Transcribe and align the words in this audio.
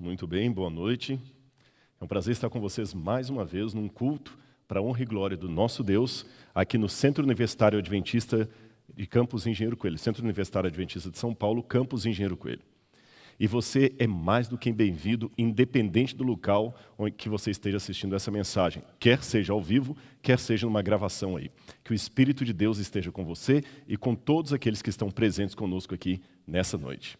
Muito 0.00 0.26
bem, 0.26 0.50
boa 0.50 0.70
noite. 0.70 1.20
É 2.00 2.02
um 2.02 2.06
prazer 2.06 2.32
estar 2.32 2.48
com 2.48 2.58
vocês 2.58 2.94
mais 2.94 3.28
uma 3.28 3.44
vez 3.44 3.74
num 3.74 3.86
culto 3.86 4.38
para 4.66 4.80
a 4.80 4.82
honra 4.82 5.02
e 5.02 5.04
glória 5.04 5.36
do 5.36 5.46
nosso 5.46 5.84
Deus, 5.84 6.24
aqui 6.54 6.78
no 6.78 6.88
Centro 6.88 7.22
Universitário 7.22 7.78
Adventista 7.78 8.48
de 8.96 9.06
Campos 9.06 9.46
Engenheiro 9.46 9.76
Coelho, 9.76 9.98
Centro 9.98 10.24
Universitário 10.24 10.68
Adventista 10.68 11.10
de 11.10 11.18
São 11.18 11.34
Paulo, 11.34 11.62
Campos 11.62 12.06
Engenheiro 12.06 12.34
Coelho. 12.34 12.62
E 13.38 13.46
você 13.46 13.94
é 13.98 14.06
mais 14.06 14.48
do 14.48 14.56
que 14.56 14.72
bem-vindo, 14.72 15.30
independente 15.36 16.16
do 16.16 16.24
local 16.24 16.74
onde 16.96 17.14
que 17.14 17.28
você 17.28 17.50
esteja 17.50 17.76
assistindo 17.76 18.16
essa 18.16 18.30
mensagem, 18.30 18.82
quer 18.98 19.22
seja 19.22 19.52
ao 19.52 19.60
vivo, 19.60 19.94
quer 20.22 20.38
seja 20.38 20.66
numa 20.66 20.80
gravação 20.80 21.36
aí. 21.36 21.50
Que 21.84 21.92
o 21.92 21.94
Espírito 21.94 22.42
de 22.42 22.54
Deus 22.54 22.78
esteja 22.78 23.12
com 23.12 23.22
você 23.22 23.62
e 23.86 23.98
com 23.98 24.14
todos 24.14 24.54
aqueles 24.54 24.80
que 24.80 24.88
estão 24.88 25.10
presentes 25.10 25.54
conosco 25.54 25.94
aqui 25.94 26.22
nessa 26.46 26.78
noite. 26.78 27.18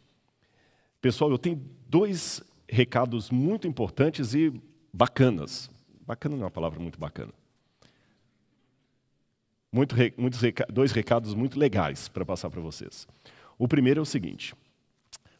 Pessoal, 1.02 1.30
eu 1.30 1.38
tenho 1.38 1.62
dois 1.86 2.42
recados 2.70 3.30
muito 3.30 3.66
importantes 3.66 4.34
e 4.34 4.52
bacanas. 4.92 5.70
Bacana 6.06 6.36
não 6.36 6.42
é 6.42 6.44
uma 6.46 6.50
palavra 6.50 6.80
muito 6.80 6.98
bacana. 6.98 7.32
Muito, 9.72 9.94
muitos 10.16 10.40
dois 10.72 10.92
recados 10.92 11.34
muito 11.34 11.58
legais 11.58 12.08
para 12.08 12.24
passar 12.24 12.50
para 12.50 12.60
vocês. 12.60 13.06
O 13.58 13.68
primeiro 13.68 14.00
é 14.00 14.02
o 14.02 14.06
seguinte: 14.06 14.54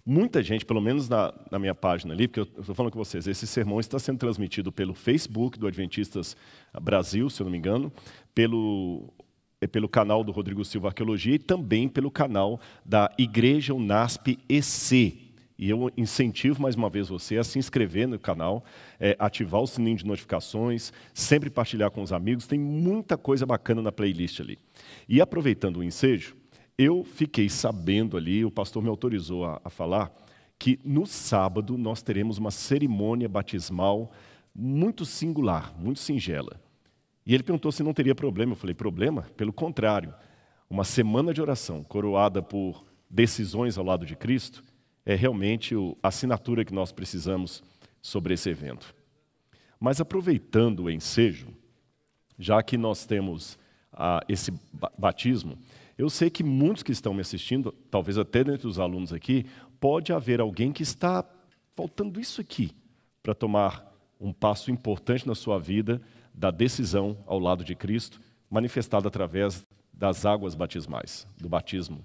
Muita 0.04 0.42
gente, 0.42 0.64
pelo 0.64 0.80
menos 0.80 1.08
na, 1.08 1.32
na 1.50 1.58
minha 1.58 1.74
página 1.74 2.14
ali, 2.14 2.26
porque 2.26 2.40
eu 2.40 2.60
estou 2.60 2.74
falando 2.74 2.92
com 2.92 2.98
vocês, 2.98 3.26
esse 3.26 3.46
sermão 3.46 3.78
está 3.78 3.98
sendo 3.98 4.18
transmitido 4.18 4.72
pelo 4.72 4.94
Facebook 4.94 5.58
do 5.58 5.66
Adventistas 5.66 6.36
Brasil, 6.80 7.28
se 7.28 7.42
eu 7.42 7.44
não 7.44 7.52
me 7.52 7.58
engano, 7.58 7.92
pelo, 8.34 9.12
é 9.60 9.66
pelo 9.66 9.88
canal 9.88 10.24
do 10.24 10.32
Rodrigo 10.32 10.64
Silva 10.64 10.88
Arqueologia 10.88 11.34
e 11.34 11.38
também 11.38 11.88
pelo 11.88 12.10
canal 12.10 12.60
da 12.84 13.12
Igreja 13.18 13.74
Unasp 13.74 14.38
EC. 14.48 15.29
E 15.60 15.68
eu 15.68 15.92
incentivo 15.94 16.62
mais 16.62 16.74
uma 16.74 16.88
vez 16.88 17.10
você 17.10 17.36
a 17.36 17.44
se 17.44 17.58
inscrever 17.58 18.08
no 18.08 18.18
canal, 18.18 18.64
é, 18.98 19.14
ativar 19.18 19.60
o 19.60 19.66
sininho 19.66 19.98
de 19.98 20.06
notificações, 20.06 20.90
sempre 21.12 21.50
partilhar 21.50 21.90
com 21.90 22.02
os 22.02 22.14
amigos. 22.14 22.46
Tem 22.46 22.58
muita 22.58 23.18
coisa 23.18 23.44
bacana 23.44 23.82
na 23.82 23.92
playlist 23.92 24.40
ali. 24.40 24.58
E 25.06 25.20
aproveitando 25.20 25.76
o 25.76 25.84
ensejo, 25.84 26.34
eu 26.78 27.04
fiquei 27.04 27.50
sabendo 27.50 28.16
ali, 28.16 28.42
o 28.42 28.50
pastor 28.50 28.82
me 28.82 28.88
autorizou 28.88 29.44
a, 29.44 29.60
a 29.62 29.68
falar, 29.68 30.10
que 30.58 30.80
no 30.82 31.04
sábado 31.04 31.76
nós 31.76 32.00
teremos 32.00 32.38
uma 32.38 32.50
cerimônia 32.50 33.28
batismal 33.28 34.10
muito 34.54 35.04
singular, 35.04 35.74
muito 35.78 36.00
singela. 36.00 36.58
E 37.26 37.34
ele 37.34 37.42
perguntou 37.42 37.70
se 37.70 37.82
não 37.82 37.92
teria 37.92 38.14
problema. 38.14 38.52
Eu 38.52 38.56
falei: 38.56 38.74
problema? 38.74 39.26
Pelo 39.36 39.52
contrário. 39.52 40.14
Uma 40.70 40.84
semana 40.84 41.34
de 41.34 41.42
oração 41.42 41.84
coroada 41.84 42.40
por 42.40 42.82
decisões 43.10 43.76
ao 43.76 43.84
lado 43.84 44.06
de 44.06 44.16
Cristo 44.16 44.62
é 45.04 45.14
realmente 45.14 45.74
a 46.02 46.08
assinatura 46.08 46.64
que 46.64 46.74
nós 46.74 46.92
precisamos 46.92 47.62
sobre 48.02 48.34
esse 48.34 48.48
evento. 48.48 48.94
Mas 49.78 50.00
aproveitando 50.00 50.84
o 50.84 50.90
ensejo, 50.90 51.48
já 52.38 52.62
que 52.62 52.76
nós 52.76 53.06
temos 53.06 53.58
ah, 53.92 54.20
esse 54.28 54.52
batismo, 54.98 55.58
eu 55.96 56.08
sei 56.08 56.30
que 56.30 56.42
muitos 56.42 56.82
que 56.82 56.92
estão 56.92 57.12
me 57.12 57.20
assistindo, 57.20 57.72
talvez 57.90 58.16
até 58.16 58.42
dentre 58.42 58.66
os 58.66 58.78
alunos 58.78 59.12
aqui, 59.12 59.44
pode 59.78 60.12
haver 60.12 60.40
alguém 60.40 60.72
que 60.72 60.82
está 60.82 61.24
faltando 61.74 62.20
isso 62.20 62.40
aqui 62.40 62.70
para 63.22 63.34
tomar 63.34 63.86
um 64.20 64.32
passo 64.32 64.70
importante 64.70 65.26
na 65.26 65.34
sua 65.34 65.58
vida 65.58 66.00
da 66.32 66.50
decisão 66.50 67.18
ao 67.26 67.38
lado 67.38 67.64
de 67.64 67.74
Cristo, 67.74 68.20
manifestada 68.50 69.08
através 69.08 69.64
das 69.92 70.24
águas 70.24 70.54
batismais, 70.54 71.26
do 71.38 71.48
batismo. 71.48 72.04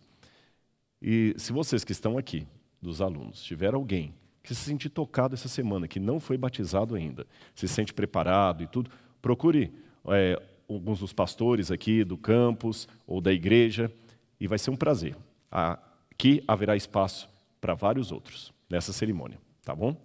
E 1.02 1.34
se 1.38 1.54
vocês 1.54 1.84
que 1.84 1.92
estão 1.92 2.18
aqui, 2.18 2.46
dos 2.86 3.02
alunos, 3.02 3.44
tiver 3.44 3.74
alguém 3.74 4.14
que 4.42 4.54
se 4.54 4.62
sentir 4.62 4.90
tocado 4.90 5.34
essa 5.34 5.48
semana, 5.48 5.88
que 5.88 6.00
não 6.00 6.20
foi 6.20 6.38
batizado 6.38 6.96
ainda, 6.96 7.26
se 7.54 7.68
sente 7.68 7.94
preparado 7.94 8.64
e 8.64 8.68
tudo, 8.68 8.92
procure 9.22 9.74
é, 10.08 10.40
alguns 10.70 11.00
dos 11.00 11.12
pastores 11.12 11.72
aqui 11.72 12.04
do 12.04 12.18
campus 12.18 12.88
ou 13.08 13.20
da 13.20 13.34
igreja, 13.34 13.92
e 14.40 14.48
vai 14.48 14.60
ser 14.60 14.70
um 14.70 14.76
prazer. 14.76 15.16
Aqui 15.50 16.44
haverá 16.48 16.76
espaço 16.76 17.28
para 17.60 17.74
vários 17.74 18.12
outros 18.12 18.54
nessa 18.70 18.94
cerimônia, 18.94 19.40
tá 19.64 19.74
bom? 19.74 19.98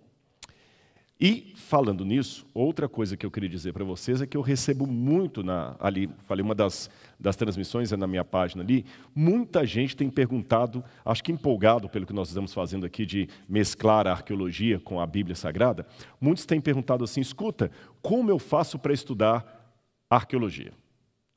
E 1.21 1.53
falando 1.55 2.03
nisso, 2.03 2.47
outra 2.55 2.89
coisa 2.89 3.15
que 3.17 3.27
eu 3.27 3.31
queria 3.31 3.49
dizer 3.49 3.75
para 3.75 3.85
vocês 3.85 4.23
é 4.23 4.27
que 4.27 4.37
eu 4.37 4.41
recebo 4.41 4.87
muito 4.87 5.43
na, 5.43 5.77
ali, 5.79 6.09
falei 6.27 6.43
uma 6.43 6.55
das, 6.55 6.89
das 7.19 7.37
transmissões 7.37 7.93
é 7.93 7.97
na 7.97 8.07
minha 8.07 8.25
página 8.25 8.63
ali, 8.63 8.87
muita 9.15 9.67
gente 9.67 9.95
tem 9.95 10.09
perguntado, 10.09 10.83
acho 11.05 11.23
que 11.23 11.31
empolgado 11.31 11.91
pelo 11.91 12.07
que 12.07 12.13
nós 12.15 12.29
estamos 12.29 12.55
fazendo 12.55 12.87
aqui 12.87 13.05
de 13.05 13.29
mesclar 13.47 14.07
a 14.07 14.13
arqueologia 14.13 14.81
com 14.81 14.99
a 14.99 15.07
Bíblia 15.07 15.37
Sagrada, 15.37 15.87
muitos 16.19 16.47
têm 16.47 16.61
perguntado 16.61 17.05
assim: 17.05 17.21
escuta, 17.21 17.71
como 18.01 18.31
eu 18.31 18.39
faço 18.39 18.79
para 18.79 18.95
estudar 18.95 19.61
arqueologia. 20.11 20.73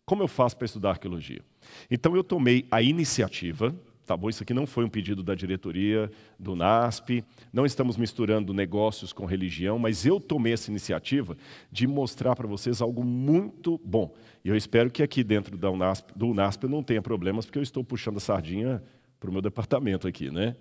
Como 0.06 0.24
eu 0.24 0.28
faço 0.28 0.58
para 0.58 0.66
estudar 0.66 0.92
arqueologia? 0.92 1.42
Então 1.90 2.16
eu 2.16 2.24
tomei 2.24 2.66
a 2.72 2.82
iniciativa, 2.82 3.74
tá 4.06 4.16
bom? 4.16 4.30
Isso 4.30 4.44
aqui 4.44 4.54
não 4.54 4.66
foi 4.66 4.84
um 4.84 4.90
pedido 4.90 5.24
da 5.24 5.36
diretoria 5.36 6.12
do 6.38 6.56
NASP, 6.56 7.24
não 7.52 7.66
estamos 7.66 7.98
misturando 7.98 8.54
negócios 8.54 9.14
com 9.14 9.26
religião, 9.26 9.80
mas 9.80 10.06
eu 10.06 10.20
tomei 10.20 10.54
essa 10.54 10.70
iniciativa 10.70 11.38
de 11.72 11.88
mostrar 11.88 12.36
para 12.36 12.48
vocês 12.48 12.82
algo 12.82 13.04
muito 13.04 13.80
bom. 13.84 14.14
E 14.44 14.50
eu 14.50 14.56
espero 14.56 14.90
que 14.90 15.02
aqui 15.02 15.24
dentro 15.24 15.58
do 15.58 15.76
NASP, 15.76 16.12
do 16.16 16.34
NASP 16.34 16.64
eu 16.64 16.70
não 16.70 16.84
tenha 16.84 17.02
problemas, 17.02 17.46
porque 17.46 17.60
eu 17.60 17.64
estou 17.64 17.84
puxando 17.84 18.18
a 18.18 18.20
sardinha 18.20 18.84
para 19.20 19.30
o 19.30 19.34
meu 19.34 19.42
departamento 19.42 20.08
aqui, 20.08 20.30
né? 20.30 20.56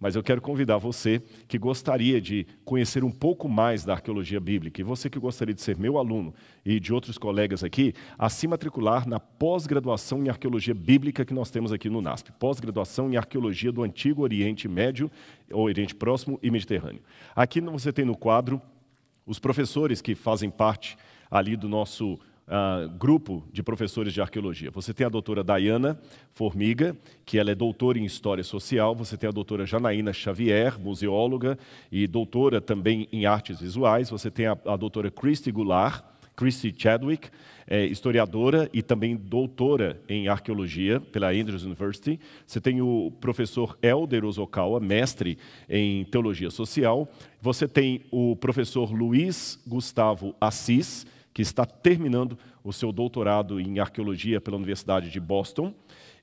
Mas 0.00 0.16
eu 0.16 0.22
quero 0.22 0.40
convidar 0.40 0.78
você 0.78 1.22
que 1.46 1.58
gostaria 1.58 2.20
de 2.20 2.46
conhecer 2.64 3.04
um 3.04 3.10
pouco 3.10 3.48
mais 3.48 3.84
da 3.84 3.92
arqueologia 3.92 4.40
bíblica, 4.40 4.80
e 4.80 4.84
você 4.84 5.10
que 5.10 5.18
gostaria 5.18 5.54
de 5.54 5.60
ser 5.60 5.76
meu 5.76 5.98
aluno 5.98 6.34
e 6.64 6.80
de 6.80 6.92
outros 6.92 7.18
colegas 7.18 7.62
aqui, 7.62 7.92
a 8.18 8.30
se 8.30 8.48
matricular 8.48 9.06
na 9.06 9.20
pós-graduação 9.20 10.24
em 10.24 10.30
arqueologia 10.30 10.74
bíblica 10.74 11.24
que 11.24 11.34
nós 11.34 11.50
temos 11.50 11.70
aqui 11.70 11.90
no 11.90 12.00
NASP, 12.00 12.32
pós-graduação 12.32 13.12
em 13.12 13.18
arqueologia 13.18 13.70
do 13.70 13.82
Antigo 13.82 14.22
Oriente 14.22 14.66
Médio, 14.66 15.10
Oriente 15.52 15.94
Próximo 15.94 16.38
e 16.42 16.50
Mediterrâneo. 16.50 17.02
Aqui 17.36 17.60
você 17.60 17.92
tem 17.92 18.06
no 18.06 18.16
quadro 18.16 18.60
os 19.26 19.38
professores 19.38 20.00
que 20.00 20.14
fazem 20.14 20.50
parte 20.50 20.96
ali 21.30 21.56
do 21.56 21.68
nosso 21.68 22.18
uh, 22.50 22.88
grupo 22.98 23.44
de 23.52 23.62
professores 23.62 24.12
de 24.12 24.20
arqueologia. 24.20 24.70
Você 24.72 24.92
tem 24.92 25.06
a 25.06 25.10
doutora 25.10 25.44
Dayana 25.44 25.98
Formiga, 26.34 26.96
que 27.24 27.38
ela 27.38 27.52
é 27.52 27.54
doutora 27.54 27.98
em 27.98 28.04
História 28.04 28.42
Social. 28.42 28.94
Você 28.96 29.16
tem 29.16 29.28
a 29.28 29.32
doutora 29.32 29.64
Janaína 29.64 30.12
Xavier, 30.12 30.78
museóloga 30.78 31.56
e 31.90 32.06
doutora 32.06 32.60
também 32.60 33.08
em 33.12 33.24
Artes 33.24 33.60
Visuais. 33.60 34.10
Você 34.10 34.30
tem 34.30 34.46
a, 34.46 34.58
a 34.66 34.76
doutora 34.76 35.10
Christy 35.10 35.52
Goulart, 35.52 36.04
Christy 36.36 36.74
Chadwick, 36.76 37.28
é, 37.66 37.84
historiadora 37.84 38.68
e 38.72 38.82
também 38.82 39.14
doutora 39.14 40.02
em 40.08 40.26
arqueologia 40.26 41.00
pela 41.00 41.30
Andrews 41.30 41.64
University. 41.64 42.18
Você 42.44 42.60
tem 42.60 42.80
o 42.80 43.12
professor 43.20 43.78
Elder 43.80 44.24
Ozokawa, 44.24 44.80
mestre 44.80 45.38
em 45.68 46.04
teologia 46.06 46.50
social. 46.50 47.08
Você 47.40 47.68
tem 47.68 48.02
o 48.10 48.34
professor 48.34 48.90
Luiz 48.92 49.58
Gustavo 49.66 50.34
Assis, 50.40 51.06
que 51.32 51.42
está 51.42 51.64
terminando 51.64 52.38
o 52.62 52.72
seu 52.72 52.92
doutorado 52.92 53.60
em 53.60 53.78
arqueologia 53.78 54.40
pela 54.40 54.56
Universidade 54.56 55.10
de 55.10 55.20
Boston 55.20 55.74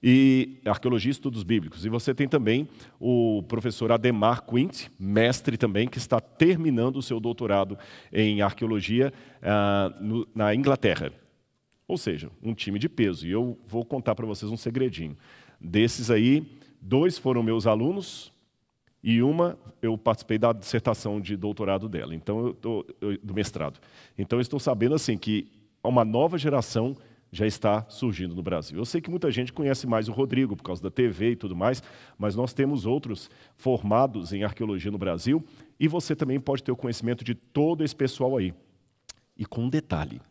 e 0.02 0.60
arqueologia 0.66 1.10
e 1.10 1.12
estudos 1.12 1.44
bíblicos. 1.44 1.86
E 1.86 1.90
você 1.90 2.14
tem 2.14 2.28
também 2.28 2.68
o 3.00 3.44
professor 3.48 3.92
Ademar 3.92 4.44
Quint, 4.44 4.88
mestre 5.00 5.58
também, 5.58 5.88
que 5.88 5.98
está 5.98 6.20
terminando 6.20 6.98
o 6.98 7.02
seu 7.02 7.20
doutorado 7.20 7.78
em 8.12 8.42
arqueologia 8.42 9.14
ah, 9.42 9.94
no, 10.00 10.28
na 10.36 10.54
Inglaterra. 10.54 11.12
Ou 11.88 11.98
seja, 11.98 12.30
um 12.44 12.54
time 12.54 12.78
de 12.78 12.90
peso. 12.90 13.26
E 13.26 13.32
eu 13.32 13.58
vou 13.66 13.86
contar 13.86 14.14
para 14.14 14.26
vocês 14.26 14.52
um 14.52 14.58
segredinho. 14.58 15.18
Desses 15.60 16.12
aí, 16.12 16.46
dois 16.82 17.18
foram 17.18 17.42
meus 17.42 17.66
alunos, 17.66 18.32
e 19.04 19.22
uma 19.22 19.58
eu 19.82 19.98
participei 19.98 20.38
da 20.38 20.52
dissertação 20.52 21.22
de 21.22 21.36
doutorado 21.36 21.88
dela, 21.88 22.16
então 22.16 22.48
eu 22.48 22.54
tô, 22.54 22.86
eu, 23.00 23.18
do 23.22 23.34
mestrado. 23.34 23.80
Então 24.18 24.38
eu 24.38 24.42
estou 24.42 24.60
sabendo 24.60 24.96
assim 24.96 25.18
que 25.18 25.48
uma 25.84 26.04
nova 26.04 26.38
geração 26.38 26.96
já 27.32 27.46
está 27.46 27.86
surgindo 27.90 28.34
no 28.34 28.42
Brasil. 28.42 28.78
Eu 28.78 28.86
sei 28.86 29.02
que 29.02 29.10
muita 29.10 29.30
gente 29.30 29.52
conhece 29.52 29.86
mais 29.86 30.08
o 30.08 30.12
Rodrigo 30.12 30.56
por 30.56 30.64
causa 30.64 30.82
da 30.82 30.90
TV 30.90 31.32
e 31.32 31.36
tudo 31.36 31.56
mais, 31.56 31.84
mas 32.18 32.36
nós 32.36 32.54
temos 32.54 32.86
outros 32.86 33.30
formados 33.56 34.34
em 34.34 34.44
arqueologia 34.44 34.92
no 34.92 34.98
Brasil 34.98 35.44
e 35.80 35.88
você 35.88 36.16
também 36.16 36.40
pode 36.40 36.64
ter 36.64 36.72
o 36.72 36.76
conhecimento 36.76 37.24
de 37.24 37.36
todo 37.36 37.84
esse 37.84 37.96
pessoal 37.96 38.38
aí. 38.38 38.54
E 39.38 39.46
com 39.46 39.66
um 39.66 39.70
detalhe: 39.70 40.22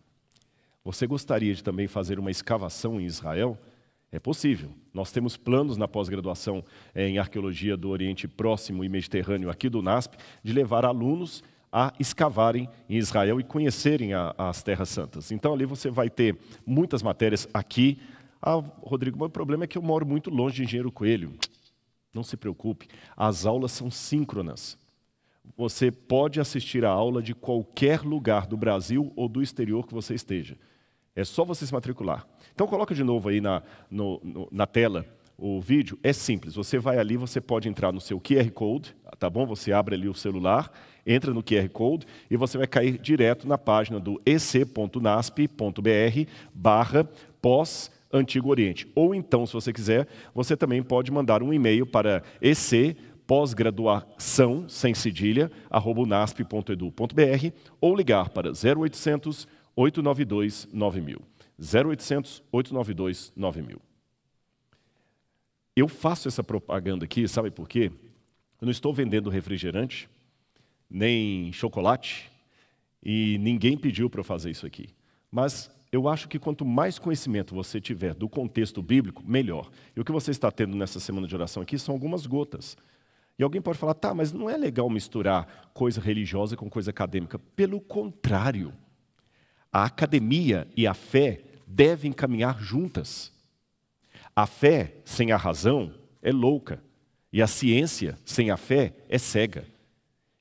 você 0.84 1.06
gostaria 1.06 1.54
de 1.54 1.62
também 1.62 1.86
fazer 1.86 2.18
uma 2.18 2.30
escavação 2.30 3.00
em 3.00 3.04
Israel? 3.04 3.58
É 4.12 4.18
possível. 4.18 4.70
Nós 4.94 5.10
temos 5.10 5.36
planos 5.36 5.76
na 5.76 5.88
pós-graduação 5.88 6.64
é, 6.94 7.08
em 7.08 7.18
arqueologia 7.18 7.76
do 7.76 7.90
Oriente 7.90 8.28
Próximo 8.28 8.84
e 8.84 8.88
Mediterrâneo 8.88 9.50
aqui 9.50 9.68
do 9.68 9.82
NASP 9.82 10.16
de 10.42 10.52
levar 10.52 10.84
alunos 10.84 11.42
a 11.72 11.92
escavarem 11.98 12.68
em 12.88 12.96
Israel 12.96 13.40
e 13.40 13.44
conhecerem 13.44 14.14
a, 14.14 14.34
as 14.38 14.62
terras 14.62 14.88
santas. 14.88 15.30
Então 15.32 15.52
ali 15.52 15.66
você 15.66 15.90
vai 15.90 16.08
ter 16.08 16.38
muitas 16.64 17.02
matérias 17.02 17.48
aqui. 17.52 17.98
Ah, 18.40 18.54
Rodrigo, 18.80 19.22
o 19.22 19.28
problema 19.28 19.64
é 19.64 19.66
que 19.66 19.76
eu 19.76 19.82
moro 19.82 20.06
muito 20.06 20.30
longe 20.30 20.56
de 20.56 20.62
Engenheiro 20.62 20.92
Coelho. 20.92 21.34
Não 22.14 22.22
se 22.22 22.36
preocupe, 22.36 22.88
as 23.14 23.44
aulas 23.44 23.72
são 23.72 23.90
síncronas. 23.90 24.78
você 25.56 25.90
pode 25.90 26.40
assistir 26.40 26.84
a 26.84 26.90
aula 26.90 27.22
de 27.22 27.34
qualquer 27.34 28.00
lugar 28.00 28.46
do 28.46 28.56
Brasil 28.56 29.12
ou 29.14 29.28
do 29.28 29.42
exterior 29.42 29.86
que 29.86 29.92
você 29.92 30.14
esteja. 30.14 30.56
É 31.16 31.24
só 31.24 31.44
você 31.44 31.66
se 31.66 31.72
matricular. 31.72 32.26
Então 32.54 32.66
coloca 32.66 32.94
de 32.94 33.02
novo 33.02 33.30
aí 33.30 33.40
na, 33.40 33.62
no, 33.90 34.20
no, 34.22 34.48
na 34.52 34.66
tela 34.66 35.06
o 35.38 35.60
vídeo. 35.60 35.98
É 36.02 36.12
simples. 36.12 36.54
Você 36.54 36.78
vai 36.78 36.98
ali, 36.98 37.16
você 37.16 37.40
pode 37.40 37.68
entrar 37.68 37.90
no 37.92 38.00
seu 38.00 38.20
QR 38.20 38.50
Code, 38.50 38.94
tá 39.18 39.28
bom? 39.28 39.46
Você 39.46 39.72
abre 39.72 39.94
ali 39.94 40.08
o 40.08 40.14
celular, 40.14 40.70
entra 41.06 41.32
no 41.32 41.42
QR 41.42 41.68
Code 41.70 42.06
e 42.30 42.36
você 42.36 42.58
vai 42.58 42.66
cair 42.66 42.98
direto 42.98 43.48
na 43.48 43.58
página 43.58 43.98
do 43.98 44.20
ec.nasp.br 44.24 45.00
barra 46.54 47.08
pós 47.40 47.90
Antigo 48.12 48.50
Oriente. 48.50 48.86
Ou 48.94 49.14
então, 49.14 49.46
se 49.46 49.52
você 49.52 49.72
quiser, 49.72 50.06
você 50.34 50.56
também 50.56 50.82
pode 50.82 51.10
mandar 51.10 51.42
um 51.42 51.52
e-mail 51.52 51.86
para 51.86 52.22
ec 52.40 52.96
pós-graduação, 53.26 54.68
sem 54.68 54.94
cedilha, 54.94 55.50
arroba 55.68 56.02
unasp.edu.br 56.02 57.50
ou 57.80 57.96
ligar 57.96 58.28
para 58.28 58.52
0800 58.52 59.48
892 59.76 60.68
9000. 60.72 61.20
0800 61.58 62.42
892 62.50 63.32
9000. 63.36 63.80
Eu 65.76 65.88
faço 65.88 66.26
essa 66.26 66.42
propaganda 66.42 67.04
aqui, 67.04 67.28
sabe 67.28 67.50
por 67.50 67.68
quê? 67.68 67.92
Eu 68.60 68.64
não 68.64 68.70
estou 68.70 68.94
vendendo 68.94 69.28
refrigerante, 69.28 70.08
nem 70.88 71.52
chocolate, 71.52 72.30
e 73.02 73.36
ninguém 73.38 73.76
pediu 73.76 74.08
para 74.08 74.20
eu 74.20 74.24
fazer 74.24 74.50
isso 74.50 74.66
aqui. 74.66 74.88
Mas 75.30 75.70
eu 75.92 76.08
acho 76.08 76.28
que 76.28 76.38
quanto 76.38 76.64
mais 76.64 76.98
conhecimento 76.98 77.54
você 77.54 77.78
tiver 77.78 78.14
do 78.14 78.28
contexto 78.28 78.82
bíblico, 78.82 79.22
melhor. 79.26 79.70
E 79.94 80.00
o 80.00 80.04
que 80.04 80.10
você 80.12 80.30
está 80.30 80.50
tendo 80.50 80.74
nessa 80.74 80.98
semana 80.98 81.26
de 81.26 81.34
oração 81.34 81.62
aqui 81.62 81.78
são 81.78 81.94
algumas 81.94 82.24
gotas. 82.26 82.76
E 83.38 83.42
alguém 83.42 83.60
pode 83.60 83.78
falar, 83.78 83.92
tá, 83.92 84.14
mas 84.14 84.32
não 84.32 84.48
é 84.48 84.56
legal 84.56 84.88
misturar 84.88 85.70
coisa 85.74 86.00
religiosa 86.00 86.56
com 86.56 86.70
coisa 86.70 86.90
acadêmica. 86.90 87.38
Pelo 87.38 87.80
contrário, 87.80 88.72
a 89.72 89.84
academia 89.84 90.66
e 90.76 90.86
a 90.86 90.94
fé 90.94 91.40
devem 91.66 92.12
caminhar 92.12 92.60
juntas. 92.60 93.32
A 94.34 94.46
fé 94.46 94.94
sem 95.04 95.32
a 95.32 95.36
razão 95.36 95.94
é 96.22 96.32
louca, 96.32 96.82
e 97.32 97.42
a 97.42 97.46
ciência 97.46 98.18
sem 98.24 98.50
a 98.50 98.56
fé 98.56 98.94
é 99.08 99.18
cega. 99.18 99.64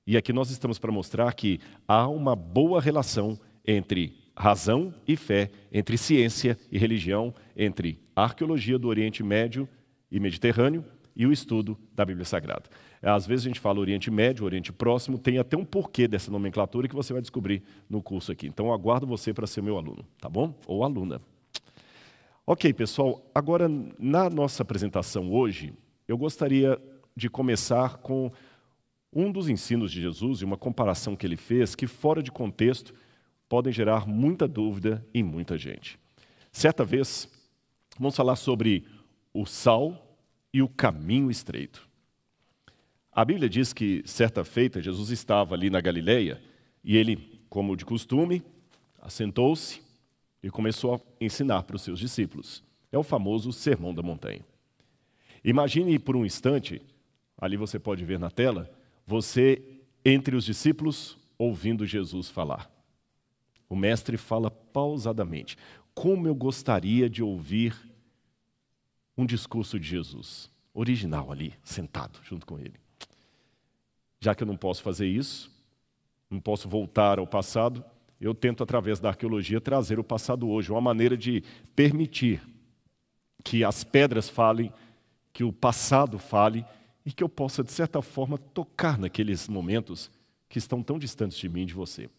E 0.07 0.15
aqui 0.15 0.31
nós 0.31 0.49
estamos 0.49 0.79
para 0.79 0.91
mostrar 0.91 1.33
que 1.33 1.59
há 1.87 2.07
uma 2.07 2.35
boa 2.35 2.79
relação 2.79 3.39
entre 3.65 4.17
razão 4.37 4.93
e 5.07 5.15
fé, 5.15 5.49
entre 5.71 5.97
ciência 5.97 6.57
e 6.71 6.77
religião, 6.77 7.33
entre 7.55 7.99
a 8.15 8.23
arqueologia 8.23 8.77
do 8.77 8.87
Oriente 8.87 9.23
Médio 9.23 9.67
e 10.11 10.19
Mediterrâneo 10.19 10.85
e 11.15 11.25
o 11.25 11.31
estudo 11.31 11.77
da 11.93 12.05
Bíblia 12.05 12.25
Sagrada. 12.25 12.69
Às 13.05 13.27
vezes 13.27 13.45
a 13.45 13.49
gente 13.49 13.59
fala 13.59 13.79
Oriente 13.79 14.09
Médio, 14.09 14.45
Oriente 14.45 14.73
Próximo, 14.73 15.19
tem 15.19 15.37
até 15.37 15.55
um 15.55 15.63
porquê 15.63 16.07
dessa 16.07 16.31
nomenclatura 16.31 16.87
que 16.87 16.95
você 16.95 17.13
vai 17.13 17.21
descobrir 17.21 17.61
no 17.87 18.01
curso 18.01 18.31
aqui. 18.31 18.47
Então, 18.47 18.73
aguardo 18.73 19.05
você 19.05 19.31
para 19.31 19.45
ser 19.45 19.61
meu 19.61 19.77
aluno, 19.77 20.03
tá 20.19 20.27
bom? 20.27 20.55
Ou 20.65 20.83
aluna. 20.83 21.21
Ok, 22.47 22.73
pessoal, 22.73 23.23
agora 23.33 23.69
na 23.99 24.27
nossa 24.27 24.63
apresentação 24.63 25.31
hoje, 25.31 25.71
eu 26.07 26.17
gostaria 26.17 26.81
de 27.15 27.29
começar 27.29 27.97
com 27.97 28.31
um 29.13 29.31
dos 29.31 29.49
ensinos 29.49 29.91
de 29.91 30.01
Jesus 30.01 30.41
e 30.41 30.45
uma 30.45 30.57
comparação 30.57 31.15
que 31.15 31.27
ele 31.27 31.37
fez 31.37 31.75
que, 31.75 31.85
fora 31.85 32.23
de 32.23 32.31
contexto, 32.31 32.93
podem 33.47 33.71
gerar 33.71 34.07
muita 34.07 34.47
dúvida 34.47 35.05
em 35.13 35.21
muita 35.21 35.57
gente. 35.57 35.99
Certa 36.51 36.83
vez, 36.83 37.29
vamos 37.99 38.15
falar 38.15 38.35
sobre 38.35 38.85
o 39.31 39.45
sal 39.45 40.17
e 40.51 40.61
o 40.61 40.67
caminho 40.67 41.29
estreito. 41.29 41.84
A 43.15 43.23
Bíblia 43.23 43.47
diz 43.47 43.71
que, 43.71 44.03
certa 44.05 44.43
feita, 44.43 44.81
Jesus 44.81 45.09
estava 45.09 45.55
ali 45.55 45.69
na 45.69 45.79
Galileia 45.79 46.41
e 46.83 46.97
ele, 46.97 47.39
como 47.49 47.77
de 47.77 47.85
costume, 47.85 48.43
assentou-se 49.01 49.81
e 50.43 50.49
começou 50.49 50.95
a 50.95 50.99
ensinar 51.23 51.63
para 51.63 51.77
os 51.77 51.81
seus 51.81 51.97
discípulos. 51.97 52.61
É 52.91 52.97
o 52.97 53.03
famoso 53.03 53.53
Sermão 53.53 53.93
da 53.93 54.03
Montanha. 54.03 54.45
Imagine 55.45 55.97
por 55.97 56.17
um 56.17 56.25
instante, 56.25 56.81
ali 57.37 57.55
você 57.55 57.79
pode 57.79 58.03
ver 58.03 58.19
na 58.19 58.29
tela, 58.29 58.69
você 59.07 59.63
entre 60.03 60.35
os 60.35 60.43
discípulos 60.43 61.17
ouvindo 61.37 61.85
Jesus 61.85 62.29
falar. 62.29 62.69
O 63.69 63.77
mestre 63.77 64.17
fala 64.17 64.51
pausadamente. 64.51 65.55
Como 65.93 66.27
eu 66.27 66.35
gostaria 66.35 67.09
de 67.09 67.23
ouvir 67.23 67.73
um 69.17 69.25
discurso 69.25 69.79
de 69.79 69.87
Jesus, 69.87 70.51
original 70.73 71.31
ali, 71.31 71.53
sentado 71.63 72.19
junto 72.21 72.45
com 72.45 72.59
ele. 72.59 72.84
Já 74.25 74.33
que 74.33 74.41
eu 74.41 74.47
não 74.47 74.57
posso 74.57 74.81
fazer 74.81 75.05
isso, 75.05 75.51
não 76.31 76.39
posso 76.39 76.67
voltar 76.67 77.19
ao 77.19 77.27
passado, 77.27 77.85
eu 78.19 78.33
tento, 78.33 78.63
através 78.63 78.99
da 78.99 79.09
arqueologia, 79.09 79.61
trazer 79.61 79.99
o 79.99 80.03
passado 80.03 80.49
hoje, 80.49 80.71
uma 80.71 80.81
maneira 80.81 81.15
de 81.15 81.43
permitir 81.75 82.41
que 83.43 83.63
as 83.63 83.83
pedras 83.83 84.27
falem, 84.27 84.73
que 85.31 85.43
o 85.43 85.53
passado 85.53 86.17
fale 86.17 86.65
e 87.05 87.11
que 87.11 87.23
eu 87.23 87.29
possa, 87.29 87.63
de 87.63 87.71
certa 87.71 88.01
forma, 88.01 88.35
tocar 88.39 88.97
naqueles 88.97 89.47
momentos 89.47 90.09
que 90.49 90.57
estão 90.57 90.81
tão 90.81 90.97
distantes 90.97 91.37
de 91.37 91.47
mim 91.47 91.61
e 91.61 91.65
de 91.67 91.75
você. 91.75 92.09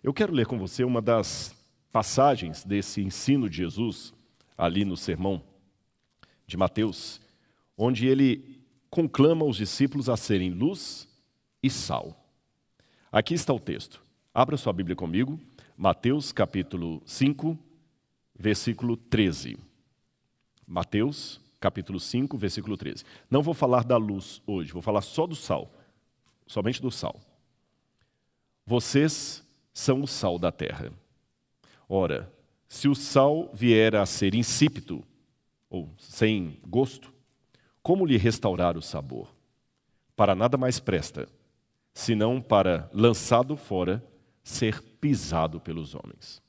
Eu 0.00 0.14
quero 0.14 0.32
ler 0.32 0.46
com 0.46 0.60
você 0.60 0.84
uma 0.84 1.02
das 1.02 1.56
passagens 1.90 2.62
desse 2.62 3.02
ensino 3.02 3.50
de 3.50 3.56
Jesus, 3.56 4.14
ali 4.56 4.84
no 4.84 4.96
sermão 4.96 5.42
de 6.46 6.56
Mateus, 6.56 7.20
onde 7.76 8.06
ele 8.06 8.60
conclama 8.88 9.44
os 9.44 9.56
discípulos 9.56 10.08
a 10.08 10.16
serem 10.16 10.50
luz 10.50 11.10
e 11.62 11.70
sal. 11.70 12.16
Aqui 13.10 13.34
está 13.34 13.52
o 13.52 13.60
texto. 13.60 14.02
Abra 14.34 14.56
sua 14.56 14.72
Bíblia 14.72 14.96
comigo, 14.96 15.38
Mateus 15.76 16.32
capítulo 16.32 17.02
5, 17.04 17.58
versículo 18.34 18.96
13. 18.96 19.58
Mateus 20.66 21.40
capítulo 21.60 22.00
5, 22.00 22.36
versículo 22.36 22.76
13. 22.76 23.04
Não 23.30 23.42
vou 23.42 23.54
falar 23.54 23.84
da 23.84 23.96
luz 23.96 24.42
hoje, 24.46 24.72
vou 24.72 24.82
falar 24.82 25.02
só 25.02 25.26
do 25.26 25.36
sal, 25.36 25.70
somente 26.46 26.82
do 26.82 26.90
sal. 26.90 27.20
Vocês 28.66 29.46
são 29.72 30.02
o 30.02 30.06
sal 30.06 30.38
da 30.38 30.50
terra. 30.50 30.92
Ora, 31.88 32.32
se 32.66 32.88
o 32.88 32.94
sal 32.94 33.50
vier 33.52 33.94
a 33.94 34.06
ser 34.06 34.34
insípido, 34.34 35.04
ou 35.68 35.90
sem 35.98 36.58
gosto, 36.66 37.12
como 37.82 38.06
lhe 38.06 38.16
restaurar 38.16 38.76
o 38.76 38.82
sabor? 38.82 39.28
Para 40.16 40.34
nada 40.34 40.56
mais 40.56 40.80
presta, 40.80 41.28
senão 41.92 42.40
para, 42.40 42.90
lançado 42.92 43.56
fora, 43.56 44.02
ser 44.42 44.82
pisado 45.00 45.60
pelos 45.60 45.94
homens. 45.94 46.42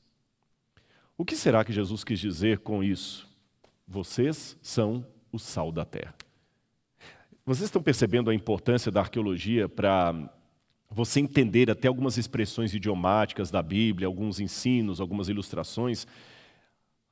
O 1.16 1.24
que 1.24 1.36
será 1.36 1.64
que 1.64 1.72
Jesus 1.72 2.02
quis 2.02 2.18
dizer 2.18 2.58
com 2.58 2.82
isso? 2.82 3.28
Vocês 3.86 4.56
são 4.62 5.06
o 5.30 5.38
sal 5.38 5.70
da 5.70 5.84
terra. 5.84 6.14
Vocês 7.46 7.66
estão 7.66 7.82
percebendo 7.82 8.30
a 8.30 8.34
importância 8.34 8.90
da 8.90 9.00
arqueologia 9.00 9.68
para 9.68 10.14
você 10.90 11.20
entender 11.20 11.70
até 11.70 11.88
algumas 11.88 12.16
expressões 12.16 12.72
idiomáticas 12.72 13.50
da 13.50 13.62
Bíblia, 13.62 14.06
alguns 14.06 14.40
ensinos, 14.40 15.00
algumas 15.00 15.28
ilustrações. 15.28 16.06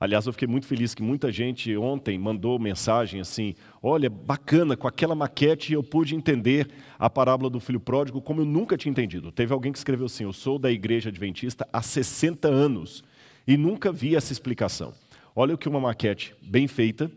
Aliás, 0.03 0.27
eu 0.27 0.33
fiquei 0.33 0.49
muito 0.49 0.67
feliz 0.67 0.97
que 0.97 1.03
muita 1.03 1.31
gente 1.31 1.77
ontem 1.77 2.19
mandou 2.19 2.59
mensagem 2.59 3.21
assim: 3.21 3.55
olha, 3.81 4.11
bacana, 4.11 4.77
com 4.77 4.89
aquela 4.89 5.15
maquete 5.15 5.75
eu 5.75 5.81
pude 5.81 6.17
entender 6.17 6.69
a 6.99 7.09
parábola 7.09 7.49
do 7.49 7.61
filho 7.61 7.79
pródigo 7.79 8.21
como 8.21 8.41
eu 8.41 8.45
nunca 8.45 8.77
tinha 8.77 8.91
entendido. 8.91 9.31
Teve 9.31 9.53
alguém 9.53 9.71
que 9.71 9.79
escreveu 9.79 10.07
assim: 10.07 10.25
eu 10.25 10.33
sou 10.33 10.59
da 10.59 10.73
igreja 10.73 11.09
adventista 11.09 11.69
há 11.73 11.81
60 11.81 12.49
anos 12.49 13.05
e 13.47 13.57
nunca 13.57 13.93
vi 13.93 14.17
essa 14.17 14.33
explicação. 14.33 14.93
Olha 15.37 15.55
o 15.55 15.59
que 15.59 15.69
uma 15.69 15.79
maquete 15.79 16.35
bem 16.43 16.67
feita, 16.67 17.09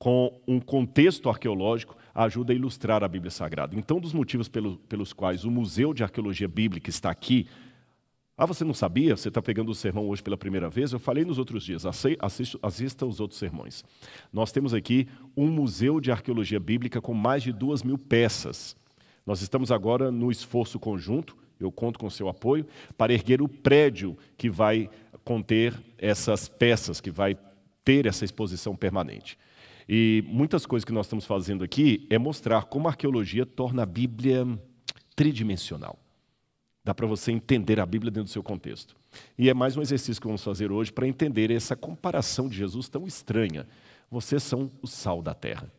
com 0.00 0.36
um 0.48 0.58
contexto 0.58 1.28
arqueológico, 1.28 1.96
ajuda 2.12 2.52
a 2.52 2.56
ilustrar 2.56 3.04
a 3.04 3.08
Bíblia 3.08 3.30
Sagrada. 3.30 3.76
Então, 3.76 4.00
dos 4.00 4.12
motivos 4.12 4.48
pelo, 4.48 4.78
pelos 4.78 5.12
quais 5.12 5.44
o 5.44 5.50
Museu 5.50 5.94
de 5.94 6.02
Arqueologia 6.02 6.48
Bíblica 6.48 6.90
está 6.90 7.08
aqui, 7.08 7.46
ah, 8.40 8.46
você 8.46 8.64
não 8.64 8.72
sabia? 8.72 9.16
Você 9.16 9.26
está 9.26 9.42
pegando 9.42 9.72
o 9.72 9.74
sermão 9.74 10.08
hoje 10.08 10.22
pela 10.22 10.36
primeira 10.36 10.70
vez? 10.70 10.92
Eu 10.92 11.00
falei 11.00 11.24
nos 11.24 11.38
outros 11.38 11.64
dias, 11.64 11.84
assista, 11.84 12.58
assista 12.62 13.04
os 13.04 13.18
outros 13.18 13.36
sermões. 13.36 13.84
Nós 14.32 14.52
temos 14.52 14.72
aqui 14.72 15.08
um 15.36 15.48
museu 15.48 16.00
de 16.00 16.12
arqueologia 16.12 16.60
bíblica 16.60 17.00
com 17.00 17.12
mais 17.12 17.42
de 17.42 17.52
duas 17.52 17.82
mil 17.82 17.98
peças. 17.98 18.76
Nós 19.26 19.42
estamos 19.42 19.72
agora 19.72 20.12
no 20.12 20.30
esforço 20.30 20.78
conjunto, 20.78 21.36
eu 21.58 21.72
conto 21.72 21.98
com 21.98 22.08
seu 22.08 22.28
apoio, 22.28 22.64
para 22.96 23.12
erguer 23.12 23.42
o 23.42 23.48
prédio 23.48 24.16
que 24.36 24.48
vai 24.48 24.88
conter 25.24 25.74
essas 25.98 26.48
peças, 26.48 27.00
que 27.00 27.10
vai 27.10 27.36
ter 27.84 28.06
essa 28.06 28.24
exposição 28.24 28.76
permanente. 28.76 29.36
E 29.88 30.22
muitas 30.28 30.64
coisas 30.64 30.84
que 30.84 30.92
nós 30.92 31.06
estamos 31.06 31.24
fazendo 31.24 31.64
aqui 31.64 32.06
é 32.08 32.16
mostrar 32.18 32.66
como 32.66 32.86
a 32.86 32.92
arqueologia 32.92 33.44
torna 33.44 33.82
a 33.82 33.86
Bíblia 33.86 34.46
tridimensional. 35.16 35.98
Dá 36.84 36.94
para 36.94 37.06
você 37.06 37.32
entender 37.32 37.80
a 37.80 37.86
Bíblia 37.86 38.10
dentro 38.10 38.28
do 38.28 38.32
seu 38.32 38.42
contexto. 38.42 38.96
E 39.36 39.48
é 39.50 39.54
mais 39.54 39.76
um 39.76 39.82
exercício 39.82 40.20
que 40.20 40.26
vamos 40.26 40.42
fazer 40.42 40.72
hoje 40.72 40.92
para 40.92 41.06
entender 41.06 41.50
essa 41.50 41.76
comparação 41.76 42.48
de 42.48 42.56
Jesus 42.56 42.88
tão 42.88 43.06
estranha. 43.06 43.66
Vocês 44.10 44.42
são 44.42 44.70
o 44.80 44.86
sal 44.86 45.20
da 45.20 45.34
terra. 45.34 45.70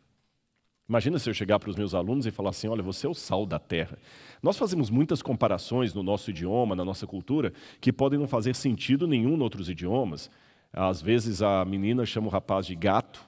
Imagina 0.88 1.20
se 1.20 1.30
eu 1.30 1.34
chegar 1.36 1.60
para 1.60 1.70
os 1.70 1.76
meus 1.76 1.94
alunos 1.94 2.26
e 2.26 2.32
falar 2.32 2.50
assim: 2.50 2.68
olha, 2.68 2.82
você 2.82 3.06
é 3.06 3.10
o 3.10 3.14
sal 3.14 3.46
da 3.46 3.60
terra. 3.60 4.00
Nós 4.42 4.58
fazemos 4.58 4.90
muitas 4.90 5.22
comparações 5.22 5.94
no 5.94 6.02
nosso 6.02 6.32
idioma, 6.32 6.76
na 6.76 6.84
nossa 6.84 7.06
cultura, 7.06 7.54
que 7.80 7.94
podem 7.94 8.18
não 8.18 8.28
fazer 8.28 8.56
sentido 8.56 9.08
nenhum 9.08 9.36
em 9.36 9.42
outros 9.42 9.70
idiomas. 9.70 10.32
Às 10.74 11.02
vezes 11.02 11.44
a 11.44 11.64
menina 11.64 12.06
chama 12.06 12.28
o 12.28 12.32
rapaz 12.32 12.66
de 12.66 12.74
gato, 12.76 13.24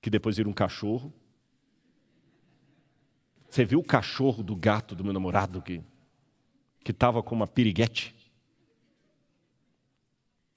que 0.00 0.10
depois 0.10 0.36
vira 0.36 0.48
um 0.48 0.52
cachorro. 0.52 1.12
Você 3.52 3.66
viu 3.66 3.80
o 3.80 3.84
cachorro 3.84 4.42
do 4.42 4.56
gato 4.56 4.94
do 4.94 5.04
meu 5.04 5.12
namorado 5.12 5.60
que 5.60 5.82
que 6.82 6.90
estava 6.90 7.22
com 7.22 7.34
uma 7.34 7.46
piriguete? 7.46 8.14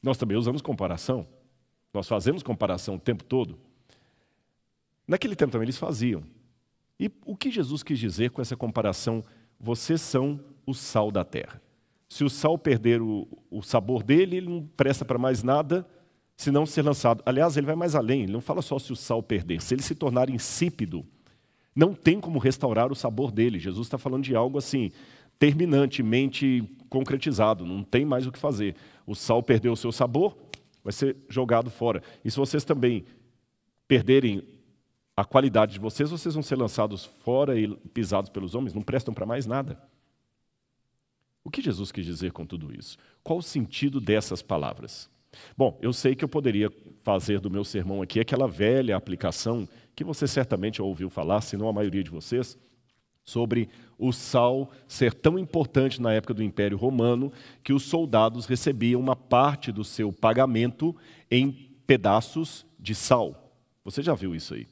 Nós 0.01 0.17
também 0.17 0.37
usamos 0.37 0.61
comparação. 0.61 1.27
Nós 1.93 2.07
fazemos 2.07 2.41
comparação 2.41 2.95
o 2.95 2.99
tempo 2.99 3.25
todo. 3.25 3.59
Naquele 5.05 5.35
tempo 5.35 5.51
também 5.51 5.65
eles 5.65 5.77
faziam. 5.77 6.23
E 6.97 7.11
o 7.25 7.35
que 7.35 7.51
Jesus 7.51 7.83
quis 7.83 7.99
dizer 7.99 8.31
com 8.31 8.41
essa 8.41 8.55
comparação? 8.55 9.25
Vocês 9.59 9.99
são 9.99 10.39
o 10.65 10.73
sal 10.73 11.11
da 11.11 11.25
terra. 11.25 11.61
Se 12.07 12.23
o 12.23 12.29
sal 12.29 12.57
perder 12.57 13.01
o, 13.01 13.27
o 13.51 13.61
sabor 13.61 14.03
dele, 14.03 14.37
ele 14.37 14.49
não 14.49 14.65
presta 14.65 15.03
para 15.03 15.19
mais 15.19 15.43
nada, 15.43 15.85
senão 16.37 16.65
ser 16.65 16.83
lançado. 16.83 17.21
Aliás, 17.25 17.57
ele 17.57 17.67
vai 17.67 17.75
mais 17.75 17.93
além, 17.93 18.23
ele 18.23 18.31
não 18.31 18.41
fala 18.41 18.61
só 18.61 18.79
se 18.79 18.93
o 18.93 18.95
sal 18.95 19.21
perder, 19.21 19.61
se 19.61 19.75
ele 19.75 19.83
se 19.83 19.95
tornar 19.95 20.29
insípido, 20.29 21.05
não 21.75 21.93
tem 21.93 22.21
como 22.21 22.39
restaurar 22.39 22.91
o 22.91 22.95
sabor 22.95 23.31
dele. 23.31 23.59
Jesus 23.59 23.87
está 23.87 23.97
falando 23.97 24.23
de 24.23 24.35
algo 24.35 24.57
assim, 24.57 24.91
terminantemente 25.37 26.63
concretizado, 26.89 27.65
não 27.65 27.83
tem 27.83 28.05
mais 28.05 28.25
o 28.25 28.31
que 28.31 28.39
fazer. 28.39 28.75
O 29.05 29.13
sal 29.13 29.43
perdeu 29.43 29.73
o 29.73 29.77
seu 29.77 29.91
sabor, 29.91 30.37
vai 30.83 30.93
ser 30.93 31.17
jogado 31.27 31.69
fora. 31.69 32.01
E 32.23 32.31
se 32.31 32.37
vocês 32.37 32.63
também 32.63 33.05
perderem 33.87 34.47
a 35.17 35.23
qualidade 35.25 35.73
de 35.73 35.79
vocês, 35.79 36.09
vocês 36.09 36.33
vão 36.33 36.43
ser 36.43 36.55
lançados 36.55 37.05
fora 37.05 37.59
e 37.59 37.67
pisados 37.93 38.29
pelos 38.29 38.55
homens, 38.55 38.73
não 38.73 38.81
prestam 38.81 39.13
para 39.13 39.25
mais 39.25 39.45
nada. 39.45 39.81
O 41.43 41.49
que 41.49 41.61
Jesus 41.61 41.91
quis 41.91 42.05
dizer 42.05 42.31
com 42.31 42.45
tudo 42.45 42.73
isso? 42.73 42.97
Qual 43.23 43.39
o 43.39 43.43
sentido 43.43 44.01
dessas 44.01 44.41
palavras? 44.41 45.09
Bom, 45.57 45.77
eu 45.81 45.93
sei 45.93 46.15
que 46.15 46.23
eu 46.23 46.29
poderia 46.29 46.71
fazer 47.03 47.39
do 47.39 47.49
meu 47.49 47.63
sermão 47.63 48.01
aqui 48.01 48.19
aquela 48.19 48.47
velha 48.47 48.95
aplicação 48.95 49.67
que 49.95 50.03
você 50.03 50.27
certamente 50.27 50.81
ouviu 50.81 51.09
falar, 51.09 51.41
se 51.41 51.55
não 51.55 51.69
a 51.69 51.73
maioria 51.73 52.03
de 52.03 52.09
vocês, 52.09 52.57
sobre 53.23 53.69
o 53.97 54.11
sal 54.11 54.69
ser 54.87 55.13
tão 55.13 55.39
importante 55.39 56.01
na 56.01 56.13
época 56.13 56.33
do 56.33 56.43
Império 56.43 56.77
Romano 56.77 57.31
que 57.63 57.73
os 57.73 57.83
soldados 57.83 58.45
recebiam 58.45 59.01
uma 59.01 59.15
parte 59.15 59.71
do 59.71 59.83
seu 59.83 60.11
pagamento 60.11 60.95
em 61.29 61.51
pedaços 61.87 62.65
de 62.79 62.93
sal. 62.93 63.53
Você 63.83 64.01
já 64.01 64.13
viu 64.13 64.35
isso 64.35 64.53
aí? 64.53 64.67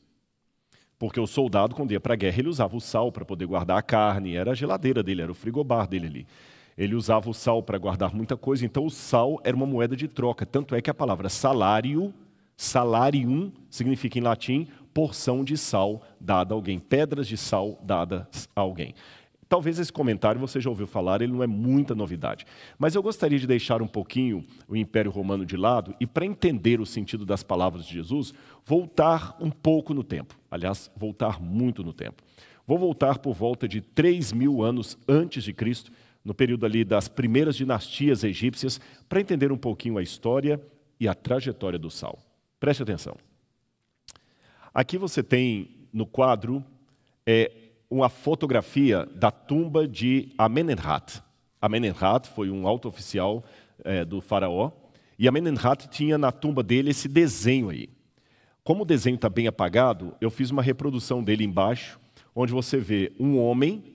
Porque 0.99 1.19
o 1.19 1.27
soldado, 1.27 1.75
quando 1.75 1.91
ia 1.91 1.99
para 1.99 2.13
a 2.13 2.17
guerra, 2.17 2.39
ele 2.39 2.49
usava 2.49 2.75
o 2.75 2.81
sal 2.81 3.11
para 3.11 3.25
poder 3.25 3.45
guardar 3.45 3.77
a 3.77 3.81
carne, 3.81 4.35
era 4.35 4.51
a 4.51 4.55
geladeira 4.55 5.03
dele, 5.03 5.21
era 5.21 5.31
o 5.31 5.35
frigobar 5.35 5.87
dele 5.87 6.07
ali. 6.07 6.27
Ele 6.77 6.95
usava 6.95 7.29
o 7.29 7.33
sal 7.33 7.61
para 7.61 7.77
guardar 7.77 8.13
muita 8.13 8.35
coisa, 8.35 8.65
então 8.65 8.85
o 8.85 8.89
sal 8.89 9.39
era 9.43 9.55
uma 9.55 9.65
moeda 9.65 9.95
de 9.95 10.07
troca. 10.07 10.45
Tanto 10.45 10.75
é 10.75 10.81
que 10.81 10.89
a 10.89 10.93
palavra 10.93 11.29
salário, 11.29 12.13
salarium, 12.55 13.51
significa 13.69 14.17
em 14.17 14.21
latim 14.21 14.67
porção 14.93 15.43
de 15.43 15.57
sal 15.57 16.01
dada 16.19 16.53
a 16.53 16.55
alguém, 16.55 16.79
pedras 16.79 17.27
de 17.27 17.35
sal 17.35 17.79
dadas 17.83 18.47
a 18.55 18.61
alguém. 18.61 18.93
Talvez 19.49 19.77
esse 19.77 19.93
comentário 19.93 20.41
você 20.41 20.59
já 20.59 20.67
ouviu 20.67 20.87
falar, 20.87 21.21
ele 21.21 21.31
não 21.31 21.43
é 21.43 21.47
muita 21.47 21.93
novidade. 21.93 22.43
Mas 22.77 22.95
eu 22.95 23.03
gostaria 23.03 23.37
de 23.37 23.45
deixar 23.45 23.83
um 23.83 23.87
pouquinho 23.87 24.43
o 24.67 24.75
Império 24.75 25.11
Romano 25.11 25.45
de 25.45 25.55
lado 25.55 25.93
e, 25.99 26.07
para 26.07 26.25
entender 26.25 26.81
o 26.81 26.87
sentido 26.87 27.23
das 27.23 27.43
palavras 27.43 27.85
de 27.85 27.93
Jesus, 27.93 28.33
voltar 28.65 29.37
um 29.39 29.51
pouco 29.51 29.93
no 29.93 30.03
tempo. 30.03 30.35
Aliás, 30.49 30.89
voltar 30.97 31.39
muito 31.39 31.83
no 31.83 31.93
tempo. 31.93 32.23
Vou 32.65 32.79
voltar 32.79 33.19
por 33.19 33.35
volta 33.35 33.67
de 33.67 33.79
3 33.79 34.31
mil 34.31 34.63
anos 34.63 34.97
antes 35.07 35.43
de 35.43 35.53
Cristo, 35.53 35.91
no 36.23 36.33
período 36.33 36.65
ali 36.65 36.83
das 36.83 37.07
primeiras 37.07 37.55
dinastias 37.55 38.23
egípcias, 38.23 38.79
para 39.09 39.19
entender 39.19 39.51
um 39.51 39.57
pouquinho 39.57 39.97
a 39.97 40.03
história 40.03 40.61
e 40.99 41.07
a 41.07 41.13
trajetória 41.13 41.77
do 41.77 41.89
sal. 41.89 42.19
Preste 42.59 42.83
atenção. 42.83 43.15
Aqui 44.73 44.97
você 44.97 45.21
tem 45.21 45.87
no 45.91 46.05
quadro 46.05 46.63
é, 47.25 47.51
uma 47.89 48.09
fotografia 48.09 49.05
da 49.13 49.29
tumba 49.29 49.87
de 49.87 50.33
Amenemhat. 50.37 51.21
Amenemhat 51.61 52.27
foi 52.27 52.49
um 52.49 52.67
alto 52.67 52.87
oficial 52.87 53.43
é, 53.83 54.03
do 54.03 54.19
faraó, 54.19 54.71
e 55.19 55.27
Amenemhat 55.27 55.87
tinha 55.89 56.17
na 56.17 56.31
tumba 56.31 56.63
dele 56.63 56.89
esse 56.89 57.07
desenho 57.07 57.69
aí. 57.69 57.89
Como 58.63 58.83
o 58.83 58.85
desenho 58.85 59.15
está 59.15 59.29
bem 59.29 59.45
apagado, 59.45 60.15
eu 60.19 60.31
fiz 60.31 60.49
uma 60.49 60.61
reprodução 60.61 61.23
dele 61.23 61.43
embaixo, 61.43 61.99
onde 62.35 62.51
você 62.51 62.77
vê 62.77 63.11
um 63.19 63.37
homem 63.37 63.92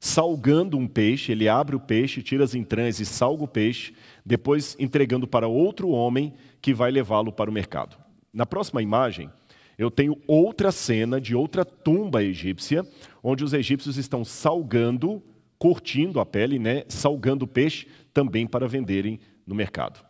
salgando 0.00 0.78
um 0.78 0.88
peixe, 0.88 1.30
ele 1.30 1.46
abre 1.46 1.76
o 1.76 1.80
peixe, 1.80 2.22
tira 2.22 2.42
as 2.42 2.54
entranhas 2.54 2.98
e 2.98 3.04
salga 3.04 3.44
o 3.44 3.48
peixe, 3.48 3.94
depois 4.24 4.74
entregando 4.80 5.28
para 5.28 5.46
outro 5.46 5.90
homem 5.90 6.32
que 6.62 6.72
vai 6.72 6.90
levá-lo 6.90 7.30
para 7.30 7.50
o 7.50 7.52
mercado. 7.52 7.98
Na 8.32 8.46
próxima 8.46 8.80
imagem, 8.80 9.30
eu 9.76 9.90
tenho 9.90 10.16
outra 10.26 10.72
cena 10.72 11.20
de 11.20 11.34
outra 11.34 11.66
tumba 11.66 12.24
egípcia, 12.24 12.86
onde 13.22 13.44
os 13.44 13.52
egípcios 13.52 13.98
estão 13.98 14.24
salgando, 14.24 15.22
curtindo 15.58 16.18
a 16.18 16.24
pele, 16.24 16.58
né, 16.58 16.84
salgando 16.88 17.44
o 17.44 17.48
peixe, 17.48 17.86
também 18.14 18.46
para 18.46 18.66
venderem 18.66 19.20
no 19.46 19.54
mercado. 19.54 20.02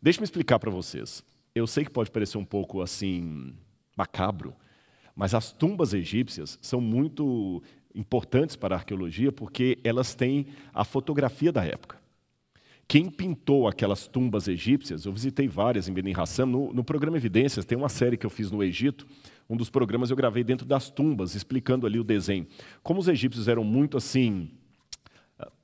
Deixe-me 0.00 0.24
explicar 0.24 0.58
para 0.58 0.70
vocês. 0.70 1.24
Eu 1.54 1.66
sei 1.66 1.84
que 1.84 1.90
pode 1.90 2.10
parecer 2.10 2.36
um 2.36 2.44
pouco 2.44 2.82
assim 2.82 3.54
macabro, 3.96 4.54
mas 5.14 5.32
as 5.32 5.50
tumbas 5.50 5.94
egípcias 5.94 6.58
são 6.60 6.82
muito 6.82 7.62
importantes 7.96 8.54
para 8.54 8.74
a 8.74 8.78
arqueologia 8.78 9.32
porque 9.32 9.78
elas 9.82 10.14
têm 10.14 10.46
a 10.72 10.84
fotografia 10.84 11.50
da 11.50 11.64
época. 11.64 11.98
Quem 12.88 13.10
pintou 13.10 13.66
aquelas 13.66 14.06
tumbas 14.06 14.46
egípcias, 14.46 15.04
eu 15.04 15.12
visitei 15.12 15.48
várias 15.48 15.88
em 15.88 15.92
Benin 15.92 16.12
Hassam, 16.16 16.46
no, 16.46 16.72
no, 16.72 16.84
programa 16.84 17.16
Evidências, 17.16 17.64
tem 17.64 17.76
uma 17.76 17.88
série 17.88 18.16
que 18.16 18.24
eu 18.24 18.30
fiz 18.30 18.52
no 18.52 18.62
Egito, 18.62 19.06
um 19.50 19.56
dos 19.56 19.68
programas 19.68 20.10
eu 20.10 20.16
gravei 20.16 20.44
dentro 20.44 20.64
das 20.64 20.88
tumbas, 20.88 21.34
explicando 21.34 21.84
ali 21.84 21.98
o 21.98 22.04
desenho. 22.04 22.46
Como 22.84 23.00
os 23.00 23.08
egípcios 23.08 23.48
eram 23.48 23.64
muito 23.64 23.96
assim, 23.96 24.50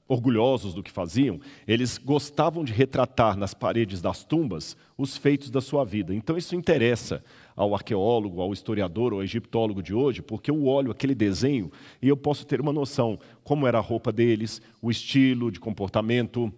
orgulhosos 0.08 0.74
do 0.74 0.82
que 0.82 0.90
faziam, 0.90 1.40
eles 1.66 1.96
gostavam 1.96 2.64
de 2.64 2.72
retratar 2.72 3.36
nas 3.36 3.54
paredes 3.54 4.00
das 4.00 4.24
tumbas 4.24 4.76
os 4.96 5.16
feitos 5.16 5.50
da 5.50 5.60
sua 5.60 5.84
vida. 5.84 6.14
Então 6.14 6.36
isso 6.36 6.54
interessa 6.54 7.24
ao 7.56 7.74
arqueólogo, 7.74 8.40
ao 8.40 8.52
historiador, 8.52 9.12
ao 9.12 9.22
egiptólogo 9.22 9.82
de 9.82 9.94
hoje, 9.94 10.20
porque 10.20 10.50
eu 10.50 10.66
olho 10.66 10.90
aquele 10.90 11.14
desenho 11.14 11.70
e 12.00 12.08
eu 12.08 12.16
posso 12.16 12.46
ter 12.46 12.60
uma 12.60 12.72
noção 12.72 13.18
como 13.42 13.66
era 13.66 13.78
a 13.78 13.82
roupa 13.82 14.12
deles, 14.12 14.60
o 14.80 14.90
estilo 14.90 15.50
de 15.50 15.60
comportamento, 15.60 16.52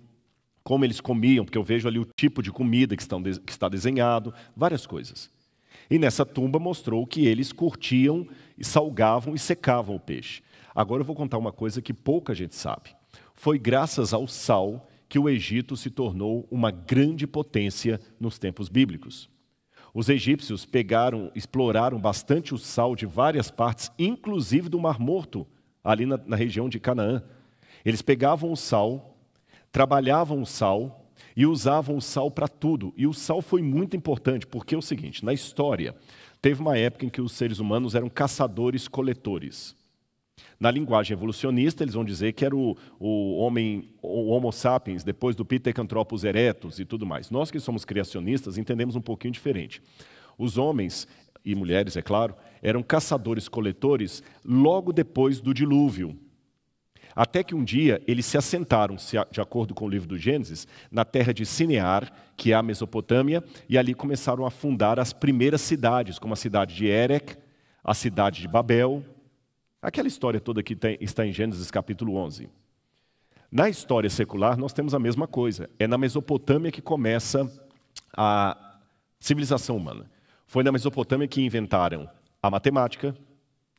como 0.62 0.84
eles 0.84 1.00
comiam, 1.00 1.44
porque 1.44 1.58
eu 1.58 1.64
vejo 1.64 1.86
ali 1.86 1.98
o 1.98 2.06
tipo 2.16 2.42
de 2.42 2.50
comida 2.50 2.96
que, 2.96 3.02
estão, 3.02 3.22
que 3.22 3.52
está 3.52 3.68
desenhado, 3.68 4.32
várias 4.56 4.86
coisas. 4.86 5.30
E 5.90 5.98
nessa 5.98 6.24
tumba 6.24 6.58
mostrou 6.58 7.06
que 7.06 7.26
eles 7.26 7.52
curtiam, 7.52 8.26
salgavam 8.62 9.34
e 9.34 9.38
secavam 9.38 9.96
o 9.96 10.00
peixe. 10.00 10.42
Agora 10.74 11.02
eu 11.02 11.06
vou 11.06 11.14
contar 11.14 11.38
uma 11.38 11.52
coisa 11.52 11.82
que 11.82 11.92
pouca 11.92 12.34
gente 12.34 12.54
sabe. 12.54 12.96
Foi 13.44 13.58
graças 13.58 14.14
ao 14.14 14.26
sal 14.26 14.88
que 15.06 15.18
o 15.18 15.28
Egito 15.28 15.76
se 15.76 15.90
tornou 15.90 16.48
uma 16.50 16.70
grande 16.70 17.26
potência 17.26 18.00
nos 18.18 18.38
tempos 18.38 18.70
bíblicos. 18.70 19.28
Os 19.92 20.08
egípcios 20.08 20.64
pegaram, 20.64 21.30
exploraram 21.34 22.00
bastante 22.00 22.54
o 22.54 22.58
sal 22.58 22.96
de 22.96 23.04
várias 23.04 23.50
partes, 23.50 23.92
inclusive 23.98 24.70
do 24.70 24.80
Mar 24.80 24.98
Morto, 24.98 25.46
ali 25.84 26.06
na, 26.06 26.18
na 26.24 26.36
região 26.36 26.70
de 26.70 26.80
Canaã. 26.80 27.22
Eles 27.84 28.00
pegavam 28.00 28.50
o 28.50 28.56
sal, 28.56 29.14
trabalhavam 29.70 30.40
o 30.40 30.46
sal 30.46 31.06
e 31.36 31.44
usavam 31.44 31.98
o 31.98 32.00
sal 32.00 32.30
para 32.30 32.48
tudo. 32.48 32.94
E 32.96 33.06
o 33.06 33.12
sal 33.12 33.42
foi 33.42 33.60
muito 33.60 33.94
importante, 33.94 34.46
porque 34.46 34.74
é 34.74 34.78
o 34.78 34.80
seguinte: 34.80 35.22
na 35.22 35.34
história, 35.34 35.94
teve 36.40 36.62
uma 36.62 36.78
época 36.78 37.04
em 37.04 37.10
que 37.10 37.20
os 37.20 37.32
seres 37.32 37.58
humanos 37.58 37.94
eram 37.94 38.08
caçadores-coletores. 38.08 39.76
Na 40.58 40.70
linguagem 40.70 41.14
evolucionista, 41.14 41.84
eles 41.84 41.94
vão 41.94 42.04
dizer 42.04 42.32
que 42.32 42.44
era 42.44 42.56
o, 42.56 42.76
o 42.98 43.36
homem, 43.38 43.90
o 44.00 44.30
Homo 44.30 44.50
sapiens, 44.52 45.04
depois 45.04 45.36
do 45.36 45.44
Pithecanthropus 45.44 46.24
erectus 46.24 46.78
e 46.78 46.84
tudo 46.84 47.04
mais. 47.04 47.30
Nós 47.30 47.50
que 47.50 47.60
somos 47.60 47.84
criacionistas 47.84 48.56
entendemos 48.56 48.96
um 48.96 49.00
pouquinho 49.00 49.32
diferente. 49.32 49.82
Os 50.38 50.56
homens 50.56 51.06
e 51.44 51.54
mulheres, 51.54 51.96
é 51.96 52.02
claro, 52.02 52.34
eram 52.62 52.82
caçadores-coletores 52.82 54.22
logo 54.44 54.92
depois 54.92 55.40
do 55.40 55.52
dilúvio. 55.52 56.18
Até 57.14 57.44
que 57.44 57.54
um 57.54 57.62
dia 57.62 58.02
eles 58.08 58.26
se 58.26 58.36
assentaram, 58.36 58.96
de 59.30 59.40
acordo 59.40 59.74
com 59.74 59.84
o 59.84 59.88
livro 59.88 60.08
do 60.08 60.18
Gênesis, 60.18 60.66
na 60.90 61.04
terra 61.04 61.32
de 61.32 61.46
Sinear, 61.46 62.10
que 62.36 62.52
é 62.52 62.54
a 62.56 62.62
Mesopotâmia, 62.62 63.44
e 63.68 63.78
ali 63.78 63.94
começaram 63.94 64.44
a 64.44 64.50
fundar 64.50 64.98
as 64.98 65.12
primeiras 65.12 65.60
cidades, 65.60 66.18
como 66.18 66.32
a 66.32 66.36
cidade 66.36 66.74
de 66.74 66.86
Erech, 66.86 67.36
a 67.84 67.94
cidade 67.94 68.40
de 68.40 68.48
Babel, 68.48 69.04
aquela 69.84 70.08
história 70.08 70.40
toda 70.40 70.62
que 70.62 70.74
tem, 70.74 70.96
está 71.00 71.26
em 71.26 71.32
Gênesis 71.32 71.70
capítulo 71.70 72.16
11. 72.16 72.48
Na 73.52 73.68
história 73.68 74.10
secular, 74.10 74.58
nós 74.58 74.72
temos 74.72 74.94
a 74.94 74.98
mesma 74.98 75.28
coisa. 75.28 75.68
É 75.78 75.86
na 75.86 75.98
Mesopotâmia 75.98 76.72
que 76.72 76.82
começa 76.82 77.48
a 78.16 78.78
civilização 79.20 79.76
humana. 79.76 80.10
Foi 80.46 80.64
na 80.64 80.72
Mesopotâmia 80.72 81.28
que 81.28 81.40
inventaram 81.40 82.08
a 82.42 82.50
matemática, 82.50 83.14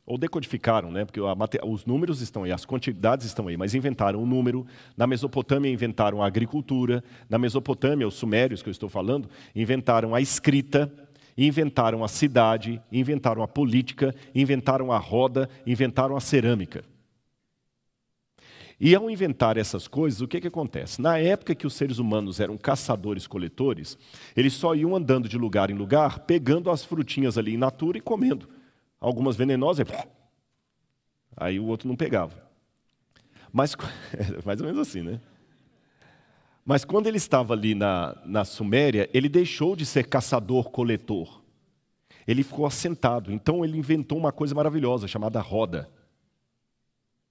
ou 0.06 0.16
decodificaram, 0.16 0.92
né? 0.92 1.04
porque 1.04 1.20
os 1.64 1.84
números 1.84 2.20
estão 2.20 2.44
aí, 2.44 2.52
as 2.52 2.64
quantidades 2.64 3.26
estão 3.26 3.48
aí, 3.48 3.56
mas 3.56 3.74
inventaram 3.74 4.22
o 4.22 4.26
número. 4.26 4.64
Na 4.96 5.04
Mesopotâmia 5.04 5.70
inventaram 5.70 6.22
a 6.22 6.26
agricultura. 6.26 7.02
Na 7.28 7.38
Mesopotâmia, 7.38 8.06
os 8.06 8.14
sumérios 8.14 8.62
que 8.62 8.68
eu 8.68 8.72
estou 8.72 8.88
falando, 8.88 9.28
inventaram 9.54 10.14
a 10.14 10.20
escrita, 10.20 10.92
inventaram 11.36 12.02
a 12.02 12.08
cidade, 12.08 12.80
inventaram 12.90 13.42
a 13.42 13.48
política, 13.48 14.14
inventaram 14.34 14.90
a 14.90 14.98
roda, 14.98 15.48
inventaram 15.66 16.16
a 16.16 16.20
cerâmica. 16.20 16.84
E 18.78 18.94
ao 18.94 19.10
inventar 19.10 19.56
essas 19.56 19.88
coisas, 19.88 20.20
o 20.20 20.28
que, 20.28 20.40
que 20.40 20.48
acontece? 20.48 21.00
Na 21.00 21.18
época 21.18 21.54
que 21.54 21.66
os 21.66 21.72
seres 21.74 21.98
humanos 21.98 22.40
eram 22.40 22.58
caçadores-coletores, 22.58 23.96
eles 24.36 24.52
só 24.52 24.74
iam 24.74 24.94
andando 24.94 25.28
de 25.28 25.38
lugar 25.38 25.70
em 25.70 25.74
lugar, 25.74 26.20
pegando 26.20 26.70
as 26.70 26.84
frutinhas 26.84 27.38
ali 27.38 27.54
in 27.54 27.56
natura 27.56 27.96
e 27.96 28.02
comendo. 28.02 28.48
Algumas 29.00 29.34
venenosas, 29.34 29.86
aí 31.34 31.58
o 31.58 31.64
outro 31.64 31.88
não 31.88 31.96
pegava. 31.96 32.46
Mas, 33.50 33.74
mais 34.44 34.60
ou 34.60 34.66
menos 34.66 34.86
assim, 34.86 35.00
né? 35.00 35.20
Mas 36.66 36.84
quando 36.84 37.06
ele 37.06 37.16
estava 37.16 37.54
ali 37.54 37.76
na, 37.76 38.20
na 38.24 38.44
Suméria, 38.44 39.08
ele 39.14 39.28
deixou 39.28 39.76
de 39.76 39.86
ser 39.86 40.08
caçador-coletor. 40.08 41.40
Ele 42.26 42.42
ficou 42.42 42.66
assentado. 42.66 43.32
Então 43.32 43.64
ele 43.64 43.78
inventou 43.78 44.18
uma 44.18 44.32
coisa 44.32 44.52
maravilhosa 44.52 45.06
chamada 45.06 45.40
roda. 45.40 45.88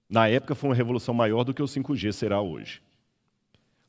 Na 0.08 0.26
época 0.26 0.54
foi 0.54 0.70
uma 0.70 0.74
revolução 0.74 1.12
maior 1.12 1.44
do 1.44 1.52
que 1.52 1.62
o 1.62 1.66
5G 1.66 2.12
será 2.12 2.40
hoje. 2.40 2.80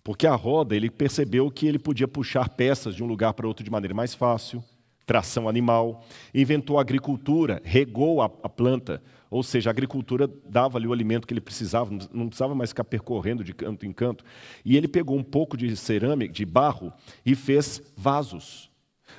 Porque 0.03 0.27
a 0.27 0.35
roda, 0.35 0.75
ele 0.75 0.89
percebeu 0.89 1.49
que 1.49 1.65
ele 1.65 1.79
podia 1.79 2.09
puxar 2.09 2.49
peças 2.49 2.93
de 2.93 3.01
um 3.01 3.07
lugar 3.07 3.33
para 3.33 3.47
outro 3.47 3.63
de 3.63 3.71
maneira 3.71 3.93
mais 3.93 4.13
fácil, 4.13 4.61
tração 5.07 5.47
animal, 5.47 6.03
inventou 6.35 6.77
a 6.77 6.81
agricultura, 6.81 7.61
regou 7.63 8.21
a, 8.21 8.25
a 8.25 8.49
planta, 8.49 9.01
ou 9.31 9.41
seja, 9.41 9.69
a 9.69 9.71
agricultura 9.71 10.29
dava 10.47 10.77
ali 10.77 10.85
o 10.85 10.91
alimento 10.91 11.25
que 11.25 11.33
ele 11.33 11.39
precisava, 11.41 11.89
não 12.13 12.27
precisava 12.27 12.53
mais 12.53 12.71
ficar 12.71 12.83
percorrendo 12.83 13.41
de 13.41 13.53
canto 13.53 13.85
em 13.85 13.93
canto. 13.93 14.25
E 14.65 14.75
ele 14.75 14.87
pegou 14.87 15.17
um 15.17 15.23
pouco 15.23 15.55
de 15.55 15.73
cerâmica, 15.77 16.33
de 16.33 16.45
barro, 16.45 16.91
e 17.25 17.35
fez 17.35 17.81
vasos. 17.95 18.69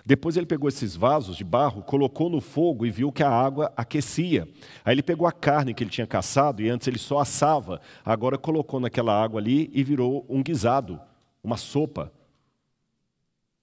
Depois 0.05 0.37
ele 0.37 0.45
pegou 0.45 0.69
esses 0.69 0.95
vasos 0.95 1.37
de 1.37 1.45
barro, 1.45 1.83
colocou 1.83 2.29
no 2.29 2.43
fogo 2.43 2.85
e 2.85 2.91
viu 2.91 3.11
que 3.11 3.23
a 3.23 3.31
água 3.31 3.73
aquecia. 3.75 4.47
Aí 4.85 4.95
ele 4.95 5.03
pegou 5.03 5.27
a 5.27 5.33
carne 5.33 5.73
que 5.73 5.83
ele 5.83 5.91
tinha 5.91 6.07
caçado 6.07 6.61
e 6.61 6.69
antes 6.69 6.87
ele 6.87 6.99
só 6.99 7.19
assava, 7.19 7.81
agora 8.05 8.37
colocou 8.37 8.79
naquela 8.79 9.19
água 9.19 9.41
ali 9.41 9.71
e 9.73 9.83
virou 9.83 10.27
um 10.29 10.43
guisado, 10.43 11.01
uma 11.43 11.57
sopa, 11.57 12.13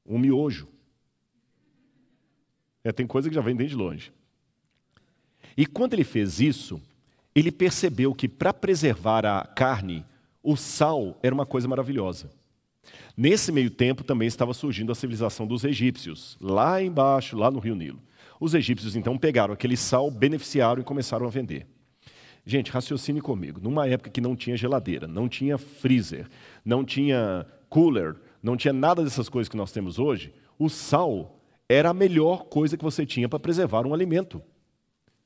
um 0.03 0.17
miojo. 0.17 0.74
É, 2.85 2.91
tem 2.91 3.07
coisa 3.07 3.27
que 3.27 3.33
já 3.33 3.41
vem 3.41 3.55
bem 3.55 3.65
de 3.65 3.75
longe. 3.75 4.13
E 5.57 5.65
quando 5.65 5.93
ele 5.93 6.03
fez 6.03 6.39
isso, 6.39 6.79
ele 7.33 7.51
percebeu 7.51 8.13
que 8.13 8.29
para 8.29 8.53
preservar 8.53 9.25
a 9.25 9.43
carne, 9.43 10.05
o 10.43 10.55
sal 10.55 11.19
era 11.23 11.33
uma 11.33 11.47
coisa 11.47 11.67
maravilhosa. 11.67 12.29
Nesse 13.17 13.51
meio 13.51 13.71
tempo 13.71 14.03
também 14.03 14.27
estava 14.27 14.53
surgindo 14.53 14.91
a 14.91 14.95
civilização 14.95 15.47
dos 15.47 15.63
egípcios, 15.63 16.37
lá 16.39 16.79
embaixo, 16.79 17.35
lá 17.35 17.49
no 17.49 17.57
Rio 17.57 17.73
Nilo. 17.73 17.99
Os 18.39 18.53
egípcios 18.53 18.95
então 18.95 19.17
pegaram 19.17 19.55
aquele 19.55 19.75
sal, 19.75 20.11
beneficiaram 20.11 20.81
e 20.81 20.85
começaram 20.85 21.25
a 21.25 21.29
vender. 21.29 21.65
Gente, 22.45 22.69
raciocine 22.69 23.19
comigo. 23.19 23.59
Numa 23.59 23.87
época 23.87 24.11
que 24.11 24.21
não 24.21 24.35
tinha 24.35 24.55
geladeira, 24.55 25.07
não 25.07 25.27
tinha 25.27 25.57
freezer, 25.57 26.27
não 26.63 26.85
tinha 26.85 27.47
cooler, 27.67 28.15
não 28.43 28.55
tinha 28.55 28.73
nada 28.73 29.03
dessas 29.03 29.27
coisas 29.27 29.49
que 29.49 29.57
nós 29.57 29.71
temos 29.71 29.97
hoje, 29.97 30.31
o 30.59 30.69
sal 30.69 31.35
era 31.67 31.89
a 31.89 31.93
melhor 31.93 32.45
coisa 32.45 32.77
que 32.77 32.83
você 32.83 33.05
tinha 33.05 33.29
para 33.29 33.39
preservar 33.39 33.85
um 33.85 33.93
alimento. 33.93 34.41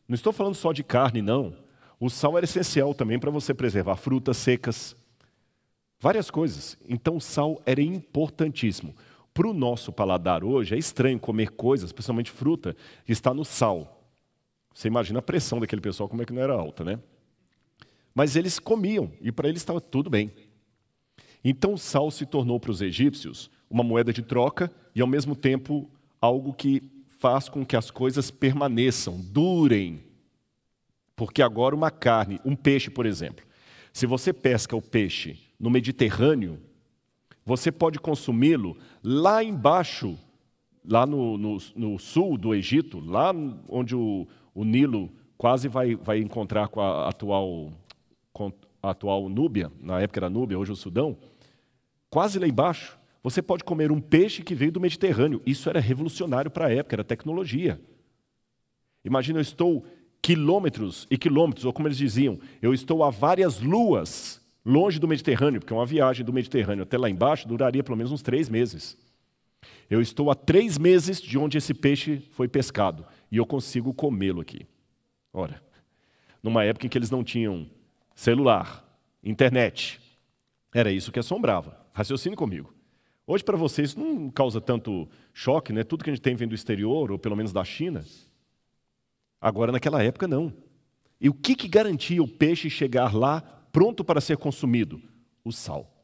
Não 0.07 0.15
estou 0.15 0.33
falando 0.33 0.55
só 0.55 0.71
de 0.71 0.83
carne, 0.83 1.21
não. 1.21 1.55
O 1.99 2.09
sal 2.09 2.37
era 2.37 2.45
essencial 2.45 2.93
também 2.93 3.19
para 3.19 3.29
você 3.29 3.53
preservar 3.53 3.95
frutas 3.95 4.37
secas, 4.37 4.95
Várias 5.99 6.31
coisas. 6.31 6.77
Então 6.87 7.17
o 7.17 7.21
sal 7.21 7.61
era 7.65 7.81
importantíssimo. 7.81 8.95
Para 9.33 9.47
o 9.47 9.53
nosso 9.53 9.91
paladar 9.91 10.43
hoje, 10.43 10.73
é 10.73 10.77
estranho 10.77 11.19
comer 11.19 11.51
coisas, 11.51 11.91
principalmente 11.91 12.31
fruta, 12.31 12.75
que 13.05 13.11
está 13.11 13.33
no 13.33 13.43
sal. 13.43 14.01
Você 14.73 14.87
imagina 14.87 15.19
a 15.19 15.21
pressão 15.21 15.59
daquele 15.59 15.81
pessoal, 15.81 16.07
como 16.07 16.21
é 16.21 16.25
que 16.25 16.33
não 16.33 16.41
era 16.41 16.53
alta, 16.53 16.83
né? 16.83 16.99
Mas 18.15 18.35
eles 18.35 18.59
comiam, 18.59 19.11
e 19.21 19.31
para 19.31 19.49
eles 19.49 19.61
estava 19.61 19.81
tudo 19.81 20.09
bem. 20.09 20.31
Então 21.43 21.73
o 21.73 21.77
sal 21.77 22.09
se 22.11 22.25
tornou 22.25 22.59
para 22.59 22.71
os 22.71 22.81
egípcios 22.81 23.51
uma 23.69 23.83
moeda 23.83 24.11
de 24.11 24.21
troca 24.21 24.71
e, 24.95 25.01
ao 25.01 25.07
mesmo 25.07 25.35
tempo, 25.35 25.89
algo 26.21 26.53
que 26.53 26.81
faz 27.19 27.49
com 27.49 27.65
que 27.65 27.75
as 27.75 27.91
coisas 27.91 28.31
permaneçam, 28.31 29.19
durem. 29.19 30.03
Porque 31.15 31.41
agora 31.41 31.75
uma 31.75 31.91
carne, 31.91 32.39
um 32.45 32.55
peixe, 32.55 32.89
por 32.89 33.05
exemplo, 33.05 33.45
se 33.91 34.05
você 34.05 34.31
pesca 34.31 34.75
o 34.75 34.81
peixe 34.81 35.37
no 35.59 35.69
Mediterrâneo, 35.69 36.59
você 37.45 37.71
pode 37.71 37.99
consumi-lo 37.99 38.77
lá 39.03 39.43
embaixo, 39.43 40.17
lá 40.85 41.05
no, 41.05 41.37
no, 41.37 41.57
no, 41.75 41.99
sul 41.99 42.37
do 42.37 42.53
Egito, 42.53 42.99
lá 42.99 43.33
onde 43.67 43.95
o, 43.95 44.27
o 44.53 44.63
Nilo 44.63 45.11
quase 45.37 45.67
vai, 45.67 45.95
vai 45.95 46.19
encontrar 46.19 46.67
com 46.67 46.79
a 46.79 47.09
atual, 47.09 47.73
com 48.31 48.53
a 48.81 48.91
atual 48.91 49.27
Núbia, 49.27 49.71
na 49.81 49.99
época 49.99 50.19
era 50.19 50.29
Núbia, 50.29 50.59
hoje 50.59 50.71
o 50.71 50.75
Sudão, 50.75 51.17
quase 52.09 52.37
lá 52.37 52.47
embaixo, 52.47 52.98
você 53.21 53.41
pode 53.41 53.63
comer 53.63 53.91
um 53.91 53.99
peixe 53.99 54.43
que 54.43 54.55
veio 54.55 54.71
do 54.71 54.79
Mediterrâneo. 54.79 55.41
Isso 55.45 55.69
era 55.69 55.79
revolucionário 55.79 56.49
para 56.49 56.67
a 56.67 56.73
época, 56.73 56.95
era 56.95 57.03
tecnologia. 57.03 57.79
Imagina, 59.03 59.39
eu 59.39 59.41
estou 59.41 59.85
quilômetros 60.21 61.07
e 61.09 61.17
quilômetros, 61.17 61.65
ou 61.65 61.73
como 61.73 61.87
eles 61.87 61.97
diziam, 61.97 62.39
eu 62.61 62.73
estou 62.73 63.03
a 63.03 63.09
várias 63.09 63.59
luas 63.59 64.41
longe 64.65 64.99
do 64.99 65.07
Mediterrâneo, 65.07 65.59
porque 65.59 65.73
uma 65.73 65.85
viagem 65.85 66.25
do 66.25 66.33
Mediterrâneo 66.33 66.83
até 66.83 66.97
lá 66.97 67.09
embaixo 67.09 67.47
duraria 67.47 67.83
pelo 67.83 67.97
menos 67.97 68.11
uns 68.11 68.21
três 68.21 68.49
meses. 68.49 68.97
Eu 69.89 70.01
estou 70.01 70.29
a 70.29 70.35
três 70.35 70.77
meses 70.77 71.21
de 71.21 71.37
onde 71.37 71.57
esse 71.57 71.73
peixe 71.73 72.21
foi 72.31 72.47
pescado 72.47 73.05
e 73.31 73.37
eu 73.37 73.45
consigo 73.45 73.93
comê-lo 73.93 74.41
aqui. 74.41 74.67
Ora, 75.33 75.61
numa 76.41 76.63
época 76.63 76.85
em 76.85 76.89
que 76.89 76.97
eles 76.97 77.09
não 77.09 77.23
tinham 77.23 77.67
celular, 78.15 78.85
internet, 79.23 79.99
era 80.73 80.91
isso 80.91 81.11
que 81.11 81.19
assombrava. 81.19 81.77
Raciocine 81.93 82.35
comigo. 82.35 82.73
Hoje, 83.31 83.43
para 83.43 83.55
vocês, 83.55 83.95
não 83.95 84.31
causa 84.31 84.59
tanto 84.59 85.07
choque, 85.31 85.71
né? 85.71 85.83
tudo 85.83 86.03
que 86.03 86.09
a 86.09 86.13
gente 86.15 86.23
tem 86.23 86.35
vem 86.35 86.47
do 86.47 86.55
exterior, 86.55 87.11
ou 87.11 87.19
pelo 87.19 87.35
menos 87.35 87.53
da 87.53 87.63
China. 87.63 88.03
Agora, 89.39 89.71
naquela 89.71 90.01
época, 90.01 90.27
não. 90.27 90.51
E 91.21 91.29
o 91.29 91.33
que, 91.35 91.55
que 91.55 91.67
garantia 91.67 92.23
o 92.23 92.27
peixe 92.27 92.71
chegar 92.71 93.13
lá 93.13 93.41
pronto 93.71 94.03
para 94.03 94.19
ser 94.19 94.37
consumido? 94.37 94.99
O 95.45 95.51
sal. 95.51 96.03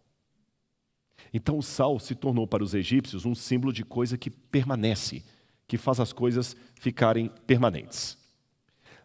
Então, 1.33 1.57
o 1.57 1.63
sal 1.63 1.99
se 1.99 2.13
tornou 2.13 2.45
para 2.45 2.63
os 2.63 2.75
egípcios 2.75 3.25
um 3.25 3.33
símbolo 3.33 3.73
de 3.73 3.83
coisa 3.83 4.19
que 4.19 4.29
permanece, 4.29 5.25
que 5.67 5.79
faz 5.79 5.99
as 5.99 6.13
coisas 6.13 6.55
ficarem 6.75 7.31
permanentes. 7.47 8.19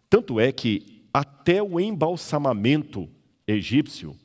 Tanto 0.07 0.39
é 0.39 0.51
que 0.51 1.07
até 1.11 1.63
o 1.63 1.79
embalsamamento 1.79 3.09
egípcio 3.47 4.15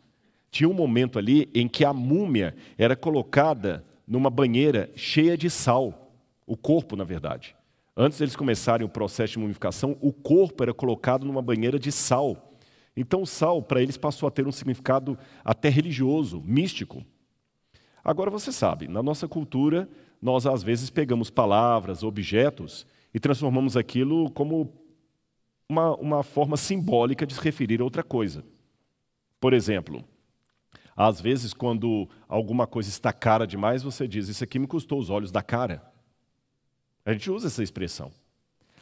tinha 0.56 0.68
um 0.70 0.72
momento 0.72 1.18
ali 1.18 1.50
em 1.54 1.68
que 1.68 1.84
a 1.84 1.92
múmia 1.92 2.56
era 2.78 2.96
colocada 2.96 3.84
numa 4.06 4.30
banheira 4.30 4.90
cheia 4.96 5.36
de 5.36 5.50
sal, 5.50 6.10
o 6.46 6.56
corpo, 6.56 6.96
na 6.96 7.04
verdade. 7.04 7.54
Antes 7.94 8.18
deles 8.18 8.34
começarem 8.34 8.86
o 8.86 8.88
processo 8.88 9.34
de 9.34 9.38
mumificação, 9.38 9.98
o 10.00 10.10
corpo 10.10 10.62
era 10.62 10.72
colocado 10.72 11.26
numa 11.26 11.42
banheira 11.42 11.78
de 11.78 11.92
sal. 11.92 12.54
Então 12.96 13.20
o 13.20 13.26
sal, 13.26 13.60
para 13.60 13.82
eles, 13.82 13.98
passou 13.98 14.26
a 14.26 14.30
ter 14.30 14.46
um 14.46 14.52
significado 14.52 15.18
até 15.44 15.68
religioso, 15.68 16.40
místico. 16.40 17.04
Agora 18.02 18.30
você 18.30 18.50
sabe, 18.50 18.88
na 18.88 19.02
nossa 19.02 19.28
cultura, 19.28 19.86
nós 20.22 20.46
às 20.46 20.62
vezes 20.62 20.88
pegamos 20.88 21.28
palavras, 21.28 22.02
objetos 22.02 22.86
e 23.12 23.20
transformamos 23.20 23.76
aquilo 23.76 24.30
como 24.30 24.72
uma, 25.68 25.94
uma 25.96 26.22
forma 26.22 26.56
simbólica 26.56 27.26
de 27.26 27.34
se 27.34 27.40
referir 27.42 27.82
a 27.82 27.84
outra 27.84 28.02
coisa. 28.02 28.42
Por 29.38 29.52
exemplo, 29.52 30.02
às 30.96 31.20
vezes, 31.20 31.52
quando 31.52 32.08
alguma 32.28 32.66
coisa 32.66 32.88
está 32.88 33.12
cara 33.12 33.46
demais, 33.46 33.82
você 33.82 34.08
diz: 34.08 34.28
Isso 34.28 34.42
aqui 34.42 34.58
me 34.58 34.66
custou 34.66 34.98
os 34.98 35.10
olhos 35.10 35.30
da 35.30 35.42
cara. 35.42 35.82
A 37.04 37.12
gente 37.12 37.30
usa 37.30 37.48
essa 37.48 37.62
expressão. 37.62 38.10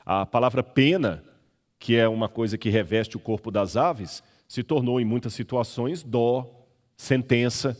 A 0.06 0.24
palavra 0.24 0.62
pena 0.62 1.24
que 1.84 1.96
é 1.96 2.08
uma 2.08 2.30
coisa 2.30 2.56
que 2.56 2.70
reveste 2.70 3.14
o 3.14 3.20
corpo 3.20 3.50
das 3.50 3.76
aves, 3.76 4.22
se 4.48 4.62
tornou 4.62 4.98
em 4.98 5.04
muitas 5.04 5.34
situações 5.34 6.02
dó, 6.02 6.66
sentença. 6.96 7.76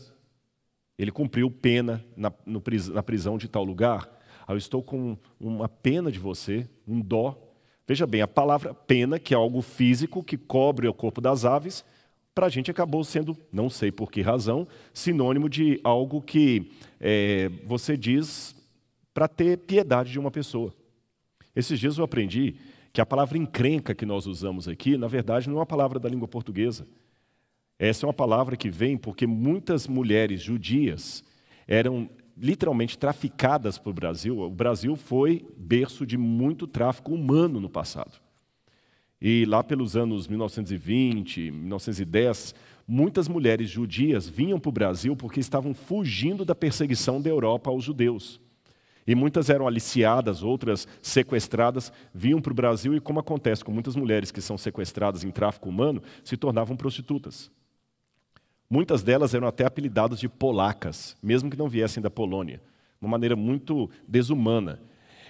Ele 0.95 1.09
cumpriu 1.09 1.49
pena 1.49 2.05
na, 2.15 2.31
no, 2.45 2.61
na 2.93 3.01
prisão 3.01 3.35
de 3.35 3.47
tal 3.47 3.63
lugar. 3.63 4.07
Ah, 4.47 4.53
eu 4.53 4.57
estou 4.57 4.83
com 4.83 5.17
uma 5.39 5.67
pena 5.67 6.11
de 6.11 6.19
você, 6.19 6.69
um 6.87 7.01
dó. 7.01 7.35
Veja 7.87 8.05
bem, 8.05 8.21
a 8.21 8.27
palavra 8.27 8.75
pena, 8.75 9.17
que 9.17 9.33
é 9.33 9.37
algo 9.37 9.59
físico 9.63 10.23
que 10.23 10.37
cobre 10.37 10.87
o 10.87 10.93
corpo 10.93 11.19
das 11.19 11.43
aves, 11.43 11.83
para 12.35 12.47
a 12.47 12.49
gente 12.49 12.69
acabou 12.69 13.01
sendo, 13.05 13.37
não 13.49 13.69
sei 13.69 13.93
por 13.93 14.11
que 14.11 14.21
razão, 14.21 14.67
sinônimo 14.93 15.47
de 15.47 15.79
algo 15.85 16.21
que 16.21 16.69
é, 16.99 17.49
você 17.65 17.95
diz 17.95 18.53
para 19.13 19.29
ter 19.29 19.59
piedade 19.59 20.11
de 20.11 20.19
uma 20.19 20.29
pessoa. 20.29 20.73
Esses 21.55 21.79
dias 21.79 21.97
eu 21.97 22.03
aprendi 22.03 22.55
que 22.91 22.99
a 22.99 23.05
palavra 23.05 23.37
encrenca 23.37 23.95
que 23.95 24.05
nós 24.05 24.27
usamos 24.27 24.67
aqui, 24.67 24.97
na 24.97 25.07
verdade, 25.07 25.47
não 25.47 25.55
é 25.55 25.59
uma 25.59 25.65
palavra 25.65 25.97
da 25.97 26.09
língua 26.09 26.27
portuguesa. 26.27 26.85
Essa 27.79 28.05
é 28.05 28.07
uma 28.07 28.13
palavra 28.13 28.57
que 28.57 28.69
vem 28.69 28.97
porque 28.97 29.25
muitas 29.25 29.87
mulheres 29.87 30.41
judias 30.41 31.23
eram 31.65 32.09
literalmente 32.37 32.97
traficadas 32.97 33.77
para 33.77 33.89
o 33.89 33.93
Brasil. 33.93 34.39
O 34.39 34.49
Brasil 34.49 34.97
foi 34.97 35.45
berço 35.57 36.05
de 36.05 36.17
muito 36.17 36.67
tráfico 36.67 37.13
humano 37.13 37.61
no 37.61 37.69
passado. 37.69 38.24
E 39.21 39.45
lá 39.45 39.63
pelos 39.63 39.95
anos 39.95 40.27
1920, 40.27 41.51
1910, 41.51 42.53
muitas 42.87 43.27
mulheres 43.27 43.69
judias 43.69 44.27
vinham 44.27 44.59
para 44.59 44.69
o 44.69 44.73
Brasil 44.73 45.15
porque 45.15 45.39
estavam 45.39 45.73
fugindo 45.73 46.43
da 46.43 46.53
perseguição 46.53 47.21
da 47.21 47.29
Europa 47.29 47.69
aos 47.69 47.83
judeus. 47.83 48.39
E 49.07 49.13
muitas 49.13 49.49
eram 49.49 49.67
aliciadas, 49.67 50.41
outras 50.41 50.87
sequestradas, 51.01 51.93
vinham 52.13 52.41
para 52.41 52.51
o 52.51 52.55
Brasil 52.55 52.95
e, 52.95 52.99
como 52.99 53.19
acontece 53.19 53.63
com 53.63 53.71
muitas 53.71 53.95
mulheres 53.95 54.31
que 54.31 54.41
são 54.41 54.57
sequestradas 54.57 55.23
em 55.23 55.29
tráfico 55.29 55.69
humano, 55.69 56.01
se 56.23 56.35
tornavam 56.35 56.75
prostitutas. 56.75 57.51
Muitas 58.67 59.03
delas 59.03 59.35
eram 59.35 59.47
até 59.47 59.63
apelidadas 59.63 60.19
de 60.19 60.27
polacas, 60.27 61.15
mesmo 61.21 61.51
que 61.51 61.57
não 61.57 61.69
viessem 61.69 62.01
da 62.01 62.09
Polônia, 62.09 62.61
uma 62.99 63.11
maneira 63.11 63.35
muito 63.35 63.89
desumana. 64.07 64.81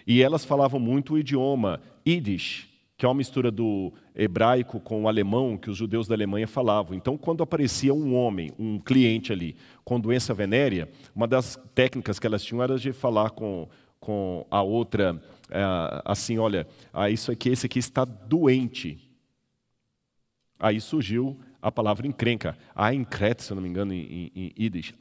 E 0.08 0.22
elas 0.22 0.46
falavam 0.46 0.80
muito 0.80 1.14
o 1.14 1.20
idioma 1.20 1.82
Yiddish, 2.08 2.70
que 2.98 3.06
é 3.06 3.10
uma 3.10 3.16
mistura 3.16 3.52
do 3.52 3.94
hebraico 4.16 4.80
com 4.80 5.04
o 5.04 5.08
alemão 5.08 5.58
que 5.58 5.70
os 5.70 5.78
judeus 5.78 6.08
da 6.08 6.16
Alemanha 6.16 6.48
falavam. 6.48 6.96
Então, 6.96 7.18
quando 7.18 7.44
aparecia 7.44 7.94
um 7.94 8.16
homem, 8.16 8.52
um 8.58 8.80
cliente 8.80 9.34
ali, 9.34 9.56
com 9.84 10.00
doença 10.00 10.34
venérea, 10.34 10.90
uma 11.14 11.28
das 11.28 11.60
técnicas 11.74 12.20
que 12.20 12.28
elas 12.28 12.44
tinham 12.44 12.64
era 12.64 12.78
de 12.78 12.94
falar 12.94 13.32
com, 13.32 13.68
com 14.00 14.46
a 14.50 14.62
outra, 14.62 15.22
é, 15.50 15.62
assim, 16.06 16.38
olha, 16.38 16.66
ah, 16.94 17.10
isso 17.10 17.32
aqui, 17.32 17.50
esse 17.50 17.66
aqui 17.66 17.80
está 17.80 18.06
doente. 18.06 18.98
Aí 20.58 20.80
surgiu 20.80 21.38
a 21.62 21.70
palavra 21.70 22.08
encrenca. 22.08 22.58
Einkret, 22.78 23.42
se 23.44 23.54
não 23.54 23.62
me 23.62 23.68
engano, 23.68 23.94
em, 23.94 24.32
em, 24.34 24.54
em 24.58 24.64
Yiddish. 24.64 24.94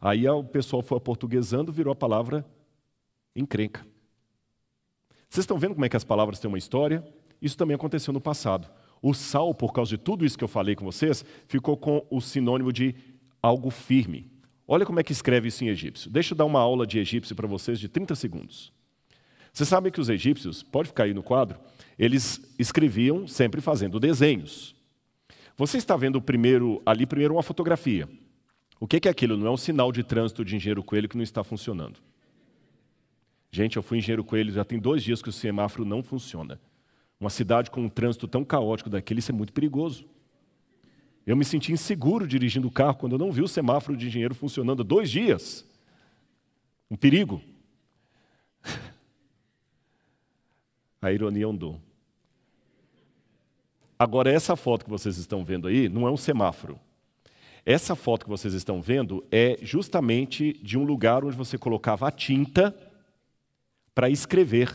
Aí 0.00 0.28
o 0.28 0.44
pessoal 0.44 0.80
foi 0.80 0.98
aportuguesando, 0.98 1.72
virou 1.72 1.90
a 1.90 1.96
palavra 1.96 2.46
encrenca. 3.34 3.84
Vocês 5.34 5.42
estão 5.42 5.58
vendo 5.58 5.74
como 5.74 5.84
é 5.84 5.88
que 5.88 5.96
as 5.96 6.04
palavras 6.04 6.38
têm 6.38 6.48
uma 6.48 6.58
história? 6.58 7.04
Isso 7.42 7.56
também 7.56 7.74
aconteceu 7.74 8.14
no 8.14 8.20
passado. 8.20 8.70
O 9.02 9.12
sal, 9.12 9.52
por 9.52 9.72
causa 9.72 9.88
de 9.88 9.98
tudo 9.98 10.24
isso 10.24 10.38
que 10.38 10.44
eu 10.44 10.48
falei 10.48 10.76
com 10.76 10.84
vocês, 10.84 11.24
ficou 11.48 11.76
com 11.76 12.06
o 12.08 12.20
sinônimo 12.20 12.72
de 12.72 12.94
algo 13.42 13.68
firme. 13.68 14.30
Olha 14.64 14.86
como 14.86 15.00
é 15.00 15.02
que 15.02 15.10
escreve 15.10 15.48
isso 15.48 15.64
em 15.64 15.66
egípcio. 15.66 16.08
Deixa 16.08 16.34
eu 16.34 16.38
dar 16.38 16.44
uma 16.44 16.60
aula 16.60 16.86
de 16.86 17.00
egípcio 17.00 17.34
para 17.34 17.48
vocês 17.48 17.80
de 17.80 17.88
30 17.88 18.14
segundos. 18.14 18.72
Vocês 19.52 19.68
sabem 19.68 19.90
que 19.90 20.00
os 20.00 20.08
egípcios, 20.08 20.62
pode 20.62 20.90
ficar 20.90 21.02
aí 21.02 21.12
no 21.12 21.20
quadro, 21.24 21.58
eles 21.98 22.40
escreviam 22.56 23.26
sempre 23.26 23.60
fazendo 23.60 23.98
desenhos. 23.98 24.72
Você 25.56 25.78
está 25.78 25.96
vendo 25.96 26.22
primeiro 26.22 26.80
ali 26.86 27.06
primeiro 27.06 27.34
uma 27.34 27.42
fotografia. 27.42 28.08
O 28.78 28.86
que 28.86 29.08
é 29.08 29.10
aquilo? 29.10 29.36
Não 29.36 29.48
é 29.48 29.50
um 29.50 29.56
sinal 29.56 29.90
de 29.90 30.04
trânsito 30.04 30.44
de 30.44 30.54
engenheiro 30.54 30.84
coelho 30.84 31.08
que 31.08 31.16
não 31.16 31.24
está 31.24 31.42
funcionando. 31.42 31.98
Gente, 33.54 33.76
eu 33.76 33.84
fui 33.84 33.98
engenheiro 33.98 34.24
coelho, 34.24 34.52
já 34.52 34.64
tem 34.64 34.80
dois 34.80 35.00
dias 35.00 35.22
que 35.22 35.28
o 35.28 35.32
semáforo 35.32 35.84
não 35.84 36.02
funciona. 36.02 36.60
Uma 37.20 37.30
cidade 37.30 37.70
com 37.70 37.82
um 37.82 37.88
trânsito 37.88 38.26
tão 38.26 38.44
caótico 38.44 38.90
daquele, 38.90 39.20
isso 39.20 39.30
é 39.30 39.34
muito 39.34 39.52
perigoso. 39.52 40.04
Eu 41.24 41.36
me 41.36 41.44
senti 41.44 41.70
inseguro 41.70 42.26
dirigindo 42.26 42.66
o 42.66 42.70
carro 42.70 42.96
quando 42.96 43.12
eu 43.12 43.18
não 43.18 43.30
vi 43.30 43.42
o 43.42 43.46
semáforo 43.46 43.96
de 43.96 44.08
engenheiro 44.08 44.34
funcionando 44.34 44.80
há 44.80 44.84
dois 44.84 45.08
dias. 45.08 45.64
Um 46.90 46.96
perigo. 46.96 47.40
A 51.00 51.12
ironia 51.12 51.46
dom. 51.52 51.78
Agora, 53.96 54.32
essa 54.32 54.56
foto 54.56 54.84
que 54.84 54.90
vocês 54.90 55.16
estão 55.16 55.44
vendo 55.44 55.68
aí 55.68 55.88
não 55.88 56.08
é 56.08 56.10
um 56.10 56.16
semáforo. 56.16 56.76
Essa 57.64 57.94
foto 57.94 58.24
que 58.24 58.30
vocês 58.30 58.52
estão 58.52 58.82
vendo 58.82 59.24
é 59.30 59.60
justamente 59.62 60.54
de 60.54 60.76
um 60.76 60.82
lugar 60.82 61.24
onde 61.24 61.36
você 61.36 61.56
colocava 61.56 62.08
a 62.08 62.10
tinta 62.10 62.74
para 63.94 64.10
escrever. 64.10 64.74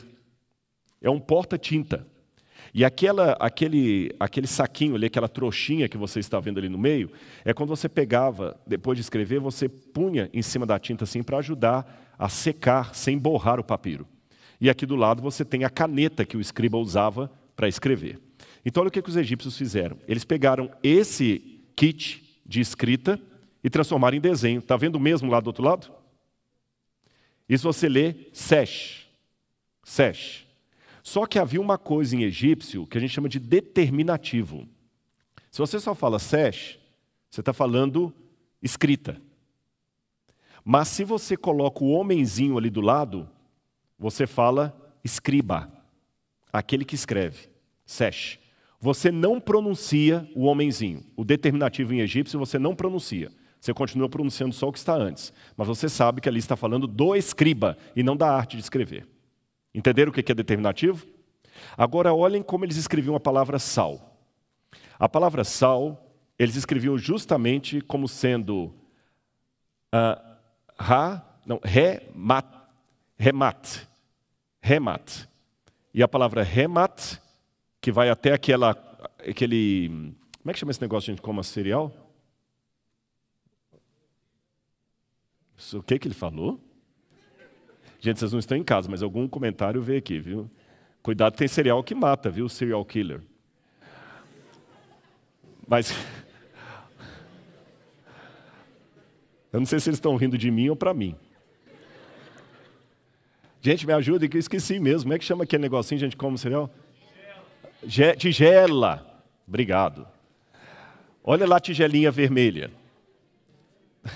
É 1.02 1.10
um 1.10 1.20
porta-tinta. 1.20 2.06
E 2.74 2.86
aquela, 2.86 3.34
aquele, 3.40 4.16
aquele 4.20 4.48
saquinho 4.48 4.96
ali, 4.96 5.08
aquela 5.08 5.28
trouxinha 5.28 5.90
que 5.90 5.98
você 5.98 6.20
está 6.20 6.40
vendo 6.40 6.60
ali 6.60 6.70
no 6.70 6.78
meio, 6.78 7.12
é 7.44 7.54
quando 7.54 7.70
você 7.70 7.90
pegava, 7.90 8.60
depois 8.66 8.98
de 8.98 9.02
escrever, 9.02 9.40
você 9.40 9.68
punha 9.68 10.30
em 10.34 10.42
cima 10.42 10.66
da 10.66 10.78
tinta 10.78 11.04
assim 11.04 11.24
para 11.24 11.40
ajudar 11.40 12.14
a 12.18 12.30
secar 12.30 12.94
sem 12.94 13.18
borrar 13.18 13.60
o 13.60 13.64
papiro. 13.64 14.08
E 14.62 14.70
aqui 14.70 14.86
do 14.86 14.96
lado 14.96 15.22
você 15.22 15.46
tem 15.46 15.64
a 15.64 15.70
caneta 15.70 16.26
que 16.26 16.38
o 16.38 16.42
escriba 16.42 16.78
usava 16.78 17.32
para 17.56 17.68
escrever. 17.68 18.20
Então, 18.64 18.82
olha 18.82 18.90
o 18.90 18.92
que, 18.92 19.02
que 19.02 19.10
os 19.10 19.16
egípcios 19.16 19.58
fizeram. 19.58 19.98
Eles 20.08 20.26
pegaram 20.26 20.70
esse 20.84 21.62
kit 21.76 22.42
de 22.46 22.60
escrita 22.60 23.20
e 23.64 23.70
transformaram 23.70 24.18
em 24.18 24.22
desenho. 24.22 24.60
Está 24.60 24.76
vendo 24.76 24.96
o 24.96 25.00
mesmo 25.00 25.32
lá 25.32 25.40
do 25.40 25.48
outro 25.48 25.64
lado? 25.64 25.92
Isso 27.48 27.64
você 27.64 27.90
lê 27.90 28.16
sesh. 28.34 29.09
Sesh. 29.90 30.46
Só 31.02 31.26
que 31.26 31.40
havia 31.40 31.60
uma 31.60 31.76
coisa 31.76 32.16
em 32.16 32.22
egípcio 32.22 32.86
que 32.86 32.96
a 32.96 33.02
gente 33.02 33.10
chama 33.10 33.28
de 33.28 33.40
determinativo. 33.40 34.68
Se 35.50 35.58
você 35.58 35.80
só 35.80 35.96
fala 35.96 36.20
sesh, 36.20 36.78
você 37.28 37.40
está 37.40 37.52
falando 37.52 38.14
escrita. 38.62 39.20
Mas 40.64 40.90
se 40.90 41.04
você 41.04 41.36
coloca 41.36 41.84
o 41.84 41.90
homenzinho 41.90 42.56
ali 42.56 42.70
do 42.70 42.82
lado, 42.82 43.28
você 43.98 44.28
fala 44.28 44.80
escriba, 45.04 45.74
aquele 46.54 46.86
que 46.86 46.94
escreve, 46.94 47.50
sesh. 47.84 48.38
Você 48.80 49.12
não 49.12 49.42
pronuncia 49.42 50.30
o 50.36 50.46
homenzinho. 50.46 51.04
O 51.18 51.26
determinativo 51.26 51.96
em 51.96 52.02
egípcio 52.02 52.38
você 52.38 52.60
não 52.60 52.76
pronuncia. 52.76 53.32
Você 53.60 53.74
continua 53.74 54.08
pronunciando 54.08 54.54
só 54.54 54.68
o 54.68 54.72
que 54.72 54.78
está 54.78 54.94
antes. 54.94 55.34
Mas 55.58 55.68
você 55.68 55.90
sabe 55.90 56.22
que 56.22 56.30
ali 56.30 56.38
está 56.38 56.56
falando 56.56 56.86
do 56.86 57.16
escriba 57.16 57.76
e 57.96 58.04
não 58.04 58.16
da 58.16 58.32
arte 58.32 58.56
de 58.56 58.62
escrever. 58.62 59.08
Entenderam 59.74 60.12
o 60.12 60.14
que 60.14 60.32
é 60.32 60.36
determinativo? 60.36 61.06
Agora 61.78 62.14
olhem 62.14 62.42
como 62.42 62.66
eles 62.66 62.78
escreviam 62.78 63.16
a 63.16 63.20
palavra 63.20 63.60
sal. 63.60 64.18
A 64.98 65.08
palavra 65.08 65.44
sal, 65.44 66.14
eles 66.38 66.56
escreviam 66.56 66.98
justamente 66.98 67.82
como 67.82 68.08
sendo 68.08 68.74
uh, 69.94 70.38
ra, 70.78 71.26
não, 71.46 71.60
remat, 71.64 72.46
remat, 73.18 73.88
remat. 74.62 75.28
E 75.94 76.04
a 76.04 76.08
palavra 76.08 76.44
remat 76.44 77.18
que 77.82 77.92
vai 77.92 78.10
até 78.10 78.34
aquela, 78.34 78.72
aquele. 79.28 79.90
Como 79.90 80.52
é 80.52 80.54
que 80.54 80.60
chama 80.60 80.72
esse 80.72 80.82
negócio 80.82 81.14
gente 81.14 81.22
coma 81.22 81.44
cereal? 81.44 81.94
O 85.74 85.84
que, 85.84 86.00
que 86.00 86.08
ele 86.08 86.16
falou? 86.16 86.60
Gente, 88.00 88.20
vocês 88.20 88.32
não 88.32 88.40
estão 88.40 88.58
em 88.58 88.64
casa, 88.64 88.90
mas 88.90 89.04
algum 89.04 89.28
comentário 89.28 89.82
veio 89.82 90.00
aqui, 90.00 90.20
viu? 90.20 90.50
Cuidado, 91.04 91.36
tem 91.36 91.48
cereal 91.48 91.84
que 91.84 91.94
mata, 91.94 92.30
viu? 92.30 92.48
Serial 92.48 92.84
killer. 92.86 93.22
Mas. 95.68 95.92
Eu 99.52 99.60
não 99.60 99.66
sei 99.66 99.80
se 99.80 99.90
eles 99.90 99.98
estão 99.98 100.16
rindo 100.16 100.38
de 100.38 100.52
mim 100.52 100.70
ou 100.70 100.76
para 100.76 100.94
mim. 100.94 101.16
Gente, 103.62 103.86
me 103.86 103.94
ajuda, 103.94 104.28
que 104.28 104.38
eu 104.38 104.40
esqueci 104.40 104.80
mesmo. 104.80 105.06
Como 105.06 105.16
é 105.16 105.20
que 105.20 105.26
chama 105.26 105.44
aquele 105.44 105.64
negocinho, 105.64 106.00
gente, 106.00 106.16
como 106.16 106.38
cereal? 106.38 106.70
tigela. 108.18 109.24
Obrigado. 109.48 110.08
Olha 111.24 111.48
lá 111.48 111.58
a 111.58 111.60
tigelinha 111.60 112.12
vermelha. 112.12 112.72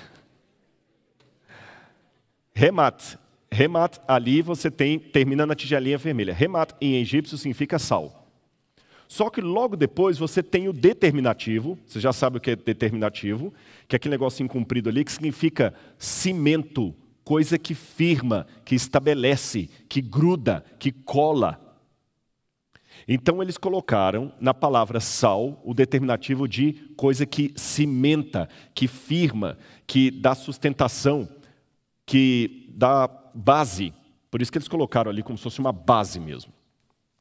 Remat. 2.54 3.18
Remat, 3.54 4.00
ali 4.08 4.42
você 4.42 4.72
tem, 4.72 4.98
termina 4.98 5.46
na 5.46 5.54
tigelinha 5.56 5.98
vermelha. 5.98 6.34
Remat 6.34 6.74
em 6.82 6.96
egípcio 6.96 7.38
significa 7.38 7.78
sal. 7.78 8.28
Só 9.08 9.30
que 9.30 9.42
logo 9.42 9.76
depois 9.76 10.18
você 10.18 10.42
tem 10.42 10.68
o 10.68 10.74
determinativo, 10.74 11.78
você 11.86 12.00
já 12.00 12.12
sabe 12.12 12.38
o 12.38 12.42
que 12.42 12.52
é 12.52 12.56
determinativo, 12.56 13.54
que 13.88 13.96
é 13.96 13.98
aquele 13.98 14.14
negocinho 14.14 14.50
comprido 14.50 14.90
ali 14.90 15.06
que 15.06 15.12
significa 15.12 15.72
cimento, 16.00 16.96
coisa 17.24 17.60
que 17.60 17.76
firma, 17.76 18.48
que 18.66 18.74
estabelece, 18.74 19.70
que 19.88 20.02
gruda, 20.02 20.66
que 20.80 20.92
cola. 20.92 21.60
Então 23.08 23.40
eles 23.40 23.58
colocaram 23.58 24.34
na 24.42 24.54
palavra 24.54 25.00
sal 25.00 25.62
o 25.64 25.76
determinativo 25.76 26.48
de 26.48 26.74
coisa 26.98 27.24
que 27.24 27.54
cimenta, 27.56 28.50
que 28.74 28.88
firma, 28.88 29.60
que 29.86 30.10
dá 30.10 30.34
sustentação, 30.34 31.30
que 32.04 32.68
dá 32.76 33.08
base. 33.34 33.94
Por 34.30 34.42
isso 34.42 34.52
que 34.52 34.58
eles 34.58 34.68
colocaram 34.68 35.12
ali 35.12 35.24
como 35.24 35.38
se 35.38 35.44
fosse 35.44 35.60
uma 35.60 35.72
base 35.72 36.20
mesmo. 36.20 36.54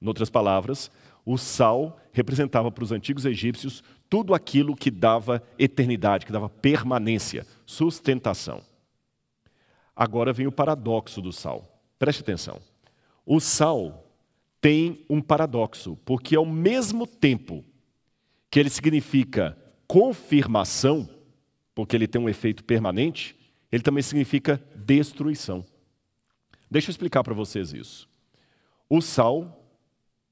Em 0.01 0.07
outras 0.07 0.31
palavras, 0.31 0.91
o 1.25 1.39
sal 1.39 1.99
representava 2.13 2.71
para 2.71 2.85
os 2.85 2.93
antigos 2.93 3.25
egípcios 3.25 3.83
tudo 4.09 4.35
aquilo 4.35 4.77
que 4.77 4.91
dava 4.91 5.43
eternidade, 5.59 6.27
que 6.27 6.33
dava 6.33 6.49
permanência, 6.49 7.47
sustentação. 7.65 8.63
Agora 9.95 10.33
vem 10.33 10.47
o 10.47 10.53
paradoxo 10.53 11.23
do 11.23 11.33
sal. 11.33 11.81
Preste 11.99 12.21
atenção. 12.21 12.61
O 13.25 13.39
sal 13.39 14.07
tem 14.61 15.05
um 15.09 15.21
paradoxo, 15.21 15.97
porque 16.05 16.35
ao 16.35 16.45
mesmo 16.45 17.07
tempo 17.07 17.65
que 18.51 18.59
ele 18.59 18.71
significa 18.71 19.57
confirmação, 19.87 21.09
porque 21.75 21.97
ele 21.97 22.07
tem 22.07 22.21
um 22.21 22.29
efeito 22.29 22.65
permanente, 22.65 23.37
ele 23.71 23.83
também 23.83 24.03
significa 24.03 24.63
destruição. 24.75 25.65
Deixa 26.73 26.89
eu 26.89 26.93
explicar 26.93 27.23
para 27.23 27.35
vocês 27.35 27.75
isso. 27.75 28.09
O 28.89 29.03
sal, 29.03 29.63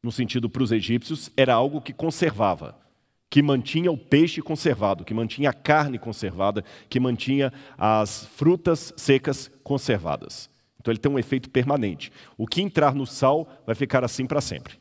no 0.02 0.10
sentido 0.10 0.48
para 0.48 0.62
os 0.62 0.72
egípcios, 0.72 1.30
era 1.36 1.52
algo 1.52 1.82
que 1.82 1.92
conservava, 1.92 2.80
que 3.28 3.42
mantinha 3.42 3.92
o 3.92 3.98
peixe 3.98 4.40
conservado, 4.40 5.04
que 5.04 5.12
mantinha 5.12 5.50
a 5.50 5.52
carne 5.52 5.98
conservada, 5.98 6.64
que 6.88 6.98
mantinha 6.98 7.52
as 7.76 8.24
frutas 8.24 8.90
secas 8.96 9.50
conservadas. 9.62 10.48
Então 10.80 10.90
ele 10.90 10.98
tem 10.98 11.12
um 11.12 11.18
efeito 11.18 11.50
permanente. 11.50 12.10
O 12.38 12.46
que 12.46 12.62
entrar 12.62 12.94
no 12.94 13.06
sal 13.06 13.46
vai 13.66 13.74
ficar 13.74 14.02
assim 14.02 14.24
para 14.24 14.40
sempre. 14.40 14.78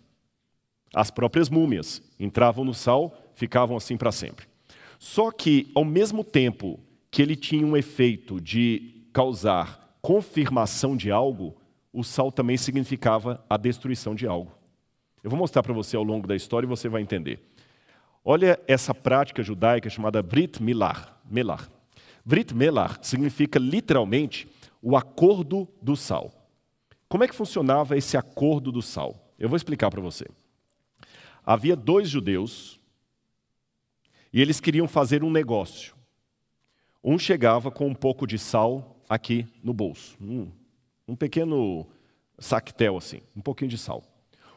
As 0.95 1.11
próprias 1.11 1.49
múmias 1.49 2.01
entravam 2.17 2.63
no 2.63 2.73
sal, 2.73 3.33
ficavam 3.35 3.75
assim 3.75 3.97
para 3.97 4.13
sempre. 4.13 4.47
Só 4.97 5.29
que, 5.29 5.69
ao 5.75 5.83
mesmo 5.83 6.23
tempo 6.23 6.79
que 7.11 7.21
ele 7.21 7.35
tinha 7.35 7.67
um 7.67 7.75
efeito 7.75 8.39
de 8.39 9.03
causar 9.11 9.88
confirmação 10.01 10.95
de 10.95 11.11
algo, 11.11 11.55
o 11.91 12.03
sal 12.03 12.31
também 12.31 12.57
significava 12.57 13.43
a 13.49 13.57
destruição 13.57 14.15
de 14.15 14.27
algo. 14.27 14.51
Eu 15.23 15.29
vou 15.29 15.37
mostrar 15.37 15.63
para 15.63 15.73
você 15.73 15.97
ao 15.97 16.03
longo 16.03 16.27
da 16.27 16.35
história 16.35 16.65
e 16.65 16.69
você 16.69 16.87
vai 16.87 17.01
entender. 17.01 17.43
Olha 18.23 18.59
essa 18.67 18.93
prática 18.93 19.43
judaica 19.43 19.89
chamada 19.89 20.21
Brit 20.21 20.61
Milah. 20.61 21.17
Melar. 21.29 21.69
Brit 22.25 22.53
Melar 22.53 22.99
significa 23.01 23.59
literalmente 23.59 24.47
o 24.81 24.95
acordo 24.95 25.67
do 25.81 25.95
sal. 25.95 26.31
Como 27.07 27.23
é 27.23 27.27
que 27.27 27.35
funcionava 27.35 27.97
esse 27.97 28.15
acordo 28.15 28.71
do 28.71 28.81
sal? 28.81 29.33
Eu 29.37 29.49
vou 29.49 29.57
explicar 29.57 29.89
para 29.89 30.01
você. 30.01 30.25
Havia 31.45 31.75
dois 31.75 32.07
judeus 32.09 32.79
e 34.31 34.41
eles 34.41 34.59
queriam 34.59 34.87
fazer 34.87 35.23
um 35.23 35.31
negócio. 35.31 35.95
Um 37.03 37.17
chegava 37.17 37.71
com 37.71 37.87
um 37.87 37.95
pouco 37.95 38.27
de 38.27 38.37
sal 38.37 38.98
aqui 39.09 39.47
no 39.63 39.73
bolso, 39.73 40.15
um, 40.21 40.47
um 41.07 41.15
pequeno 41.15 41.87
sactel 42.37 42.95
assim, 42.95 43.21
um 43.35 43.41
pouquinho 43.41 43.69
de 43.69 43.77
sal. 43.77 44.03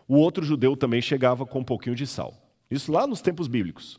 O 0.06 0.16
outro 0.16 0.44
judeu 0.44 0.76
também 0.76 1.00
chegava 1.00 1.46
com 1.46 1.60
um 1.60 1.64
pouquinho 1.64 1.96
de 1.96 2.06
sal. 2.06 2.34
Isso 2.70 2.92
lá 2.92 3.06
nos 3.06 3.22
tempos 3.22 3.48
bíblicos. 3.48 3.98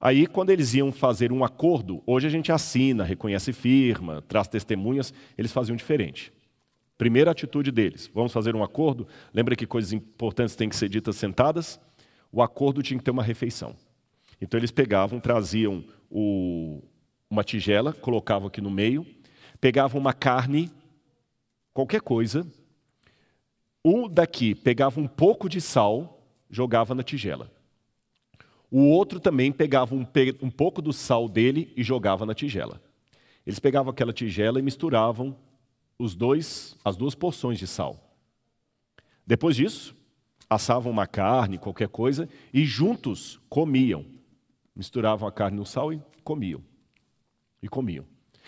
Aí, 0.00 0.26
quando 0.26 0.50
eles 0.50 0.72
iam 0.72 0.90
fazer 0.90 1.30
um 1.30 1.44
acordo, 1.44 2.02
hoje 2.06 2.26
a 2.26 2.30
gente 2.30 2.50
assina, 2.50 3.04
reconhece 3.04 3.52
firma, 3.52 4.22
traz 4.22 4.48
testemunhas, 4.48 5.12
eles 5.36 5.52
faziam 5.52 5.76
diferente. 5.76 6.32
Primeira 6.96 7.30
atitude 7.30 7.70
deles, 7.70 8.10
vamos 8.14 8.32
fazer 8.32 8.54
um 8.54 8.62
acordo. 8.62 9.06
Lembra 9.32 9.56
que 9.56 9.66
coisas 9.66 9.92
importantes 9.92 10.54
têm 10.56 10.68
que 10.68 10.76
ser 10.76 10.88
ditas 10.88 11.16
sentadas? 11.16 11.78
O 12.32 12.40
acordo 12.40 12.82
tinha 12.82 12.96
que 12.96 13.04
ter 13.04 13.10
uma 13.10 13.22
refeição. 13.22 13.76
Então 14.40 14.58
eles 14.58 14.70
pegavam, 14.70 15.20
traziam 15.20 15.84
o, 16.10 16.82
uma 17.28 17.44
tigela, 17.44 17.92
colocavam 17.92 18.48
aqui 18.48 18.60
no 18.60 18.70
meio, 18.70 19.06
pegavam 19.60 20.00
uma 20.00 20.12
carne, 20.12 20.70
qualquer 21.72 22.00
coisa, 22.00 22.46
um 23.84 24.08
daqui 24.08 24.54
pegava 24.54 25.00
um 25.00 25.06
pouco 25.06 25.48
de 25.48 25.60
sal, 25.60 26.22
jogava 26.48 26.94
na 26.94 27.02
tigela. 27.02 27.50
O 28.70 28.82
outro 28.88 29.18
também 29.18 29.50
pegava 29.50 29.94
um, 29.94 30.06
um 30.42 30.50
pouco 30.50 30.80
do 30.80 30.92
sal 30.92 31.28
dele 31.28 31.72
e 31.76 31.82
jogava 31.82 32.24
na 32.24 32.34
tigela. 32.34 32.80
Eles 33.44 33.58
pegavam 33.58 33.90
aquela 33.90 34.12
tigela 34.12 34.58
e 34.58 34.62
misturavam 34.62 35.36
os 35.98 36.14
dois, 36.14 36.76
as 36.84 36.96
duas 36.96 37.14
porções 37.14 37.58
de 37.58 37.66
sal. 37.66 38.14
Depois 39.26 39.56
disso, 39.56 39.94
assavam 40.48 40.92
uma 40.92 41.06
carne, 41.06 41.58
qualquer 41.58 41.88
coisa, 41.88 42.28
e 42.52 42.64
juntos 42.64 43.40
comiam. 43.48 44.04
Misturavam 44.74 45.28
a 45.28 45.32
carne 45.32 45.56
no 45.56 45.66
sal 45.66 45.92
e 45.92 46.00
comiam 46.22 46.62
e 47.62 47.68
comiam. 47.68 48.04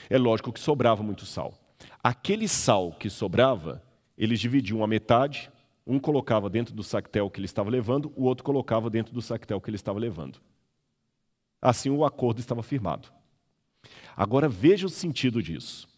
É 0.08 0.18
lógico 0.18 0.52
que 0.52 0.60
sobrava 0.60 1.02
muito 1.02 1.26
sal. 1.26 1.54
Aquele 2.02 2.48
sal 2.48 2.92
que 2.92 3.08
sobrava, 3.08 3.82
eles 4.16 4.40
dividiam 4.40 4.82
a 4.82 4.86
metade, 4.86 5.50
um 5.86 5.98
colocava 5.98 6.48
dentro 6.48 6.74
do 6.74 6.82
sactel 6.82 7.30
que 7.30 7.38
ele 7.38 7.46
estava 7.46 7.70
levando, 7.70 8.12
o 8.16 8.24
outro 8.24 8.44
colocava 8.44 8.88
dentro 8.88 9.12
do 9.12 9.22
sactel 9.22 9.60
que 9.60 9.68
ele 9.68 9.76
estava 9.76 9.98
levando. 9.98 10.40
Assim 11.60 11.90
o 11.90 12.04
acordo 12.04 12.40
estava 12.40 12.62
firmado. 12.62 13.08
Agora 14.16 14.48
veja 14.48 14.86
o 14.86 14.90
sentido 14.90 15.42
disso. 15.42 15.88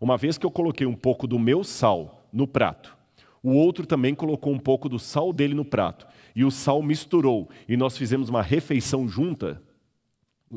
Uma 0.00 0.16
vez 0.16 0.36
que 0.36 0.44
eu 0.44 0.50
coloquei 0.50 0.86
um 0.86 0.94
pouco 0.94 1.26
do 1.26 1.38
meu 1.38 1.64
sal 1.64 2.28
no 2.32 2.46
prato, 2.46 2.96
o 3.42 3.52
outro 3.52 3.86
também 3.86 4.14
colocou 4.14 4.52
um 4.52 4.58
pouco 4.58 4.88
do 4.88 4.98
sal 4.98 5.32
dele 5.32 5.54
no 5.54 5.64
prato, 5.64 6.06
e 6.34 6.44
o 6.44 6.50
sal 6.50 6.82
misturou, 6.82 7.48
e 7.68 7.76
nós 7.76 7.96
fizemos 7.96 8.28
uma 8.28 8.42
refeição 8.42 9.08
junta, 9.08 9.62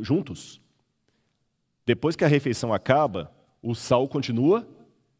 juntos, 0.01 0.59
depois 1.89 2.15
que 2.15 2.23
a 2.23 2.27
refeição 2.27 2.71
acaba, 2.71 3.31
o 3.63 3.73
sal 3.73 4.07
continua 4.07 4.67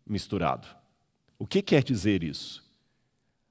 misturado. 0.05 0.67
O 1.39 1.47
que 1.47 1.63
quer 1.63 1.81
dizer 1.81 2.23
isso? 2.23 2.63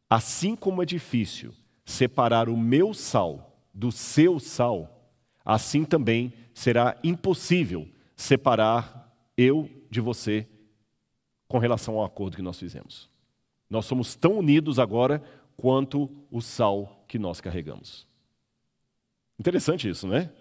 Assim 0.09 0.55
como 0.55 0.85
é 0.85 0.87
difícil 0.87 1.53
separar 1.85 2.49
o 2.49 2.57
meu 2.57 2.95
sal 2.95 3.61
do 3.75 3.91
seu 3.91 4.39
sal, 4.39 5.11
assim 5.45 5.85
também 5.85 6.33
será 6.55 6.97
impossível 7.03 7.89
separar 8.15 9.13
eu 9.37 9.69
de 9.91 10.01
você 10.01 10.47
com 11.49 11.59
relação 11.59 11.97
ao 11.97 12.05
acordo 12.05 12.37
que 12.37 12.43
nós 12.43 12.57
fizemos. 12.57 13.11
Nós 13.69 13.85
somos 13.85 14.15
tão 14.15 14.39
unidos 14.39 14.79
agora 14.79 15.21
quanto 15.57 16.09
o 16.31 16.41
sal 16.41 17.05
que 17.09 17.19
nós 17.19 17.41
carregamos. 17.41 18.07
Interessante 19.41 19.89
isso, 19.89 20.07
não 20.07 20.15
é? 20.15 20.33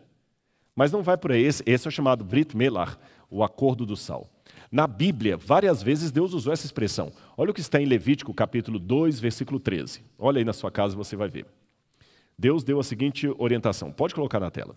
Mas 0.77 0.91
não 0.91 1.01
vai 1.01 1.17
por 1.17 1.31
aí. 1.31 1.41
Esse, 1.41 1.63
esse 1.65 1.87
é 1.87 1.89
o 1.89 1.91
chamado 1.91 2.23
Brit 2.23 2.55
Melar, 2.55 2.99
o 3.31 3.43
acordo 3.43 3.83
do 3.83 3.97
sal. 3.97 4.29
Na 4.71 4.85
Bíblia, 4.85 5.35
várias 5.35 5.81
vezes 5.81 6.11
Deus 6.11 6.33
usou 6.33 6.53
essa 6.53 6.67
expressão. 6.67 7.11
Olha 7.35 7.49
o 7.49 7.53
que 7.53 7.61
está 7.61 7.81
em 7.81 7.85
Levítico, 7.85 8.31
capítulo 8.31 8.77
2, 8.77 9.19
versículo 9.19 9.59
13. 9.59 10.03
Olha 10.19 10.37
aí 10.37 10.45
na 10.45 10.53
sua 10.53 10.69
casa, 10.69 10.95
você 10.95 11.15
vai 11.15 11.27
ver. 11.27 11.47
Deus 12.37 12.63
deu 12.63 12.79
a 12.79 12.83
seguinte 12.83 13.27
orientação. 13.39 13.91
Pode 13.91 14.13
colocar 14.13 14.39
na 14.39 14.51
tela. 14.51 14.75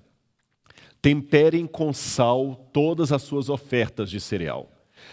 Temperem 1.02 1.66
com 1.66 1.92
sal 1.92 2.70
todas 2.72 3.12
as 3.12 3.20
suas 3.20 3.50
ofertas 3.50 4.08
de 4.10 4.20
cereal. 4.20 4.72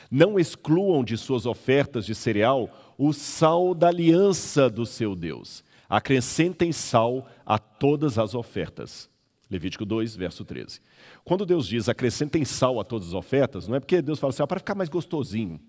Não 0.09 0.39
excluam 0.39 1.03
de 1.03 1.17
suas 1.17 1.45
ofertas 1.45 2.05
de 2.05 2.15
cereal 2.15 2.69
o 2.97 3.11
sal 3.11 3.75
da 3.75 3.89
aliança 3.89 4.69
do 4.69 4.85
seu 4.85 5.17
Deus. 5.17 5.65
Acrescentem 5.89 6.71
sal 6.71 7.27
a 7.45 7.59
todas 7.59 8.17
as 8.17 8.33
ofertas. 8.33 9.09
Levítico 9.49 9.85
2, 9.85 10.15
verso 10.15 10.43
13. 10.43 10.81
Quando 11.23 11.45
Deus 11.45 11.67
diz 11.67 11.87
acrescentem 11.87 12.43
sal 12.43 12.79
a 12.79 12.83
todas 12.83 13.09
as 13.09 13.13
ofertas, 13.13 13.67
não 13.67 13.75
é 13.75 13.79
porque 13.79 14.01
Deus 14.01 14.19
fala 14.19 14.31
assim, 14.31 14.43
ah, 14.43 14.47
para 14.47 14.59
ficar 14.59 14.75
mais 14.75 14.89
gostosinho. 14.89 15.59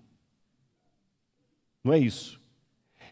Não 1.83 1.93
é 1.93 1.99
isso. 1.99 2.39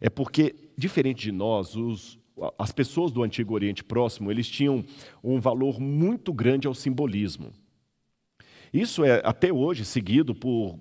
É 0.01 0.09
porque, 0.09 0.55
diferente 0.77 1.23
de 1.23 1.31
nós, 1.31 1.75
os, 1.75 2.19
as 2.57 2.71
pessoas 2.71 3.11
do 3.11 3.23
Antigo 3.23 3.53
Oriente 3.53 3.83
Próximo, 3.83 4.29
eles 4.29 4.47
tinham 4.47 4.83
um 5.23 5.39
valor 5.39 5.79
muito 5.79 6.33
grande 6.33 6.67
ao 6.67 6.73
simbolismo. 6.73 7.53
Isso 8.73 9.03
é 9.03 9.21
até 9.23 9.51
hoje 9.51 9.85
seguido 9.85 10.35
por 10.35 10.77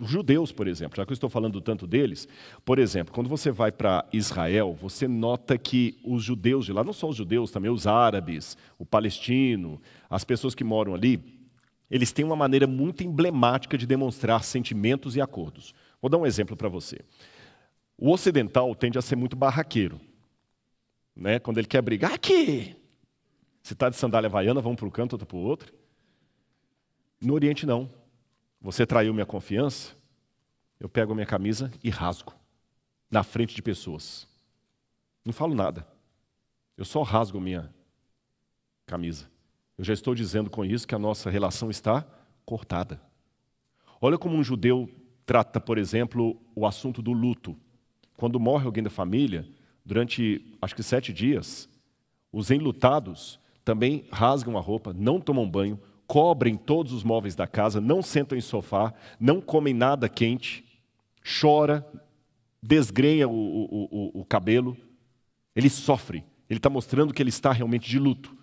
os 0.00 0.08
judeus, 0.10 0.50
por 0.52 0.66
exemplo, 0.66 0.96
já 0.96 1.04
que 1.04 1.12
eu 1.12 1.14
estou 1.14 1.28
falando 1.28 1.60
tanto 1.60 1.86
deles, 1.86 2.26
por 2.64 2.78
exemplo, 2.78 3.12
quando 3.12 3.28
você 3.28 3.50
vai 3.50 3.70
para 3.70 4.04
Israel, 4.12 4.76
você 4.80 5.06
nota 5.06 5.58
que 5.58 5.98
os 6.02 6.22
judeus 6.22 6.66
de 6.66 6.72
lá, 6.72 6.82
não 6.82 6.92
só 6.92 7.08
os 7.08 7.16
judeus, 7.16 7.50
também 7.50 7.70
os 7.70 7.86
árabes, 7.86 8.56
o 8.78 8.86
palestino, 8.86 9.80
as 10.08 10.24
pessoas 10.24 10.54
que 10.54 10.64
moram 10.64 10.94
ali, 10.94 11.22
eles 11.90 12.12
têm 12.12 12.24
uma 12.24 12.36
maneira 12.36 12.66
muito 12.66 13.02
emblemática 13.02 13.76
de 13.76 13.86
demonstrar 13.86 14.44
sentimentos 14.44 15.16
e 15.16 15.20
acordos. 15.20 15.74
Vou 16.00 16.08
dar 16.08 16.18
um 16.18 16.26
exemplo 16.26 16.56
para 16.56 16.68
você. 16.68 17.00
O 17.98 18.10
ocidental 18.10 18.74
tende 18.74 18.96
a 18.96 19.02
ser 19.02 19.16
muito 19.16 19.36
barraqueiro. 19.36 20.00
Né? 21.14 21.38
Quando 21.38 21.58
ele 21.58 21.66
quer 21.66 21.82
brigar, 21.82 22.14
aqui! 22.14 22.76
Se 23.62 23.74
está 23.74 23.90
de 23.90 23.96
sandália 23.96 24.28
havaiana, 24.28 24.60
vamos 24.60 24.78
para 24.78 24.86
um 24.86 24.90
canto, 24.90 25.12
outro 25.12 25.26
para 25.26 25.36
o 25.36 25.40
outro. 25.40 25.74
No 27.20 27.34
Oriente, 27.34 27.66
não. 27.66 27.90
Você 28.60 28.86
traiu 28.86 29.14
minha 29.14 29.26
confiança? 29.26 29.94
Eu 30.78 30.88
pego 30.88 31.12
a 31.12 31.14
minha 31.14 31.26
camisa 31.26 31.72
e 31.82 31.90
rasgo 31.90 32.34
na 33.10 33.22
frente 33.22 33.54
de 33.54 33.62
pessoas. 33.62 34.28
Não 35.24 35.32
falo 35.32 35.54
nada. 35.54 35.86
Eu 36.76 36.84
só 36.84 37.02
rasgo 37.02 37.40
minha 37.40 37.72
camisa. 38.86 39.30
Eu 39.76 39.84
já 39.84 39.92
estou 39.92 40.14
dizendo 40.14 40.50
com 40.50 40.64
isso 40.64 40.86
que 40.86 40.94
a 40.94 40.98
nossa 40.98 41.30
relação 41.30 41.70
está 41.70 42.06
cortada. 42.44 43.00
Olha 44.00 44.18
como 44.18 44.36
um 44.36 44.42
judeu 44.42 44.88
trata, 45.24 45.60
por 45.60 45.78
exemplo, 45.78 46.40
o 46.54 46.66
assunto 46.66 47.00
do 47.00 47.12
luto. 47.12 47.56
Quando 48.16 48.40
morre 48.40 48.66
alguém 48.66 48.82
da 48.82 48.90
família, 48.90 49.48
durante 49.84 50.56
acho 50.60 50.74
que 50.74 50.82
sete 50.82 51.12
dias, 51.12 51.68
os 52.32 52.50
enlutados 52.50 53.38
também 53.64 54.04
rasgam 54.10 54.58
a 54.58 54.60
roupa, 54.60 54.92
não 54.92 55.20
tomam 55.20 55.48
banho, 55.48 55.80
cobrem 56.10 56.56
todos 56.56 56.92
os 56.92 57.04
móveis 57.04 57.36
da 57.36 57.46
casa, 57.46 57.80
não 57.80 58.02
sentam 58.02 58.36
em 58.36 58.40
sofá, 58.40 58.92
não 59.20 59.40
comem 59.40 59.72
nada 59.72 60.08
quente, 60.08 60.64
chora, 61.40 61.86
desgrenha 62.60 63.28
o, 63.28 63.32
o, 63.32 63.88
o, 63.92 64.20
o 64.20 64.24
cabelo, 64.24 64.76
Ele 65.54 65.70
sofre. 65.70 66.24
Ele 66.48 66.58
está 66.58 66.68
mostrando 66.68 67.14
que 67.14 67.22
ele 67.22 67.28
está 67.28 67.52
realmente 67.52 67.88
de 67.88 67.96
luto. 67.96 68.36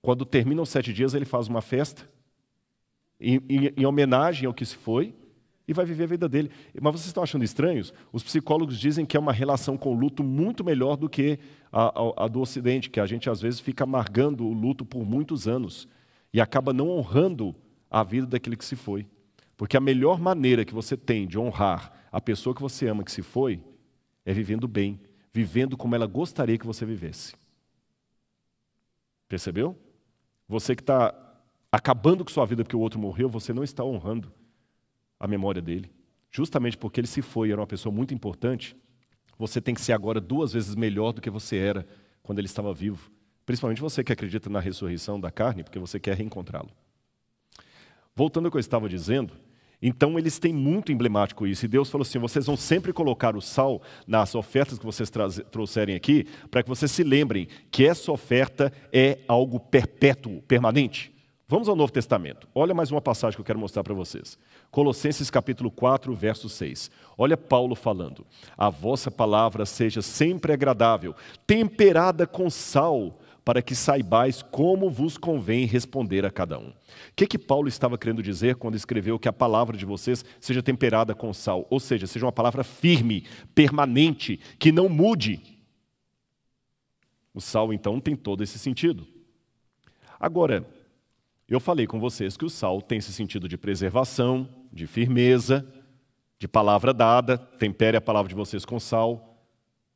Quando 0.00 0.24
terminam 0.24 0.62
os 0.62 0.70
sete 0.70 0.94
dias, 0.94 1.12
ele 1.12 1.26
faz 1.26 1.46
uma 1.46 1.60
festa 1.60 2.08
em, 3.20 3.34
em, 3.50 3.74
em 3.76 3.84
homenagem 3.84 4.46
ao 4.46 4.54
que 4.54 4.64
se 4.64 4.76
foi 4.76 5.14
e 5.68 5.74
vai 5.74 5.84
viver 5.84 6.04
a 6.04 6.06
vida 6.06 6.26
dele. 6.26 6.50
Mas 6.80 6.94
vocês 6.94 7.08
estão 7.08 7.22
achando 7.22 7.44
estranhos? 7.44 7.92
Os 8.14 8.22
psicólogos 8.22 8.80
dizem 8.80 9.04
que 9.04 9.14
é 9.14 9.20
uma 9.20 9.34
relação 9.34 9.76
com 9.76 9.90
o 9.90 9.94
luto 9.94 10.24
muito 10.24 10.64
melhor 10.64 10.96
do 10.96 11.06
que 11.06 11.38
a, 11.70 11.82
a, 11.82 12.24
a, 12.24 12.28
do 12.28 12.40
Ocidente, 12.40 12.88
que 12.88 12.98
a 12.98 13.04
gente 13.04 13.28
às 13.28 13.42
vezes 13.42 13.60
fica 13.60 13.84
amargando 13.84 14.46
o 14.46 14.54
luto 14.54 14.86
por 14.86 15.04
muitos 15.04 15.46
anos 15.46 15.86
e 16.32 16.40
acaba 16.40 16.72
não 16.72 16.88
honrando 16.88 17.54
a 17.90 18.02
vida 18.02 18.26
daquele 18.26 18.56
que 18.56 18.64
se 18.64 18.76
foi. 18.76 19.06
Porque 19.56 19.76
a 19.76 19.80
melhor 19.80 20.20
maneira 20.20 20.64
que 20.64 20.72
você 20.72 20.96
tem 20.96 21.26
de 21.26 21.38
honrar 21.38 21.92
a 22.10 22.20
pessoa 22.20 22.54
que 22.54 22.62
você 22.62 22.88
ama 22.88 23.04
que 23.04 23.12
se 23.12 23.22
foi 23.22 23.62
é 24.24 24.32
vivendo 24.32 24.66
bem, 24.66 25.00
vivendo 25.32 25.76
como 25.76 25.94
ela 25.94 26.06
gostaria 26.06 26.56
que 26.56 26.66
você 26.66 26.86
vivesse. 26.86 27.34
Percebeu? 29.28 29.78
Você 30.48 30.74
que 30.74 30.82
está 30.82 31.14
acabando 31.70 32.24
com 32.24 32.30
sua 32.30 32.44
vida 32.46 32.64
porque 32.64 32.76
o 32.76 32.80
outro 32.80 32.98
morreu, 32.98 33.28
você 33.28 33.52
não 33.52 33.62
está 33.62 33.84
honrando 33.84 34.32
a 35.18 35.28
memória 35.28 35.60
dele. 35.60 35.90
Justamente 36.30 36.78
porque 36.78 37.00
ele 37.00 37.06
se 37.06 37.22
foi, 37.22 37.50
era 37.50 37.60
uma 37.60 37.66
pessoa 37.66 37.94
muito 37.94 38.14
importante, 38.14 38.76
você 39.38 39.60
tem 39.60 39.74
que 39.74 39.80
ser 39.80 39.92
agora 39.92 40.20
duas 40.20 40.52
vezes 40.52 40.74
melhor 40.74 41.12
do 41.12 41.20
que 41.20 41.30
você 41.30 41.56
era 41.56 41.86
quando 42.22 42.38
ele 42.38 42.46
estava 42.46 42.72
vivo. 42.74 43.10
Principalmente 43.50 43.80
você 43.80 44.04
que 44.04 44.12
acredita 44.12 44.48
na 44.48 44.60
ressurreição 44.60 45.18
da 45.18 45.28
carne, 45.28 45.64
porque 45.64 45.80
você 45.80 45.98
quer 45.98 46.16
reencontrá-lo. 46.16 46.70
Voltando 48.14 48.44
ao 48.44 48.50
que 48.52 48.56
eu 48.56 48.60
estava 48.60 48.88
dizendo, 48.88 49.34
então 49.82 50.16
eles 50.16 50.38
têm 50.38 50.52
muito 50.52 50.92
emblemático 50.92 51.44
isso. 51.48 51.64
E 51.64 51.68
Deus 51.68 51.90
falou 51.90 52.02
assim: 52.02 52.20
vocês 52.20 52.46
vão 52.46 52.56
sempre 52.56 52.92
colocar 52.92 53.34
o 53.34 53.40
sal 53.40 53.82
nas 54.06 54.36
ofertas 54.36 54.78
que 54.78 54.86
vocês 54.86 55.10
trouxerem 55.50 55.96
aqui, 55.96 56.28
para 56.48 56.62
que 56.62 56.68
vocês 56.68 56.92
se 56.92 57.02
lembrem 57.02 57.48
que 57.72 57.84
essa 57.84 58.12
oferta 58.12 58.72
é 58.92 59.18
algo 59.26 59.58
perpétuo, 59.58 60.40
permanente. 60.42 61.12
Vamos 61.48 61.68
ao 61.68 61.74
Novo 61.74 61.90
Testamento. 61.90 62.46
Olha 62.54 62.72
mais 62.72 62.92
uma 62.92 63.00
passagem 63.00 63.34
que 63.34 63.40
eu 63.40 63.44
quero 63.44 63.58
mostrar 63.58 63.82
para 63.82 63.92
vocês. 63.92 64.38
Colossenses 64.70 65.28
capítulo 65.28 65.72
4, 65.72 66.14
verso 66.14 66.48
6. 66.48 66.88
Olha 67.18 67.36
Paulo 67.36 67.74
falando: 67.74 68.24
A 68.56 68.70
vossa 68.70 69.10
palavra 69.10 69.66
seja 69.66 70.02
sempre 70.02 70.52
agradável, 70.52 71.16
temperada 71.48 72.28
com 72.28 72.48
sal, 72.48 73.18
para 73.44 73.62
que 73.62 73.74
saibais 73.74 74.42
como 74.42 74.90
vos 74.90 75.16
convém 75.16 75.66
responder 75.66 76.24
a 76.24 76.30
cada 76.30 76.58
um. 76.58 76.68
O 76.68 76.74
que, 77.16 77.26
que 77.26 77.38
Paulo 77.38 77.68
estava 77.68 77.98
querendo 77.98 78.22
dizer 78.22 78.56
quando 78.56 78.76
escreveu 78.76 79.18
que 79.18 79.28
a 79.28 79.32
palavra 79.32 79.76
de 79.76 79.86
vocês 79.86 80.24
seja 80.40 80.62
temperada 80.62 81.14
com 81.14 81.32
sal? 81.32 81.66
Ou 81.70 81.80
seja, 81.80 82.06
seja 82.06 82.26
uma 82.26 82.32
palavra 82.32 82.62
firme, 82.62 83.26
permanente, 83.54 84.38
que 84.58 84.70
não 84.70 84.88
mude. 84.88 85.40
O 87.32 87.40
sal, 87.40 87.72
então, 87.72 88.00
tem 88.00 88.14
todo 88.14 88.42
esse 88.42 88.58
sentido. 88.58 89.06
Agora, 90.18 90.66
eu 91.48 91.58
falei 91.58 91.86
com 91.86 91.98
vocês 91.98 92.36
que 92.36 92.44
o 92.44 92.50
sal 92.50 92.82
tem 92.82 92.98
esse 92.98 93.12
sentido 93.12 93.48
de 93.48 93.56
preservação, 93.56 94.48
de 94.72 94.86
firmeza, 94.86 95.66
de 96.38 96.46
palavra 96.46 96.92
dada, 96.92 97.36
tempere 97.36 97.96
a 97.96 98.00
palavra 98.00 98.28
de 98.28 98.34
vocês 98.34 98.64
com 98.64 98.78
sal, 98.78 99.42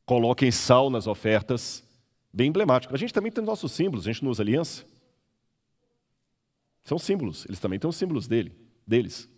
coloquem 0.04 0.50
sal 0.50 0.90
nas 0.90 1.06
ofertas, 1.06 1.83
bem 2.34 2.48
emblemático. 2.48 2.92
A 2.92 2.98
gente 2.98 3.14
também 3.14 3.30
tem 3.30 3.44
nossos 3.44 3.70
símbolos, 3.70 4.06
a 4.06 4.12
gente 4.12 4.24
não 4.24 4.30
usa 4.32 4.42
aliança. 4.42 4.84
São 6.82 6.98
símbolos, 6.98 7.46
eles 7.46 7.60
também 7.60 7.78
têm 7.78 7.88
os 7.88 7.96
símbolos 7.96 8.26
dele, 8.26 8.52
deles. 8.84 9.30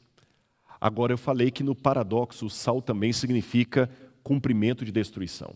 Agora 0.81 1.13
eu 1.13 1.19
falei 1.19 1.51
que 1.51 1.63
no 1.63 1.75
paradoxo 1.75 2.47
o 2.47 2.51
sal 2.51 2.81
também 2.81 3.13
significa 3.13 3.91
cumprimento 4.23 4.85
de 4.85 4.91
destruição. 4.91 5.55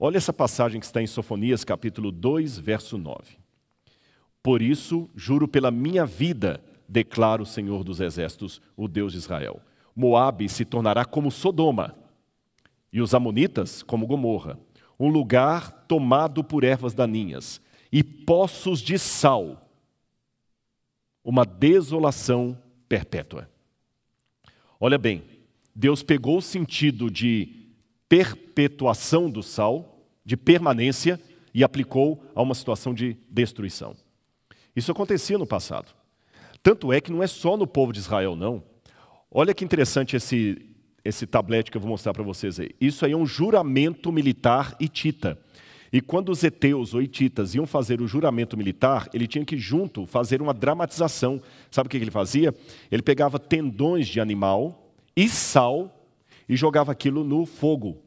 Olha 0.00 0.16
essa 0.16 0.32
passagem 0.32 0.80
que 0.80 0.86
está 0.86 1.00
em 1.00 1.06
Sofonias, 1.06 1.62
capítulo 1.62 2.10
2, 2.10 2.58
verso 2.58 2.98
9. 2.98 3.38
Por 4.42 4.62
isso, 4.62 5.08
juro 5.14 5.46
pela 5.46 5.70
minha 5.70 6.06
vida, 6.06 6.62
declara 6.88 7.42
o 7.42 7.46
Senhor 7.46 7.84
dos 7.84 8.00
Exércitos, 8.00 8.60
o 8.76 8.88
Deus 8.88 9.12
de 9.12 9.18
Israel: 9.18 9.60
Moabe 9.94 10.48
se 10.48 10.64
tornará 10.64 11.04
como 11.04 11.30
Sodoma, 11.30 11.96
e 12.92 13.00
os 13.00 13.14
Amonitas 13.14 13.82
como 13.82 14.06
Gomorra, 14.06 14.58
um 14.98 15.08
lugar 15.08 15.84
tomado 15.86 16.42
por 16.42 16.64
ervas 16.64 16.94
daninhas 16.94 17.60
e 17.92 18.02
poços 18.02 18.80
de 18.80 18.98
sal, 18.98 19.70
uma 21.24 21.44
desolação 21.44 22.60
perpétua. 22.88 23.48
Olha 24.78 24.98
bem, 24.98 25.22
Deus 25.74 26.02
pegou 26.02 26.38
o 26.38 26.42
sentido 26.42 27.10
de 27.10 27.68
perpetuação 28.08 29.30
do 29.30 29.42
sal, 29.42 30.06
de 30.24 30.36
permanência, 30.36 31.20
e 31.52 31.64
aplicou 31.64 32.22
a 32.34 32.42
uma 32.42 32.54
situação 32.54 32.92
de 32.92 33.16
destruição. 33.30 33.96
Isso 34.74 34.92
acontecia 34.92 35.38
no 35.38 35.46
passado. 35.46 35.94
Tanto 36.62 36.92
é 36.92 37.00
que 37.00 37.10
não 37.10 37.22
é 37.22 37.26
só 37.26 37.56
no 37.56 37.66
povo 37.66 37.92
de 37.92 37.98
Israel, 37.98 38.36
não. 38.36 38.62
Olha 39.30 39.54
que 39.54 39.64
interessante 39.64 40.16
esse, 40.16 40.75
esse 41.06 41.26
tablete 41.26 41.70
que 41.70 41.76
eu 41.76 41.80
vou 41.80 41.90
mostrar 41.90 42.12
para 42.12 42.22
vocês 42.22 42.58
aí. 42.58 42.70
Isso 42.80 43.04
aí 43.04 43.12
é 43.12 43.16
um 43.16 43.26
juramento 43.26 44.10
militar 44.10 44.76
hitita. 44.80 45.38
E 45.92 46.00
quando 46.00 46.30
os 46.30 46.42
heteus 46.42 46.94
ou 46.94 47.00
hititas 47.00 47.54
iam 47.54 47.66
fazer 47.66 48.00
o 48.00 48.08
juramento 48.08 48.56
militar, 48.56 49.08
ele 49.14 49.26
tinha 49.26 49.44
que 49.44 49.56
junto 49.56 50.04
fazer 50.04 50.42
uma 50.42 50.52
dramatização. 50.52 51.40
Sabe 51.70 51.86
o 51.86 51.90
que 51.90 51.96
ele 51.96 52.10
fazia? 52.10 52.54
Ele 52.90 53.02
pegava 53.02 53.38
tendões 53.38 54.08
de 54.08 54.20
animal 54.20 54.92
e 55.16 55.28
sal 55.28 56.08
e 56.48 56.56
jogava 56.56 56.92
aquilo 56.92 57.24
no 57.24 57.46
fogo. 57.46 58.02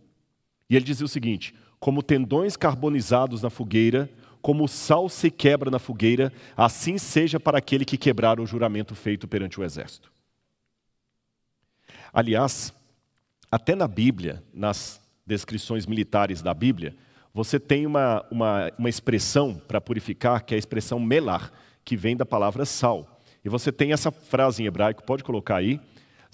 E 0.69 0.75
ele 0.75 0.85
dizia 0.85 1.05
o 1.05 1.09
seguinte: 1.09 1.55
como 1.79 2.03
tendões 2.03 2.55
carbonizados 2.55 3.41
na 3.41 3.49
fogueira, 3.49 4.09
como 4.41 4.65
o 4.65 4.67
sal 4.67 5.09
se 5.09 5.31
quebra 5.31 5.71
na 5.71 5.79
fogueira, 5.79 6.31
assim 6.55 6.97
seja 6.97 7.39
para 7.39 7.57
aquele 7.57 7.85
que 7.85 7.97
quebrar 7.97 8.39
o 8.39 8.45
juramento 8.45 8.93
feito 8.95 9.27
perante 9.27 9.59
o 9.59 9.63
exército. 9.63 10.11
Aliás, 12.13 12.73
até 13.51 13.75
na 13.75 13.87
Bíblia, 13.87 14.43
nas 14.53 15.01
descrições 15.25 15.85
militares 15.85 16.41
da 16.41 16.53
Bíblia, 16.53 16.95
você 17.33 17.59
tem 17.59 17.85
uma, 17.85 18.25
uma, 18.29 18.71
uma 18.77 18.89
expressão 18.89 19.61
para 19.67 19.79
purificar, 19.79 20.43
que 20.43 20.53
é 20.53 20.57
a 20.57 20.59
expressão 20.59 20.99
melar, 20.99 21.51
que 21.85 21.95
vem 21.95 22.15
da 22.15 22.25
palavra 22.25 22.65
sal. 22.65 23.21
E 23.43 23.49
você 23.49 23.71
tem 23.71 23.93
essa 23.93 24.11
frase 24.11 24.61
em 24.61 24.65
hebraico, 24.65 25.03
pode 25.03 25.23
colocar 25.23 25.57
aí, 25.57 25.79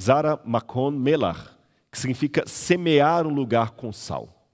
Zara 0.02 0.40
Makon 0.44 0.92
Melar, 0.92 1.56
que 1.92 1.98
significa 1.98 2.44
semear 2.48 3.26
um 3.28 3.34
lugar 3.34 3.72
com 3.72 3.92
sal. 3.94 4.48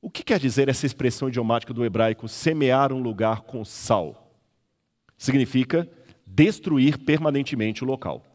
O 0.00 0.10
que 0.10 0.24
quer 0.24 0.40
dizer 0.40 0.68
essa 0.68 0.86
expressão 0.86 1.28
idiomática 1.28 1.72
do 1.72 1.84
hebraico, 1.84 2.28
semear 2.28 2.92
um 2.92 3.00
lugar 3.00 3.42
com 3.42 3.64
sal? 3.64 4.36
Significa 5.16 5.88
destruir 6.26 6.98
permanentemente 6.98 7.84
o 7.84 7.86
local. 7.86 8.31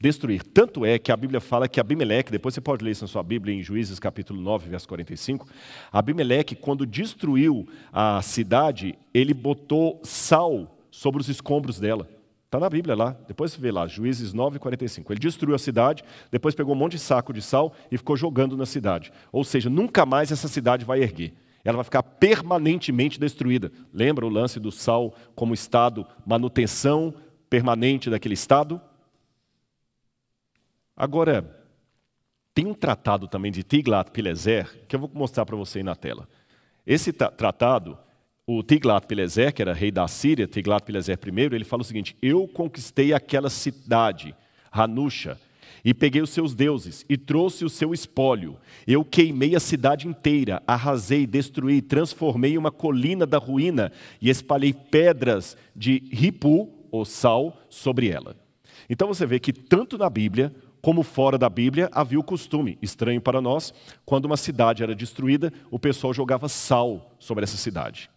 Destruir. 0.00 0.44
Tanto 0.44 0.84
é 0.84 0.96
que 0.96 1.10
a 1.10 1.16
Bíblia 1.16 1.40
fala 1.40 1.66
que 1.66 1.80
Abimeleque, 1.80 2.30
depois 2.30 2.54
você 2.54 2.60
pode 2.60 2.84
ler 2.84 2.92
isso 2.92 3.02
na 3.02 3.08
sua 3.08 3.20
Bíblia, 3.20 3.52
em 3.52 3.60
Juízes 3.64 3.98
capítulo 3.98 4.40
9, 4.40 4.70
verso 4.70 4.86
45, 4.86 5.44
Abimeleque, 5.90 6.54
quando 6.54 6.86
destruiu 6.86 7.66
a 7.92 8.22
cidade, 8.22 8.96
ele 9.12 9.34
botou 9.34 10.00
sal 10.04 10.78
sobre 10.88 11.20
os 11.20 11.28
escombros 11.28 11.80
dela. 11.80 12.08
Está 12.44 12.60
na 12.60 12.70
Bíblia 12.70 12.94
lá, 12.94 13.16
depois 13.26 13.50
você 13.50 13.60
vê 13.60 13.72
lá, 13.72 13.88
Juízes 13.88 14.32
9, 14.32 14.60
45. 14.60 15.12
Ele 15.12 15.18
destruiu 15.18 15.56
a 15.56 15.58
cidade, 15.58 16.04
depois 16.30 16.54
pegou 16.54 16.76
um 16.76 16.78
monte 16.78 16.92
de 16.92 17.00
saco 17.00 17.32
de 17.32 17.42
sal 17.42 17.74
e 17.90 17.98
ficou 17.98 18.16
jogando 18.16 18.56
na 18.56 18.66
cidade. 18.66 19.10
Ou 19.32 19.42
seja, 19.42 19.68
nunca 19.68 20.06
mais 20.06 20.30
essa 20.30 20.46
cidade 20.46 20.84
vai 20.84 21.02
erguer. 21.02 21.34
Ela 21.64 21.78
vai 21.78 21.84
ficar 21.84 22.04
permanentemente 22.04 23.18
destruída. 23.18 23.72
Lembra 23.92 24.24
o 24.24 24.28
lance 24.28 24.60
do 24.60 24.70
sal 24.70 25.12
como 25.34 25.52
estado, 25.52 26.06
manutenção 26.24 27.12
permanente 27.50 28.08
daquele 28.08 28.34
estado? 28.34 28.80
Agora, 31.00 31.48
tem 32.52 32.66
um 32.66 32.74
tratado 32.74 33.28
também 33.28 33.52
de 33.52 33.62
Tiglat-Pileser, 33.62 34.84
que 34.88 34.96
eu 34.96 34.98
vou 34.98 35.08
mostrar 35.14 35.46
para 35.46 35.54
você 35.54 35.78
aí 35.78 35.84
na 35.84 35.94
tela. 35.94 36.28
Esse 36.84 37.12
tratado 37.12 37.96
o 38.44 38.64
Tiglat-Pileser, 38.64 39.54
que 39.54 39.62
era 39.62 39.72
rei 39.72 39.92
da 39.92 40.08
Síria, 40.08 40.48
Tiglat-Pileser 40.48 41.16
I, 41.24 41.54
ele 41.54 41.62
fala 41.62 41.82
o 41.82 41.84
seguinte: 41.84 42.16
Eu 42.20 42.48
conquistei 42.48 43.12
aquela 43.12 43.48
cidade, 43.48 44.34
Hanusha, 44.72 45.38
e 45.84 45.94
peguei 45.94 46.20
os 46.20 46.30
seus 46.30 46.52
deuses 46.52 47.04
e 47.08 47.16
trouxe 47.16 47.64
o 47.64 47.70
seu 47.70 47.94
espólio. 47.94 48.56
Eu 48.84 49.04
queimei 49.04 49.54
a 49.54 49.60
cidade 49.60 50.08
inteira, 50.08 50.60
arrasei, 50.66 51.28
destruí, 51.28 51.80
transformei 51.80 52.58
uma 52.58 52.72
colina 52.72 53.24
da 53.24 53.38
ruína 53.38 53.92
e 54.20 54.30
espalhei 54.30 54.72
pedras 54.72 55.56
de 55.76 56.02
ripu, 56.10 56.68
ou 56.90 57.04
sal, 57.04 57.56
sobre 57.68 58.08
ela. 58.08 58.34
Então 58.90 59.06
você 59.06 59.26
vê 59.26 59.38
que 59.38 59.52
tanto 59.52 59.96
na 59.96 60.08
Bíblia 60.10 60.52
como 60.80 61.02
fora 61.02 61.36
da 61.36 61.48
Bíblia 61.48 61.88
havia 61.92 62.18
o 62.18 62.24
costume, 62.24 62.78
estranho 62.80 63.20
para 63.20 63.40
nós, 63.40 63.72
quando 64.04 64.26
uma 64.26 64.36
cidade 64.36 64.82
era 64.82 64.94
destruída, 64.94 65.52
o 65.70 65.78
pessoal 65.78 66.14
jogava 66.14 66.48
sal 66.48 67.14
sobre 67.18 67.44
essa 67.44 67.56
cidade. 67.56 68.10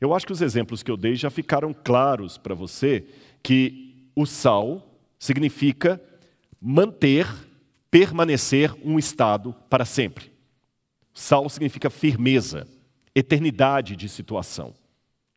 Eu 0.00 0.14
acho 0.14 0.26
que 0.26 0.32
os 0.32 0.42
exemplos 0.42 0.82
que 0.82 0.90
eu 0.90 0.96
dei 0.96 1.14
já 1.14 1.30
ficaram 1.30 1.72
claros 1.72 2.36
para 2.36 2.54
você 2.54 3.06
que 3.42 4.10
o 4.14 4.26
sal 4.26 4.98
significa 5.18 6.00
manter, 6.60 7.26
permanecer 7.90 8.74
um 8.84 8.98
estado 8.98 9.54
para 9.70 9.84
sempre. 9.84 10.32
Sal 11.14 11.48
significa 11.48 11.88
firmeza, 11.88 12.66
eternidade 13.14 13.96
de 13.96 14.08
situação. 14.08 14.74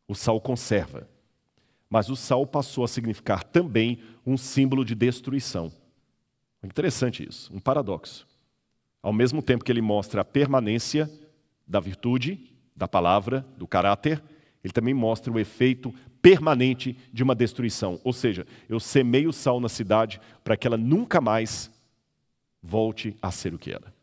O 0.07 0.15
sal 0.15 0.41
conserva. 0.41 1.07
Mas 1.89 2.09
o 2.09 2.15
sal 2.15 2.45
passou 2.45 2.83
a 2.83 2.87
significar 2.87 3.43
também 3.43 3.99
um 4.25 4.37
símbolo 4.37 4.83
de 4.83 4.93
destruição. 4.93 5.71
Interessante 6.63 7.27
isso, 7.27 7.53
um 7.53 7.59
paradoxo. 7.59 8.27
Ao 9.01 9.13
mesmo 9.13 9.41
tempo 9.41 9.63
que 9.63 9.71
ele 9.71 9.81
mostra 9.81 10.21
a 10.21 10.25
permanência 10.25 11.09
da 11.65 11.79
virtude, 11.79 12.53
da 12.75 12.87
palavra, 12.87 13.45
do 13.57 13.67
caráter, 13.67 14.21
ele 14.63 14.73
também 14.73 14.93
mostra 14.93 15.31
o 15.31 15.39
efeito 15.39 15.93
permanente 16.21 16.97
de 17.13 17.23
uma 17.23 17.33
destruição. 17.33 17.99
Ou 18.03 18.11
seja, 18.11 18.45
eu 18.67 18.79
semeio 18.79 19.31
sal 19.31 19.59
na 19.59 19.69
cidade 19.69 20.19
para 20.43 20.57
que 20.57 20.67
ela 20.67 20.77
nunca 20.77 21.21
mais 21.21 21.71
volte 22.61 23.15
a 23.21 23.31
ser 23.31 23.53
o 23.53 23.57
que 23.57 23.71
era. 23.71 23.93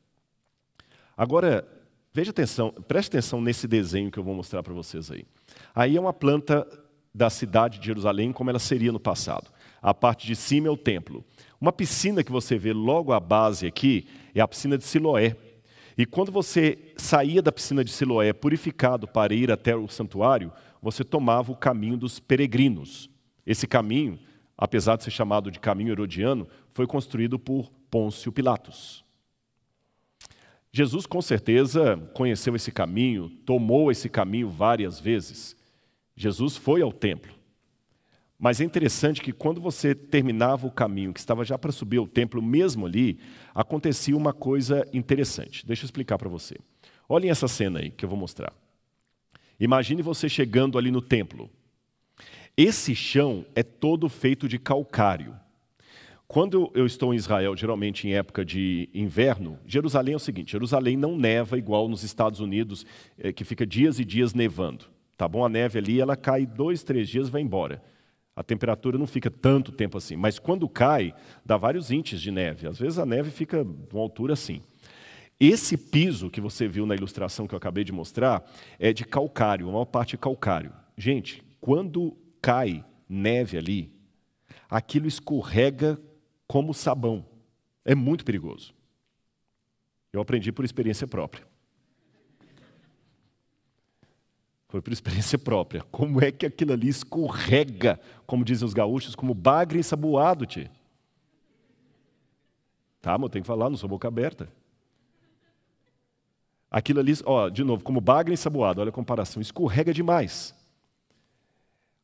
Agora, 1.16 1.66
veja 2.12 2.30
atenção, 2.30 2.72
preste 2.88 3.09
atenção 3.09 3.40
nesse 3.40 3.68
desenho 3.68 4.11
que 4.11 4.18
eu 4.18 4.24
vou 4.24 4.34
mostrar 4.34 4.62
para 4.62 4.72
vocês 4.72 5.11
aí. 5.11 5.26
Aí 5.74 5.96
é 5.96 6.00
uma 6.00 6.12
planta 6.12 6.66
da 7.14 7.30
cidade 7.30 7.78
de 7.78 7.86
Jerusalém 7.86 8.32
como 8.32 8.50
ela 8.50 8.59
seria 8.59 8.92
no 8.92 9.00
passado. 9.00 9.50
A 9.87 9.95
parte 9.95 10.26
de 10.26 10.34
cima 10.34 10.66
é 10.66 10.70
o 10.72 10.76
templo. 10.76 11.24
Uma 11.61 11.70
piscina 11.70 12.24
que 12.24 12.32
você 12.32 12.59
vê 12.59 12.72
logo 12.72 13.12
à 13.12 13.20
base 13.20 13.68
aqui 13.68 14.09
é 14.34 14.41
a 14.41 14.49
piscina 14.49 14.76
de 14.76 14.82
Siloé. 14.82 15.37
E 15.97 16.05
quando 16.05 16.32
você 16.32 16.76
saía 16.97 17.41
da 17.41 17.53
piscina 17.53 17.84
de 17.84 17.93
Siloé 17.93 18.32
purificado 18.32 19.07
para 19.07 19.32
ir 19.32 19.49
até 19.49 19.76
o 19.76 19.87
santuário, 19.87 20.53
você 20.82 21.05
tomava 21.05 21.53
o 21.53 21.57
caminho 21.57 21.97
dos 21.97 22.18
peregrinos. 22.18 23.09
Esse 23.47 23.64
caminho, 23.68 24.18
apesar 24.59 24.97
de 24.97 25.05
ser 25.05 25.12
chamado 25.12 25.53
de 25.53 25.61
caminho 25.61 25.93
herodiano, 25.93 26.49
foi 26.74 26.89
construído 26.89 27.39
por 27.39 27.70
Pôncio 27.89 28.32
Pilatos. 28.32 29.05
Jesus, 30.72 31.07
com 31.07 31.22
certeza, 31.22 31.97
conheceu 32.12 32.57
esse 32.57 32.72
caminho, 32.72 33.28
tomou 33.47 33.93
esse 33.93 34.09
caminho 34.09 34.51
várias 34.51 34.99
vezes. 34.99 35.55
Jesus 36.16 36.57
foi 36.57 36.82
ao 36.82 36.93
templo. 36.93 37.36
Mas 38.39 38.61
é 38.61 38.64
interessante 38.64 39.22
que 39.22 39.32
quando 39.32 39.61
você 39.61 39.95
terminava 39.95 40.66
o 40.66 40.70
caminho, 40.70 41.12
que 41.12 41.20
estava 41.20 41.45
já 41.45 41.57
para 41.57 41.72
subir 41.72 41.97
ao 41.97 42.07
templo, 42.07 42.43
mesmo 42.43 42.84
ali, 42.84 43.18
acontecia 43.55 44.16
uma 44.16 44.32
coisa 44.32 44.87
interessante. 44.93 45.66
Deixa 45.66 45.84
eu 45.84 45.87
explicar 45.87 46.18
para 46.18 46.28
você. 46.28 46.57
Olhem 47.09 47.30
essa 47.30 47.49
cena 47.49 47.80
aí 47.80 47.91
que 47.91 48.05
eu 48.05 48.09
vou 48.09 48.18
mostrar. 48.18 48.53
Imagine 49.59 50.03
você 50.03 50.28
chegando 50.28 50.76
ali 50.76 50.91
no 50.91 51.01
templo. 51.01 51.49
Esse 52.57 52.95
chão 52.95 53.45
é 53.55 53.62
todo 53.62 54.09
feito 54.09 54.47
de 54.49 54.59
calcário. 54.59 55.34
Quando 56.28 56.70
eu 56.74 56.84
estou 56.84 57.14
em 57.14 57.16
Israel, 57.16 57.57
geralmente 57.57 58.09
em 58.09 58.14
época 58.14 58.45
de 58.45 58.91
inverno, 58.93 59.59
Jerusalém 59.64 60.14
é 60.14 60.16
o 60.16 60.20
seguinte: 60.20 60.53
Jerusalém 60.53 60.97
não 60.97 61.16
neva 61.16 61.57
igual 61.57 61.89
nos 61.89 62.03
Estados 62.03 62.41
Unidos, 62.41 62.84
eh, 63.16 63.32
que 63.32 63.45
fica 63.45 63.64
dias 63.64 63.99
e 63.99 64.05
dias 64.05 64.34
nevando. 64.34 64.87
Tá 65.16 65.26
bom? 65.28 65.45
A 65.45 65.49
neve 65.49 65.78
ali, 65.78 66.01
ela 66.01 66.16
cai 66.16 66.45
dois, 66.45 66.82
três 66.82 67.09
dias, 67.09 67.28
vai 67.28 67.41
embora. 67.41 67.82
A 68.37 68.43
temperatura 68.43 68.99
não 68.99 69.07
fica 69.07 69.30
tanto 69.30 69.72
tempo 69.72 69.97
assim, 69.97 70.14
mas 70.14 70.39
quando 70.39 70.68
cai, 70.68 71.14
dá 71.43 71.57
vários 71.57 71.91
inches 71.91 72.20
de 72.20 72.30
neve. 72.30 72.68
Às 72.68 72.78
vezes 72.78 72.99
a 72.99 73.07
neve 73.07 73.30
fica 73.30 73.64
de 73.64 73.95
uma 73.95 74.03
altura 74.03 74.34
assim. 74.34 74.61
Esse 75.41 75.76
piso 75.78 76.28
que 76.28 76.41
você 76.41 76.68
viu 76.68 76.84
na 76.84 76.95
ilustração 76.95 77.47
que 77.47 77.55
eu 77.55 77.59
acabei 77.59 77.82
de 77.82 77.93
mostrar 77.93 78.45
é 78.78 78.93
de 78.93 79.07
calcário, 79.07 79.68
a 79.68 79.72
maior 79.72 79.87
parte 79.87 80.14
é 80.14 80.18
calcário. 80.18 80.70
Gente, 80.99 81.43
quando 81.61 82.14
cai 82.43 82.84
neve 83.09 83.57
ali, 83.57 83.91
aquilo 84.68 85.07
escorrega 85.07 85.99
como 86.47 86.74
sabão. 86.74 87.26
É 87.84 87.95
muito 87.95 88.24
perigoso. 88.24 88.74
Eu 90.12 90.20
aprendi 90.20 90.53
por 90.53 90.64
experiência 90.64 91.07
própria. 91.07 91.47
Foi 94.77 94.83
por 94.83 94.93
experiência 94.93 95.39
própria. 95.39 95.81
Como 95.91 96.22
é 96.22 96.31
que 96.31 96.45
aquilo 96.45 96.74
ali 96.74 96.89
escorrega, 96.89 97.99
como 98.27 98.45
dizem 98.45 98.66
os 98.66 98.74
gaúchos, 98.74 99.14
como 99.14 99.33
bagre 99.33 99.79
ensaboado, 99.79 100.45
tio. 100.45 100.68
Tá, 103.01 103.16
mas 103.16 103.22
eu 103.22 103.29
tenho 103.31 103.43
que 103.43 103.47
falar, 103.47 103.70
não 103.70 103.79
sou 103.79 103.89
boca 103.89 104.07
aberta. 104.07 104.51
Aquilo 106.70 107.01
ali, 107.01 107.14
ó, 107.24 107.49
de 107.49 107.64
novo, 107.64 107.83
como 107.83 108.03
bagre 108.03 108.35
ensaboado, 108.35 108.83
olha 108.83 108.91
a 108.91 108.93
comparação, 108.93 109.41
escorrega 109.41 109.95
demais. 109.95 110.55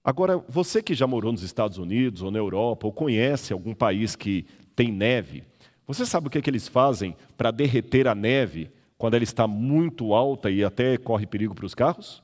Agora, 0.02 0.38
você 0.48 0.82
que 0.82 0.94
já 0.94 1.06
morou 1.06 1.30
nos 1.30 1.42
Estados 1.42 1.76
Unidos 1.76 2.22
ou 2.22 2.30
na 2.30 2.38
Europa, 2.38 2.86
ou 2.86 2.92
conhece 2.92 3.52
algum 3.52 3.74
país 3.74 4.16
que 4.16 4.46
tem 4.74 4.90
neve, 4.90 5.44
você 5.86 6.06
sabe 6.06 6.28
o 6.28 6.30
que, 6.30 6.38
é 6.38 6.40
que 6.40 6.48
eles 6.48 6.68
fazem 6.68 7.14
para 7.36 7.50
derreter 7.50 8.08
a 8.08 8.14
neve 8.14 8.70
quando 8.96 9.12
ela 9.12 9.24
está 9.24 9.46
muito 9.46 10.14
alta 10.14 10.50
e 10.50 10.64
até 10.64 10.96
corre 10.96 11.26
perigo 11.26 11.54
para 11.54 11.66
os 11.66 11.74
carros? 11.74 12.22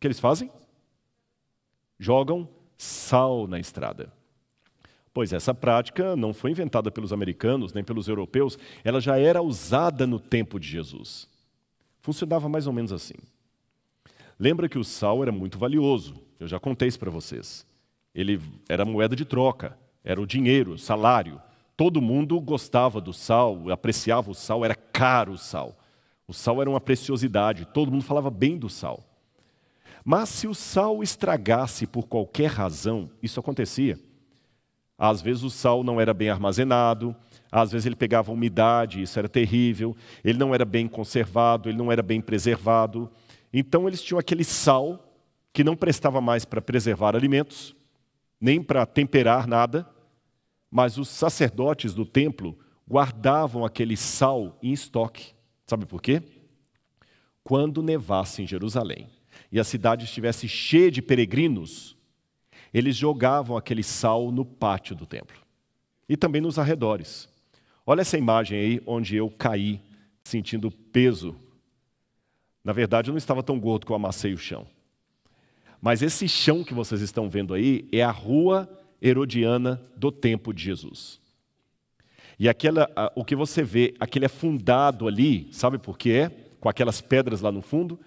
Que 0.00 0.06
eles 0.06 0.20
fazem? 0.20 0.50
Jogam 1.98 2.48
sal 2.76 3.46
na 3.46 3.58
estrada. 3.58 4.12
Pois 5.12 5.32
essa 5.32 5.52
prática 5.52 6.14
não 6.14 6.32
foi 6.32 6.52
inventada 6.52 6.90
pelos 6.90 7.12
americanos 7.12 7.72
nem 7.72 7.82
pelos 7.82 8.06
europeus, 8.06 8.56
ela 8.84 9.00
já 9.00 9.18
era 9.18 9.42
usada 9.42 10.06
no 10.06 10.20
tempo 10.20 10.60
de 10.60 10.68
Jesus. 10.68 11.28
Funcionava 12.00 12.48
mais 12.48 12.68
ou 12.68 12.72
menos 12.72 12.92
assim. 12.92 13.14
Lembra 14.38 14.68
que 14.68 14.78
o 14.78 14.84
sal 14.84 15.22
era 15.22 15.32
muito 15.32 15.58
valioso, 15.58 16.14
eu 16.38 16.46
já 16.46 16.60
contei 16.60 16.86
isso 16.86 17.00
para 17.00 17.10
vocês. 17.10 17.66
Ele 18.14 18.40
era 18.68 18.84
moeda 18.84 19.16
de 19.16 19.24
troca, 19.24 19.76
era 20.04 20.20
o 20.20 20.26
dinheiro, 20.26 20.74
o 20.74 20.78
salário. 20.78 21.40
Todo 21.76 22.00
mundo 22.00 22.40
gostava 22.40 23.00
do 23.00 23.12
sal, 23.12 23.70
apreciava 23.70 24.30
o 24.30 24.34
sal, 24.34 24.64
era 24.64 24.74
caro 24.76 25.32
o 25.32 25.38
sal. 25.38 25.76
O 26.28 26.32
sal 26.32 26.60
era 26.60 26.70
uma 26.70 26.80
preciosidade, 26.80 27.66
todo 27.66 27.90
mundo 27.90 28.04
falava 28.04 28.30
bem 28.30 28.56
do 28.56 28.68
sal. 28.68 29.07
Mas 30.10 30.30
se 30.30 30.48
o 30.48 30.54
sal 30.54 31.02
estragasse 31.02 31.86
por 31.86 32.08
qualquer 32.08 32.46
razão, 32.46 33.10
isso 33.22 33.38
acontecia. 33.38 34.00
Às 34.96 35.20
vezes 35.20 35.42
o 35.42 35.50
sal 35.50 35.84
não 35.84 36.00
era 36.00 36.14
bem 36.14 36.30
armazenado, 36.30 37.14
às 37.52 37.72
vezes 37.72 37.84
ele 37.84 37.94
pegava 37.94 38.32
umidade, 38.32 39.02
isso 39.02 39.18
era 39.18 39.28
terrível, 39.28 39.94
ele 40.24 40.38
não 40.38 40.54
era 40.54 40.64
bem 40.64 40.88
conservado, 40.88 41.68
ele 41.68 41.76
não 41.76 41.92
era 41.92 42.02
bem 42.02 42.22
preservado. 42.22 43.10
Então 43.52 43.86
eles 43.86 44.02
tinham 44.02 44.18
aquele 44.18 44.44
sal 44.44 45.12
que 45.52 45.62
não 45.62 45.76
prestava 45.76 46.22
mais 46.22 46.42
para 46.46 46.62
preservar 46.62 47.14
alimentos, 47.14 47.76
nem 48.40 48.62
para 48.62 48.86
temperar 48.86 49.46
nada, 49.46 49.86
mas 50.70 50.96
os 50.96 51.10
sacerdotes 51.10 51.92
do 51.92 52.06
templo 52.06 52.58
guardavam 52.90 53.62
aquele 53.62 53.94
sal 53.94 54.58
em 54.62 54.72
estoque. 54.72 55.34
Sabe 55.66 55.84
por 55.84 56.00
quê? 56.00 56.22
Quando 57.44 57.82
nevasse 57.82 58.40
em 58.40 58.46
Jerusalém, 58.46 59.06
e 59.50 59.58
a 59.58 59.64
cidade 59.64 60.04
estivesse 60.04 60.46
cheia 60.46 60.90
de 60.90 61.00
peregrinos, 61.00 61.96
eles 62.72 62.96
jogavam 62.96 63.56
aquele 63.56 63.82
sal 63.82 64.30
no 64.30 64.44
pátio 64.44 64.94
do 64.94 65.06
templo 65.06 65.36
e 66.08 66.16
também 66.16 66.40
nos 66.40 66.58
arredores. 66.58 67.28
Olha 67.86 68.02
essa 68.02 68.18
imagem 68.18 68.58
aí 68.58 68.82
onde 68.86 69.16
eu 69.16 69.30
caí 69.30 69.80
sentindo 70.22 70.70
peso. 70.70 71.34
Na 72.62 72.72
verdade, 72.72 73.08
eu 73.08 73.12
não 73.12 73.18
estava 73.18 73.42
tão 73.42 73.58
gordo 73.58 73.86
que 73.86 73.92
eu 73.92 73.96
amassei 73.96 74.34
o 74.34 74.38
chão. 74.38 74.66
Mas 75.80 76.02
esse 76.02 76.28
chão 76.28 76.64
que 76.64 76.74
vocês 76.74 77.00
estão 77.00 77.30
vendo 77.30 77.54
aí 77.54 77.88
é 77.92 78.02
a 78.02 78.10
rua 78.10 78.68
herodiana 79.00 79.80
do 79.96 80.10
tempo 80.10 80.52
de 80.52 80.64
Jesus. 80.64 81.20
E 82.38 82.48
aquela, 82.48 82.88
o 83.14 83.24
que 83.24 83.34
você 83.34 83.62
vê, 83.62 83.94
aquele 83.98 84.26
afundado 84.26 85.08
ali, 85.08 85.48
sabe 85.52 85.78
por 85.78 85.96
que 85.96 86.12
é? 86.12 86.30
Com 86.60 86.68
aquelas 86.68 87.00
pedras 87.00 87.40
lá 87.40 87.50
no 87.50 87.62
fundo, 87.62 87.98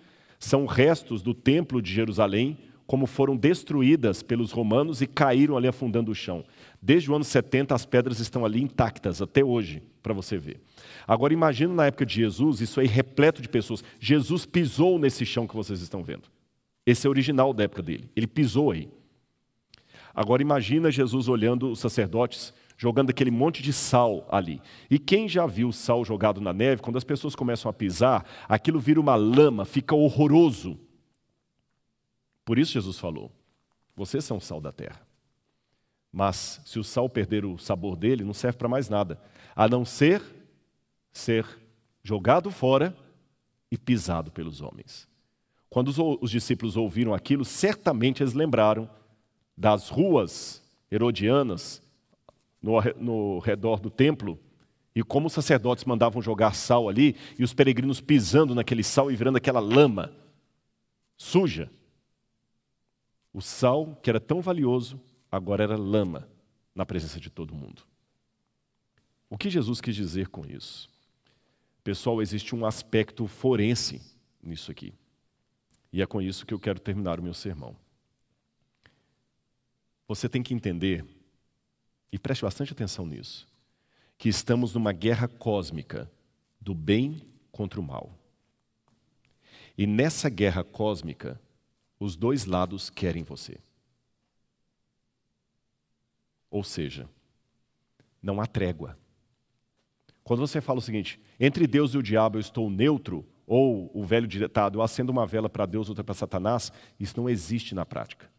são 0.42 0.66
restos 0.66 1.22
do 1.22 1.36
templo 1.36 1.80
de 1.82 1.94
Jerusalém, 1.94 2.58
como 2.88 3.06
foram 3.06 3.38
destruídas 3.38 4.24
pelos 4.24 4.52
romanos 4.52 5.00
e 5.00 5.08
caíram 5.08 5.56
ali 5.56 5.68
afundando 5.68 6.12
o 6.12 6.16
chão. 6.16 6.44
Desde 6.82 7.10
o 7.10 7.16
ano 7.16 7.24
70 7.24 7.74
as 7.74 7.86
pedras 7.86 8.20
estão 8.20 8.44
ali 8.44 8.62
intactas 8.62 9.22
até 9.22 9.46
hoje, 9.46 9.84
para 10.02 10.14
você 10.14 10.38
ver. 10.38 10.60
Agora 11.08 11.32
imagina 11.32 11.74
na 11.74 11.86
época 11.86 12.06
de 12.06 12.16
Jesus, 12.16 12.60
isso 12.60 12.80
aí 12.80 12.88
repleto 12.88 13.40
de 13.42 13.48
pessoas. 13.48 13.84
Jesus 14.00 14.46
pisou 14.46 14.98
nesse 14.98 15.26
chão 15.26 15.48
que 15.48 15.56
vocês 15.56 15.80
estão 15.80 16.04
vendo. 16.04 16.24
Esse 16.86 17.06
é 17.06 17.10
o 17.10 17.12
original 17.12 17.54
da 17.54 17.64
época 17.64 17.84
dele. 17.84 18.10
Ele 18.16 18.28
pisou 18.28 18.72
aí. 18.72 18.90
Agora 20.14 20.42
imagina 20.42 20.92
Jesus 20.92 21.30
olhando 21.30 21.72
os 21.72 21.80
sacerdotes 21.80 22.52
jogando 22.82 23.12
aquele 23.12 23.30
monte 23.30 23.62
de 23.62 23.72
sal 23.72 24.28
ali. 24.28 24.60
E 24.90 24.98
quem 24.98 25.30
já 25.30 25.46
viu 25.46 25.72
sal 25.72 26.04
jogado 26.04 26.42
na 26.42 26.52
neve, 26.52 26.82
quando 26.82 26.98
as 26.98 27.04
pessoas 27.04 27.36
começam 27.36 27.70
a 27.70 27.74
pisar, 27.74 28.26
aquilo 28.50 28.80
vira 28.80 29.00
uma 29.00 29.14
lama, 29.14 29.66
fica 29.66 29.94
horroroso. 29.94 30.80
Por 32.44 32.58
isso 32.58 32.72
Jesus 32.72 32.98
falou: 32.98 33.32
vocês 33.96 34.24
são 34.26 34.40
sal 34.40 34.60
da 34.60 34.72
terra. 34.72 35.00
Mas 36.12 36.60
se 36.66 36.80
o 36.80 36.84
sal 36.84 37.08
perder 37.08 37.46
o 37.46 37.56
sabor 37.56 37.96
dele, 37.96 38.24
não 38.24 38.34
serve 38.34 38.58
para 38.58 38.68
mais 38.68 38.90
nada, 38.90 39.22
a 39.56 39.70
não 39.70 39.86
ser 39.86 40.20
ser 41.14 41.46
jogado 42.02 42.50
fora 42.50 42.98
e 43.70 43.78
pisado 43.78 44.32
pelos 44.32 44.60
homens. 44.60 45.08
Quando 45.70 45.90
os, 45.90 46.00
os 46.20 46.32
discípulos 46.32 46.76
ouviram 46.76 47.14
aquilo, 47.14 47.46
certamente 47.46 48.24
eles 48.24 48.34
lembraram 48.34 48.90
das 49.56 49.88
ruas 49.88 50.64
herodianas 50.90 51.81
no, 52.62 52.80
no 52.98 53.40
redor 53.40 53.80
do 53.80 53.90
templo, 53.90 54.40
e 54.94 55.04
como 55.04 55.28
os 55.28 55.34
sacerdotes 55.34 55.86
mandavam 55.86 56.22
jogar 56.22 56.54
sal 56.54 56.90
ali, 56.90 57.16
e 57.40 57.44
os 57.44 57.54
peregrinos 57.54 58.02
pisando 58.02 58.54
naquele 58.54 58.84
sal 58.84 59.12
e 59.12 59.16
virando 59.16 59.38
aquela 59.38 59.60
lama. 59.60 60.14
suja. 61.18 61.72
O 63.34 63.42
sal, 63.42 63.98
que 64.04 64.10
era 64.10 64.20
tão 64.20 64.42
valioso, 64.42 65.00
agora 65.32 65.64
era 65.64 65.78
lama 65.78 66.28
na 66.76 66.86
presença 66.86 67.20
de 67.20 67.30
todo 67.30 67.56
mundo. 67.56 67.84
O 69.30 69.38
que 69.38 69.50
Jesus 69.50 69.80
quis 69.80 69.96
dizer 69.96 70.28
com 70.28 70.46
isso? 70.46 70.90
Pessoal, 71.84 72.22
existe 72.22 72.54
um 72.54 72.66
aspecto 72.66 73.26
forense 73.28 74.02
nisso 74.44 74.70
aqui. 74.70 74.94
E 75.94 76.02
é 76.02 76.06
com 76.06 76.22
isso 76.22 76.46
que 76.46 76.54
eu 76.54 76.60
quero 76.60 76.80
terminar 76.80 77.20
o 77.20 77.24
meu 77.24 77.34
sermão. 77.34 77.76
Você 80.08 80.28
tem 80.28 80.44
que 80.44 80.54
entender, 80.54 81.06
e 82.12 82.20
preste 82.20 82.42
bastante 82.42 82.74
atenção 82.74 83.06
nisso, 83.06 83.48
que 84.18 84.30
estamos 84.30 84.74
numa 84.74 84.92
guerra 84.92 85.28
cósmica 85.28 86.12
do 86.60 86.76
bem 86.76 87.22
contra 87.52 87.80
o 87.80 87.84
mal. 87.84 88.14
E 89.78 89.88
nessa 89.88 90.30
guerra 90.30 90.64
cósmica, 90.64 91.40
os 92.00 92.16
dois 92.16 92.46
lados 92.46 92.90
querem 92.90 93.24
você. 93.24 93.58
Ou 96.50 96.64
seja, 96.64 97.10
não 98.22 98.42
há 98.42 98.46
trégua. 98.46 98.98
Quando 100.24 100.42
você 100.42 100.60
fala 100.60 100.80
o 100.80 100.82
seguinte, 100.82 101.20
entre 101.40 101.66
Deus 101.66 101.94
e 101.94 101.98
o 101.98 102.04
diabo 102.04 102.38
eu 102.38 102.42
estou 102.42 102.70
neutro, 102.70 103.26
ou 103.48 103.90
o 103.94 104.04
velho 104.04 104.28
ditado, 104.28 104.78
eu 104.78 104.82
acendo 104.82 105.12
uma 105.12 105.26
vela 105.26 105.50
para 105.50 105.66
Deus, 105.66 105.90
outra 105.90 106.04
para 106.04 106.14
Satanás, 106.14 106.72
isso 107.00 107.20
não 107.20 107.30
existe 107.30 107.74
na 107.74 107.86
prática. 107.86 108.30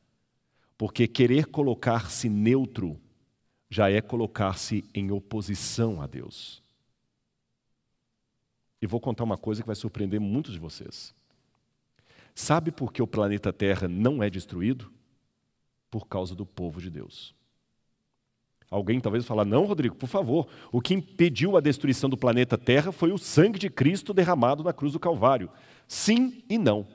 Porque 0.78 1.06
querer 1.06 1.46
colocar-se 1.46 2.28
neutro 2.28 3.00
já 3.72 3.90
é 3.90 4.02
colocar-se 4.02 4.84
em 4.92 5.10
oposição 5.10 6.02
a 6.02 6.06
Deus. 6.06 6.62
E 8.82 8.86
vou 8.86 9.00
contar 9.00 9.24
uma 9.24 9.38
coisa 9.38 9.62
que 9.62 9.66
vai 9.66 9.74
surpreender 9.74 10.20
muitos 10.20 10.52
de 10.52 10.58
vocês. 10.58 11.14
Sabe 12.34 12.70
por 12.70 12.92
que 12.92 13.00
o 13.00 13.06
planeta 13.06 13.50
Terra 13.50 13.88
não 13.88 14.22
é 14.22 14.28
destruído? 14.28 14.92
Por 15.90 16.06
causa 16.06 16.34
do 16.34 16.44
povo 16.44 16.82
de 16.82 16.90
Deus. 16.90 17.34
Alguém 18.70 19.00
talvez 19.00 19.24
falar, 19.24 19.46
não, 19.46 19.64
Rodrigo, 19.64 19.96
por 19.96 20.06
favor, 20.06 20.46
o 20.70 20.82
que 20.82 20.92
impediu 20.92 21.56
a 21.56 21.60
destruição 21.60 22.10
do 22.10 22.16
planeta 22.16 22.58
Terra 22.58 22.92
foi 22.92 23.10
o 23.10 23.16
sangue 23.16 23.58
de 23.58 23.70
Cristo 23.70 24.12
derramado 24.12 24.62
na 24.62 24.74
cruz 24.74 24.92
do 24.92 25.00
Calvário. 25.00 25.50
Sim 25.88 26.44
e 26.46 26.58
não. 26.58 26.86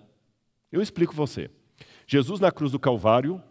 Eu 0.71 0.79
explico 0.79 1.15
você. 1.15 1.49
Jesus 2.05 2.39
na 2.39 2.51
cruz 2.51 2.71
do 2.71 2.79
Calvário, 2.79 3.41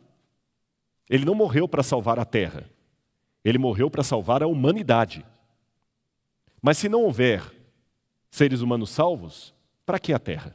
ele 1.10 1.24
não 1.24 1.34
morreu 1.34 1.66
para 1.66 1.82
salvar 1.82 2.20
a 2.20 2.24
Terra. 2.24 2.70
Ele 3.48 3.58
morreu 3.58 3.88
para 3.88 4.02
salvar 4.02 4.42
a 4.42 4.48
humanidade. 4.48 5.24
Mas 6.60 6.78
se 6.78 6.88
não 6.88 7.04
houver 7.04 7.40
seres 8.28 8.60
humanos 8.60 8.90
salvos, 8.90 9.54
para 9.84 10.00
que 10.00 10.12
a 10.12 10.18
Terra? 10.18 10.52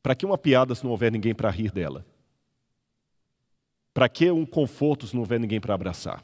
Para 0.00 0.14
que 0.14 0.24
uma 0.24 0.38
piada 0.38 0.72
se 0.72 0.84
não 0.84 0.92
houver 0.92 1.10
ninguém 1.10 1.34
para 1.34 1.50
rir 1.50 1.72
dela? 1.72 2.06
Para 3.92 4.08
que 4.08 4.30
um 4.30 4.46
conforto 4.46 5.04
se 5.04 5.14
não 5.14 5.22
houver 5.22 5.40
ninguém 5.40 5.60
para 5.60 5.74
abraçar? 5.74 6.22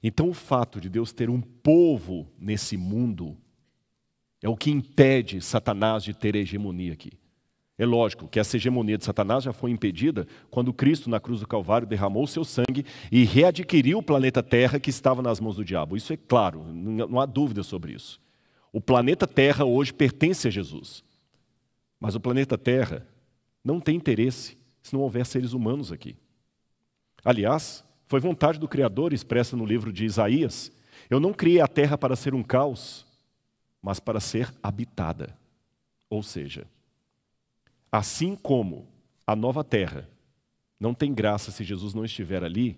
Então, 0.00 0.28
o 0.28 0.34
fato 0.34 0.80
de 0.80 0.88
Deus 0.88 1.12
ter 1.12 1.28
um 1.28 1.40
povo 1.40 2.30
nesse 2.38 2.76
mundo 2.76 3.36
é 4.40 4.48
o 4.48 4.56
que 4.56 4.70
impede 4.70 5.40
Satanás 5.40 6.04
de 6.04 6.14
ter 6.14 6.36
hegemonia 6.36 6.92
aqui. 6.92 7.18
É 7.76 7.84
lógico 7.84 8.28
que 8.28 8.38
essa 8.38 8.56
hegemonia 8.56 8.96
de 8.96 9.04
Satanás 9.04 9.42
já 9.42 9.52
foi 9.52 9.70
impedida 9.70 10.26
quando 10.48 10.72
Cristo, 10.72 11.10
na 11.10 11.18
cruz 11.18 11.40
do 11.40 11.48
Calvário, 11.48 11.86
derramou 11.86 12.22
o 12.22 12.28
seu 12.28 12.44
sangue 12.44 12.86
e 13.10 13.24
readquiriu 13.24 13.98
o 13.98 14.02
planeta 14.02 14.42
Terra 14.42 14.78
que 14.78 14.90
estava 14.90 15.20
nas 15.20 15.40
mãos 15.40 15.56
do 15.56 15.64
diabo. 15.64 15.96
Isso 15.96 16.12
é 16.12 16.16
claro, 16.16 16.64
não 16.72 17.18
há 17.18 17.26
dúvida 17.26 17.64
sobre 17.64 17.92
isso. 17.92 18.20
O 18.72 18.80
planeta 18.80 19.26
Terra 19.26 19.64
hoje 19.64 19.92
pertence 19.92 20.46
a 20.46 20.50
Jesus. 20.50 21.02
Mas 21.98 22.14
o 22.14 22.20
planeta 22.20 22.56
Terra 22.56 23.06
não 23.64 23.80
tem 23.80 23.96
interesse 23.96 24.56
se 24.82 24.92
não 24.92 25.00
houver 25.00 25.26
seres 25.26 25.52
humanos 25.52 25.90
aqui. 25.90 26.16
Aliás, 27.24 27.84
foi 28.06 28.20
vontade 28.20 28.58
do 28.58 28.68
Criador 28.68 29.12
expressa 29.12 29.56
no 29.56 29.64
livro 29.64 29.92
de 29.92 30.04
Isaías: 30.04 30.70
Eu 31.08 31.18
não 31.18 31.32
criei 31.32 31.60
a 31.60 31.66
terra 31.66 31.96
para 31.96 32.14
ser 32.14 32.34
um 32.34 32.42
caos, 32.42 33.06
mas 33.82 33.98
para 33.98 34.20
ser 34.20 34.54
habitada. 34.62 35.36
Ou 36.10 36.22
seja, 36.22 36.66
assim 37.96 38.34
como 38.34 38.88
a 39.24 39.36
nova 39.36 39.62
terra 39.62 40.10
não 40.80 40.92
tem 40.92 41.14
graça 41.14 41.52
se 41.52 41.62
Jesus 41.62 41.94
não 41.94 42.04
estiver 42.04 42.42
ali, 42.42 42.76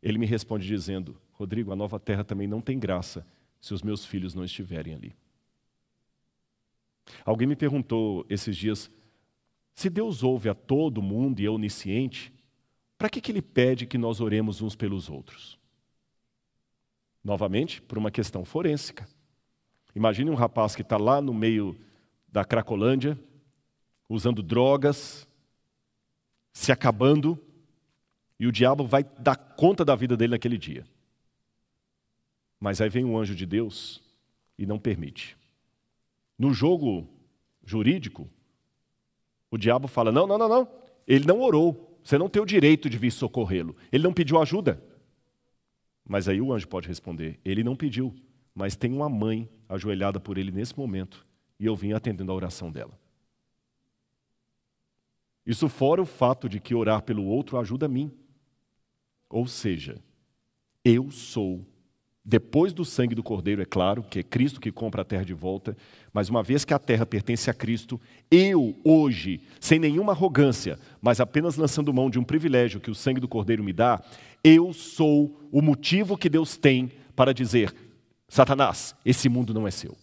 ele 0.00 0.18
me 0.18 0.26
responde 0.26 0.64
dizendo: 0.64 1.20
Rodrigo, 1.32 1.72
a 1.72 1.76
nova 1.76 1.98
terra 1.98 2.22
também 2.22 2.46
não 2.46 2.60
tem 2.60 2.78
graça 2.78 3.26
se 3.60 3.74
os 3.74 3.82
meus 3.82 4.04
filhos 4.04 4.34
não 4.34 4.44
estiverem 4.44 4.94
ali. 4.94 5.16
Alguém 7.24 7.48
me 7.48 7.56
perguntou 7.56 8.24
esses 8.28 8.56
dias: 8.56 8.88
se 9.74 9.90
Deus 9.90 10.22
ouve 10.22 10.48
a 10.48 10.54
todo 10.54 11.02
mundo 11.02 11.40
e 11.40 11.46
é 11.46 11.50
onisciente, 11.50 12.32
para 12.96 13.10
que, 13.10 13.20
que 13.20 13.32
ele 13.32 13.42
pede 13.42 13.84
que 13.84 13.98
nós 13.98 14.20
oremos 14.20 14.62
uns 14.62 14.76
pelos 14.76 15.10
outros? 15.10 15.58
Novamente, 17.24 17.82
por 17.82 17.98
uma 17.98 18.12
questão 18.12 18.44
forênsica. 18.44 19.08
Imagine 19.92 20.30
um 20.30 20.36
rapaz 20.36 20.76
que 20.76 20.82
está 20.82 20.96
lá 20.96 21.20
no 21.20 21.34
meio 21.34 21.76
da 22.28 22.44
Cracolândia, 22.44 23.18
usando 24.08 24.42
drogas, 24.42 25.26
se 26.52 26.72
acabando, 26.72 27.38
e 28.38 28.46
o 28.46 28.52
diabo 28.52 28.84
vai 28.84 29.04
dar 29.18 29.36
conta 29.36 29.84
da 29.84 29.94
vida 29.94 30.16
dele 30.16 30.32
naquele 30.32 30.58
dia. 30.58 30.86
Mas 32.60 32.80
aí 32.80 32.88
vem 32.88 33.04
um 33.04 33.18
anjo 33.18 33.34
de 33.34 33.46
Deus 33.46 34.02
e 34.58 34.66
não 34.66 34.78
permite. 34.78 35.36
No 36.38 36.52
jogo 36.52 37.08
jurídico, 37.64 38.28
o 39.50 39.56
diabo 39.56 39.88
fala: 39.88 40.12
não, 40.12 40.26
não, 40.26 40.38
não, 40.38 40.48
não. 40.48 40.68
Ele 41.06 41.26
não 41.26 41.40
orou. 41.40 41.98
Você 42.02 42.18
não 42.18 42.28
tem 42.28 42.42
o 42.42 42.46
direito 42.46 42.88
de 42.88 42.98
vir 42.98 43.10
socorrê-lo. 43.10 43.76
Ele 43.90 44.04
não 44.04 44.12
pediu 44.12 44.40
ajuda. 44.40 44.82
Mas 46.08 46.28
aí 46.28 46.40
o 46.40 46.52
anjo 46.52 46.68
pode 46.68 46.88
responder: 46.88 47.40
ele 47.44 47.64
não 47.64 47.76
pediu, 47.76 48.14
mas 48.54 48.76
tem 48.76 48.92
uma 48.92 49.08
mãe 49.08 49.48
ajoelhada 49.68 50.20
por 50.20 50.38
ele 50.38 50.52
nesse 50.52 50.76
momento 50.78 51.26
e 51.58 51.66
eu 51.66 51.74
vim 51.74 51.92
atendendo 51.92 52.30
a 52.30 52.34
oração 52.34 52.70
dela. 52.70 52.98
Isso 55.46 55.68
fora 55.68 56.02
o 56.02 56.06
fato 56.06 56.48
de 56.48 56.58
que 56.58 56.74
orar 56.74 57.02
pelo 57.02 57.24
outro 57.24 57.58
ajuda 57.58 57.86
a 57.86 57.88
mim. 57.88 58.10
Ou 59.30 59.46
seja, 59.46 59.98
eu 60.84 61.10
sou 61.10 61.64
depois 62.28 62.72
do 62.72 62.84
sangue 62.84 63.14
do 63.14 63.22
Cordeiro, 63.22 63.62
é 63.62 63.64
claro, 63.64 64.02
que 64.02 64.18
é 64.18 64.22
Cristo 64.24 64.60
que 64.60 64.72
compra 64.72 65.02
a 65.02 65.04
terra 65.04 65.24
de 65.24 65.32
volta, 65.32 65.76
mas 66.12 66.28
uma 66.28 66.42
vez 66.42 66.64
que 66.64 66.74
a 66.74 66.78
terra 66.78 67.06
pertence 67.06 67.48
a 67.48 67.54
Cristo, 67.54 68.00
eu, 68.28 68.74
hoje, 68.82 69.40
sem 69.60 69.78
nenhuma 69.78 70.10
arrogância, 70.10 70.76
mas 71.00 71.20
apenas 71.20 71.56
lançando 71.56 71.94
mão 71.94 72.10
de 72.10 72.18
um 72.18 72.24
privilégio 72.24 72.80
que 72.80 72.90
o 72.90 72.96
sangue 72.96 73.20
do 73.20 73.28
Cordeiro 73.28 73.62
me 73.62 73.72
dá, 73.72 74.02
eu 74.42 74.72
sou 74.72 75.40
o 75.52 75.62
motivo 75.62 76.18
que 76.18 76.28
Deus 76.28 76.56
tem 76.56 76.90
para 77.14 77.32
dizer: 77.32 77.72
Satanás, 78.28 78.96
esse 79.04 79.28
mundo 79.28 79.54
não 79.54 79.64
é 79.64 79.70
seu. 79.70 79.96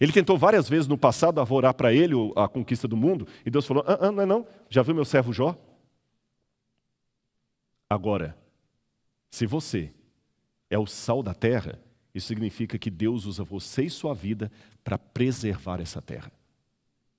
Ele 0.00 0.12
tentou 0.12 0.38
várias 0.38 0.66
vezes 0.66 0.88
no 0.88 0.96
passado 0.96 1.40
avorar 1.40 1.74
para 1.74 1.92
ele 1.92 2.14
a 2.34 2.48
conquista 2.48 2.88
do 2.88 2.96
mundo, 2.96 3.28
e 3.44 3.50
Deus 3.50 3.66
falou: 3.66 3.84
ah, 3.86 3.98
ah, 4.00 4.10
não 4.10 4.22
é 4.22 4.26
não, 4.26 4.46
já 4.70 4.82
viu 4.82 4.94
meu 4.94 5.04
servo 5.04 5.32
Jó? 5.32 5.54
Agora, 7.88 8.36
se 9.30 9.44
você 9.46 9.92
é 10.70 10.78
o 10.78 10.86
sal 10.86 11.22
da 11.22 11.34
terra, 11.34 11.78
isso 12.14 12.28
significa 12.28 12.78
que 12.78 12.90
Deus 12.90 13.26
usa 13.26 13.44
você 13.44 13.84
e 13.84 13.90
sua 13.90 14.14
vida 14.14 14.50
para 14.82 14.96
preservar 14.96 15.80
essa 15.80 16.00
terra. 16.00 16.32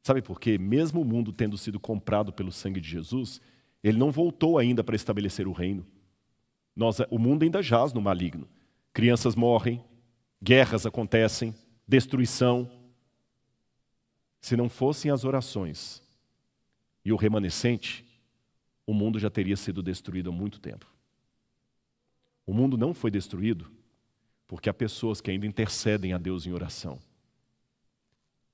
Sabe 0.01 0.21
por 0.21 0.39
quê? 0.39 0.57
Mesmo 0.57 1.01
o 1.01 1.05
mundo 1.05 1.31
tendo 1.31 1.57
sido 1.57 1.79
comprado 1.79 2.33
pelo 2.33 2.51
sangue 2.51 2.81
de 2.81 2.89
Jesus, 2.89 3.39
ele 3.83 3.97
não 3.97 4.11
voltou 4.11 4.57
ainda 4.57 4.83
para 4.83 4.95
estabelecer 4.95 5.47
o 5.47 5.51
reino. 5.51 5.85
Nós, 6.75 6.97
o 7.09 7.19
mundo 7.19 7.43
ainda 7.43 7.61
jaz 7.61 7.93
no 7.93 8.01
maligno. 8.01 8.47
Crianças 8.93 9.35
morrem, 9.35 9.83
guerras 10.41 10.85
acontecem, 10.85 11.53
destruição. 11.91 12.71
Se 14.39 14.55
não 14.55 14.69
fossem 14.69 15.11
as 15.11 15.25
orações 15.25 16.01
e 17.03 17.11
o 17.11 17.17
remanescente, 17.17 18.05
o 18.87 18.93
mundo 18.93 19.19
já 19.19 19.29
teria 19.29 19.57
sido 19.57 19.83
destruído 19.83 20.29
há 20.29 20.33
muito 20.33 20.57
tempo. 20.59 20.87
O 22.45 22.53
mundo 22.53 22.77
não 22.77 22.93
foi 22.93 23.11
destruído 23.11 23.69
porque 24.47 24.69
há 24.69 24.73
pessoas 24.73 25.19
que 25.19 25.31
ainda 25.31 25.45
intercedem 25.45 26.13
a 26.13 26.17
Deus 26.17 26.45
em 26.45 26.53
oração, 26.53 26.97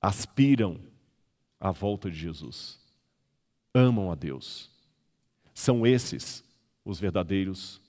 aspiram 0.00 0.80
à 1.60 1.70
volta 1.70 2.10
de 2.10 2.16
Jesus, 2.16 2.80
amam 3.72 4.10
a 4.10 4.16
Deus. 4.16 4.68
São 5.54 5.86
esses 5.86 6.44
os 6.84 6.98
verdadeiros 6.98 7.80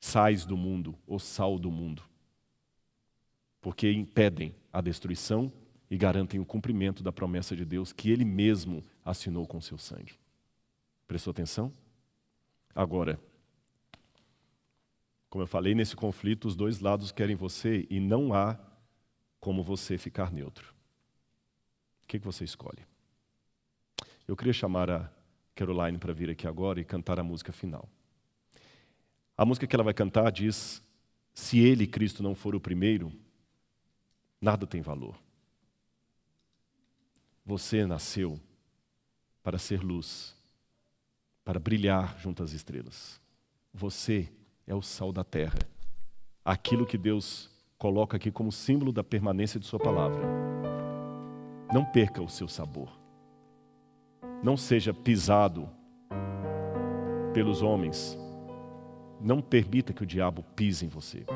sais 0.00 0.44
do 0.44 0.56
mundo, 0.56 0.96
o 1.06 1.18
sal 1.18 1.58
do 1.58 1.70
mundo, 1.70 2.02
porque 3.60 3.90
impedem 3.92 4.54
a 4.78 4.80
destruição 4.80 5.52
e 5.90 5.98
garantem 5.98 6.38
o 6.38 6.44
cumprimento 6.44 7.02
da 7.02 7.10
promessa 7.10 7.56
de 7.56 7.64
Deus 7.64 7.92
que 7.92 8.12
Ele 8.12 8.24
mesmo 8.24 8.84
assinou 9.04 9.44
com 9.44 9.60
seu 9.60 9.76
sangue. 9.76 10.12
Prestou 11.04 11.32
atenção? 11.32 11.72
Agora, 12.72 13.18
como 15.28 15.42
eu 15.42 15.48
falei, 15.48 15.74
nesse 15.74 15.96
conflito, 15.96 16.46
os 16.46 16.54
dois 16.54 16.78
lados 16.78 17.10
querem 17.10 17.34
você 17.34 17.88
e 17.90 17.98
não 17.98 18.32
há 18.32 18.56
como 19.40 19.64
você 19.64 19.98
ficar 19.98 20.30
neutro. 20.30 20.72
O 22.04 22.06
que, 22.06 22.20
que 22.20 22.24
você 22.24 22.44
escolhe? 22.44 22.86
Eu 24.28 24.36
queria 24.36 24.52
chamar 24.52 24.88
a 24.88 25.10
Caroline 25.56 25.98
para 25.98 26.12
vir 26.12 26.30
aqui 26.30 26.46
agora 26.46 26.80
e 26.80 26.84
cantar 26.84 27.18
a 27.18 27.24
música 27.24 27.50
final. 27.50 27.88
A 29.36 29.44
música 29.44 29.66
que 29.66 29.74
ela 29.74 29.82
vai 29.82 29.94
cantar 29.94 30.30
diz: 30.30 30.80
Se 31.34 31.58
Ele, 31.58 31.84
Cristo, 31.84 32.22
não 32.22 32.36
for 32.36 32.54
o 32.54 32.60
primeiro, 32.60 33.12
nada 34.40 34.66
tem 34.66 34.80
valor. 34.80 35.16
Você 37.44 37.86
nasceu 37.86 38.38
para 39.42 39.58
ser 39.58 39.82
luz, 39.82 40.36
para 41.44 41.58
brilhar 41.58 42.18
junto 42.18 42.42
às 42.42 42.52
estrelas. 42.52 43.20
Você 43.72 44.30
é 44.66 44.74
o 44.74 44.82
sal 44.82 45.12
da 45.12 45.24
terra, 45.24 45.58
aquilo 46.44 46.86
que 46.86 46.98
Deus 46.98 47.50
coloca 47.78 48.16
aqui 48.16 48.30
como 48.30 48.52
símbolo 48.52 48.92
da 48.92 49.02
permanência 49.02 49.58
de 49.58 49.66
Sua 49.66 49.78
palavra. 49.78 50.22
Não 51.72 51.84
perca 51.84 52.22
o 52.22 52.28
seu 52.28 52.48
sabor. 52.48 52.98
Não 54.42 54.56
seja 54.56 54.92
pisado 54.94 55.68
pelos 57.34 57.60
homens. 57.62 58.16
Não 59.20 59.42
permita 59.42 59.92
que 59.92 60.02
o 60.02 60.06
diabo 60.06 60.42
pise 60.56 60.86
em 60.86 60.88
você. 60.88 61.26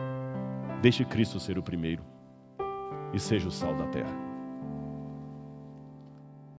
Deixe 0.80 1.04
Cristo 1.04 1.38
ser 1.38 1.58
o 1.58 1.62
primeiro 1.62 2.11
e 3.12 3.18
seja 3.18 3.48
o 3.48 3.50
sal 3.50 3.74
da 3.74 3.86
terra. 3.86 4.21